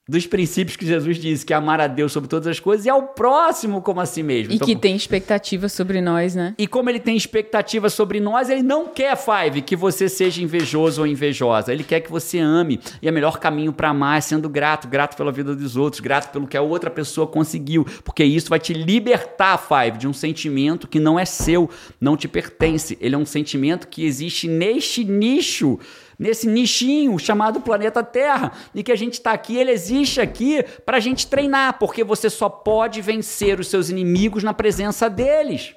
dos 0.07 0.27
princípios 0.27 0.77
que 0.77 0.85
Jesus 0.85 1.17
disse, 1.17 1.47
que 1.47 1.53
é 1.53 1.57
amar 1.57 1.81
a 1.81 1.87
Deus 1.87 2.13
sobre 2.13 2.29
todas 2.29 2.47
as 2.47 2.61
coisas 2.61 2.85
e 2.85 2.91
ao 2.91 3.03
próximo 3.09 3.81
como 3.81 4.01
a 4.01 4.07
si 4.07 4.23
mesmo. 4.23 4.53
E 4.53 4.57
então, 4.57 4.69
que 4.69 4.77
tem 4.77 4.95
expectativa 4.95 5.67
sobre 5.67 6.03
nós, 6.03 6.35
né? 6.35 6.55
E 6.59 6.67
como 6.67 6.91
ele 6.91 7.01
tem 7.01 7.17
expectativa 7.17 7.89
sobre 7.89 8.21
nós, 8.21 8.51
ele 8.51 8.63
não 8.63 8.87
quer, 8.87 9.17
Five, 9.17 9.63
que 9.63 9.75
você 9.75 10.09
seja 10.09 10.43
invejoso 10.43 11.01
ou 11.01 11.07
invejosa. 11.07 11.73
Ele 11.73 11.83
quer 11.83 12.01
que 12.01 12.11
você 12.11 12.39
ame. 12.39 12.79
E 13.01 13.09
o 13.09 13.13
melhor 13.13 13.39
caminho 13.39 13.73
para 13.73 13.89
amar 13.89 14.19
é 14.19 14.21
sendo 14.21 14.49
grato, 14.49 14.87
grato 14.87 15.17
pela 15.17 15.33
vida 15.33 15.57
dos 15.57 15.75
outros, 15.75 16.01
grato 16.01 16.31
pelo 16.31 16.47
que 16.47 16.57
a 16.57 16.63
outra 16.63 16.91
pessoa 16.91 17.27
conseguiu, 17.27 17.87
porque 18.05 18.25
isso 18.25 18.51
vai 18.51 18.59
te 18.59 18.75
libertar, 18.75 19.57
Five, 19.57 19.97
de 19.97 20.07
um 20.07 20.13
sentimento 20.13 20.87
que 20.87 21.01
não 21.01 21.19
é 21.19 21.25
seu, 21.25 21.71
não 21.99 22.15
te 22.15 22.29
pertence. 22.29 22.99
Ele 23.01 23.15
é 23.15 23.19
um 23.19 23.25
sentimento 23.25 23.89
que 23.89 24.05
existe 24.05 24.47
neste 24.49 25.03
nicho 25.03 25.79
nesse 26.19 26.47
nichinho 26.47 27.19
chamado 27.19 27.61
planeta 27.61 28.03
Terra, 28.03 28.53
e 28.75 28.83
que 28.83 28.93
a 28.93 28.97
gente 28.97 29.15
está 29.15 29.33
aqui, 29.33 29.57
ele 29.57 29.71
existe 29.71 30.21
aqui 30.21 30.63
para 30.85 30.97
a 30.97 31.01
gente 31.01 31.27
treinar, 31.27 31.79
porque 31.79 32.05
você 32.05 32.31
só 32.31 32.49
pode 32.49 33.01
vencer 33.01 33.61
os 33.61 33.69
seus 33.69 33.89
inimigos 33.91 34.43
na 34.43 34.55
presença 34.55 35.09
deles. 35.09 35.75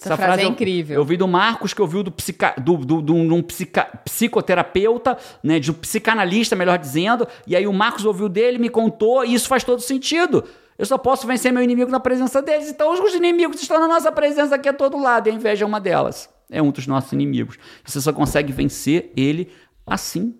Essa, 0.00 0.10
Essa 0.10 0.16
frase, 0.16 0.32
frase 0.32 0.42
é 0.42 0.46
incrível. 0.46 0.94
Eu, 0.94 1.00
eu 1.00 1.04
vi 1.04 1.16
do 1.16 1.26
Marcos, 1.26 1.74
que 1.74 1.80
eu 1.80 1.86
vi 1.86 2.02
do, 2.04 2.12
psica, 2.12 2.54
do, 2.56 2.76
do, 2.76 3.02
do, 3.02 3.14
um 3.14 3.42
psica, 3.42 3.84
psicoterapeuta, 4.04 5.18
né, 5.42 5.58
de 5.58 5.72
um 5.72 5.74
psicanalista, 5.74 6.54
melhor 6.54 6.78
dizendo, 6.78 7.26
e 7.46 7.56
aí 7.56 7.66
o 7.66 7.72
Marcos 7.72 8.04
ouviu 8.04 8.28
dele, 8.28 8.58
me 8.58 8.68
contou, 8.68 9.24
e 9.24 9.34
isso 9.34 9.48
faz 9.48 9.64
todo 9.64 9.80
sentido. 9.80 10.44
Eu 10.78 10.86
só 10.86 10.96
posso 10.96 11.26
vencer 11.26 11.52
meu 11.52 11.62
inimigo 11.62 11.90
na 11.90 11.98
presença 11.98 12.40
deles. 12.40 12.70
Então 12.70 12.92
os 12.92 13.14
inimigos 13.14 13.60
estão 13.60 13.80
na 13.80 13.88
nossa 13.88 14.12
presença 14.12 14.54
aqui 14.54 14.68
a 14.68 14.72
todo 14.72 14.96
lado, 14.96 15.28
e 15.28 15.32
a 15.32 15.34
inveja 15.34 15.64
é 15.64 15.66
uma 15.66 15.80
delas 15.80 16.30
é 16.50 16.62
um 16.62 16.70
dos 16.70 16.86
nossos 16.86 17.12
inimigos. 17.12 17.58
Você 17.84 18.00
só 18.00 18.12
consegue 18.12 18.52
vencer 18.52 19.12
ele 19.16 19.50
assim. 19.86 20.34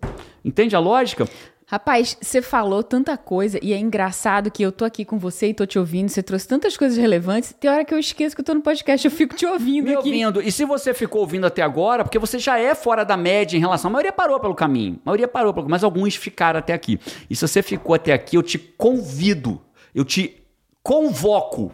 Entende 0.44 0.74
a 0.76 0.78
lógica? 0.78 1.28
Rapaz, 1.70 2.16
você 2.18 2.40
falou 2.40 2.82
tanta 2.82 3.14
coisa 3.18 3.58
e 3.62 3.74
é 3.74 3.78
engraçado 3.78 4.50
que 4.50 4.62
eu 4.62 4.72
tô 4.72 4.86
aqui 4.86 5.04
com 5.04 5.18
você 5.18 5.48
e 5.48 5.54
tô 5.54 5.66
te 5.66 5.78
ouvindo, 5.78 6.08
você 6.08 6.22
trouxe 6.22 6.48
tantas 6.48 6.78
coisas 6.78 6.96
relevantes, 6.96 7.54
tem 7.60 7.70
hora 7.70 7.84
que 7.84 7.92
eu 7.92 7.98
esqueço 7.98 8.34
que 8.34 8.40
eu 8.40 8.44
tô 8.44 8.54
no 8.54 8.62
podcast, 8.62 9.06
eu 9.06 9.10
fico 9.10 9.36
te 9.36 9.44
ouvindo 9.44 9.84
Me 9.84 9.90
aqui. 9.94 10.08
ouvindo. 10.08 10.40
E 10.40 10.50
se 10.50 10.64
você 10.64 10.94
ficou 10.94 11.20
ouvindo 11.20 11.46
até 11.46 11.60
agora, 11.60 12.04
porque 12.04 12.18
você 12.18 12.38
já 12.38 12.58
é 12.58 12.74
fora 12.74 13.04
da 13.04 13.18
média 13.18 13.54
em 13.54 13.60
relação, 13.60 13.90
a 13.90 13.92
maioria 13.92 14.12
parou 14.12 14.40
pelo 14.40 14.54
caminho, 14.54 14.98
a 15.04 15.10
maioria 15.10 15.28
parou 15.28 15.52
pelo 15.52 15.68
mas 15.68 15.84
alguns 15.84 16.16
ficaram 16.16 16.58
até 16.58 16.72
aqui. 16.72 16.98
E 17.28 17.36
se 17.36 17.46
você 17.46 17.62
ficou 17.62 17.94
até 17.94 18.14
aqui, 18.14 18.36
eu 18.36 18.42
te 18.42 18.56
convido, 18.58 19.60
eu 19.94 20.06
te 20.06 20.42
convoco 20.82 21.70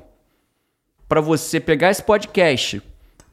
para 1.08 1.20
você 1.20 1.60
pegar 1.60 1.92
esse 1.92 2.02
podcast 2.02 2.82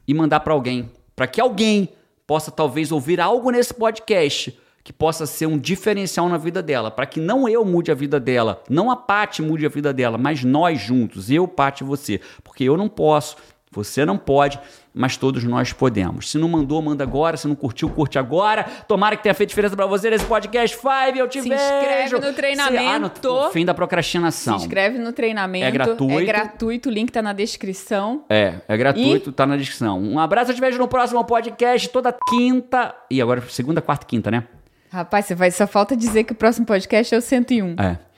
e 0.06 0.14
mandar 0.14 0.40
para 0.40 0.52
alguém, 0.52 0.90
para 1.14 1.26
que 1.26 1.40
alguém 1.40 1.90
possa 2.26 2.50
talvez 2.50 2.90
ouvir 2.92 3.20
algo 3.20 3.50
nesse 3.50 3.74
podcast 3.74 4.58
que 4.84 4.92
possa 4.92 5.26
ser 5.26 5.46
um 5.46 5.58
diferencial 5.58 6.28
na 6.28 6.36
vida 6.36 6.62
dela, 6.62 6.90
para 6.90 7.06
que 7.06 7.20
não 7.20 7.48
eu 7.48 7.64
mude 7.64 7.92
a 7.92 7.94
vida 7.94 8.18
dela, 8.18 8.62
não 8.68 8.90
a 8.90 8.96
Paty 8.96 9.40
mude 9.40 9.64
a 9.64 9.68
vida 9.68 9.92
dela, 9.92 10.18
mas 10.18 10.42
nós 10.42 10.80
juntos, 10.80 11.30
eu, 11.30 11.46
Paty 11.46 11.84
e 11.84 11.86
você, 11.86 12.20
porque 12.42 12.64
eu 12.64 12.76
não 12.76 12.88
posso, 12.88 13.36
você 13.70 14.04
não 14.04 14.18
pode, 14.18 14.58
mas 14.94 15.16
todos 15.16 15.44
nós 15.44 15.72
podemos. 15.72 16.30
Se 16.30 16.38
não 16.38 16.48
mandou, 16.48 16.80
manda 16.82 17.02
agora. 17.02 17.36
Se 17.36 17.48
não 17.48 17.54
curtiu, 17.54 17.88
curte 17.88 18.18
agora. 18.18 18.64
Tomara 18.86 19.16
que 19.16 19.22
tenha 19.22 19.34
feito 19.34 19.50
diferença 19.50 19.74
para 19.74 19.86
você 19.86 20.10
nesse 20.10 20.24
podcast 20.24 20.76
Five. 20.76 21.18
Eu 21.18 21.28
te 21.28 21.40
Se 21.40 21.48
vejo. 21.48 21.60
Se 21.60 21.74
inscreve 21.74 22.26
no 22.26 22.32
treinamento. 22.32 23.20
Se, 23.20 23.26
ah, 23.26 23.46
no, 23.46 23.50
fim 23.50 23.64
da 23.64 23.74
procrastinação. 23.74 24.58
Se 24.58 24.66
inscreve 24.66 24.98
no 24.98 25.12
treinamento. 25.12 25.64
É 25.64 25.70
gratuito. 25.70 26.10
É 26.10 26.24
gratuito. 26.24 26.88
O 26.88 26.92
link 26.92 27.10
tá 27.10 27.22
na 27.22 27.32
descrição. 27.32 28.24
É, 28.28 28.60
é 28.68 28.76
gratuito, 28.76 29.30
e... 29.30 29.32
tá 29.32 29.46
na 29.46 29.56
descrição. 29.56 30.00
Um 30.00 30.18
abraço, 30.18 30.50
eu 30.50 30.54
te 30.54 30.60
vejo 30.60 30.78
no 30.78 30.88
próximo 30.88 31.24
podcast, 31.24 31.88
toda 31.88 32.14
quinta. 32.28 32.94
E 33.10 33.20
agora, 33.20 33.42
segunda, 33.48 33.80
quarta 33.80 34.04
e 34.04 34.08
quinta, 34.08 34.30
né? 34.30 34.44
Rapaz, 34.90 35.24
você 35.24 35.34
vai, 35.34 35.50
só 35.50 35.66
falta 35.66 35.96
dizer 35.96 36.24
que 36.24 36.32
o 36.32 36.36
próximo 36.36 36.66
podcast 36.66 37.14
é 37.14 37.18
o 37.18 37.20
101. 37.22 37.76
É. 37.78 38.11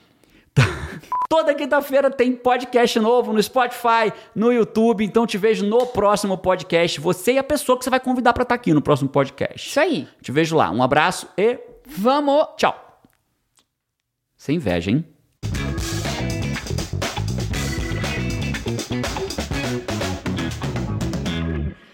Toda 1.29 1.53
quinta-feira 1.53 2.09
tem 2.09 2.33
podcast 2.33 2.99
novo 2.99 3.33
no 3.33 3.41
Spotify, 3.41 4.13
no 4.33 4.51
YouTube. 4.51 5.03
Então 5.03 5.25
te 5.25 5.37
vejo 5.37 5.65
no 5.65 5.85
próximo 5.87 6.37
podcast. 6.37 6.99
Você 6.99 7.33
e 7.33 7.37
a 7.37 7.43
pessoa 7.43 7.77
que 7.77 7.83
você 7.83 7.89
vai 7.89 7.99
convidar 7.99 8.33
para 8.33 8.43
estar 8.43 8.55
tá 8.55 8.61
aqui 8.61 8.73
no 8.73 8.81
próximo 8.81 9.09
podcast. 9.09 9.69
Isso 9.69 9.79
aí. 9.79 10.07
Te 10.21 10.31
vejo 10.31 10.55
lá. 10.55 10.71
Um 10.71 10.83
abraço 10.83 11.27
e. 11.37 11.59
Vamos! 11.87 12.47
Tchau. 12.57 13.01
Sem 14.37 14.57
inveja, 14.57 14.91
hein? 14.91 15.14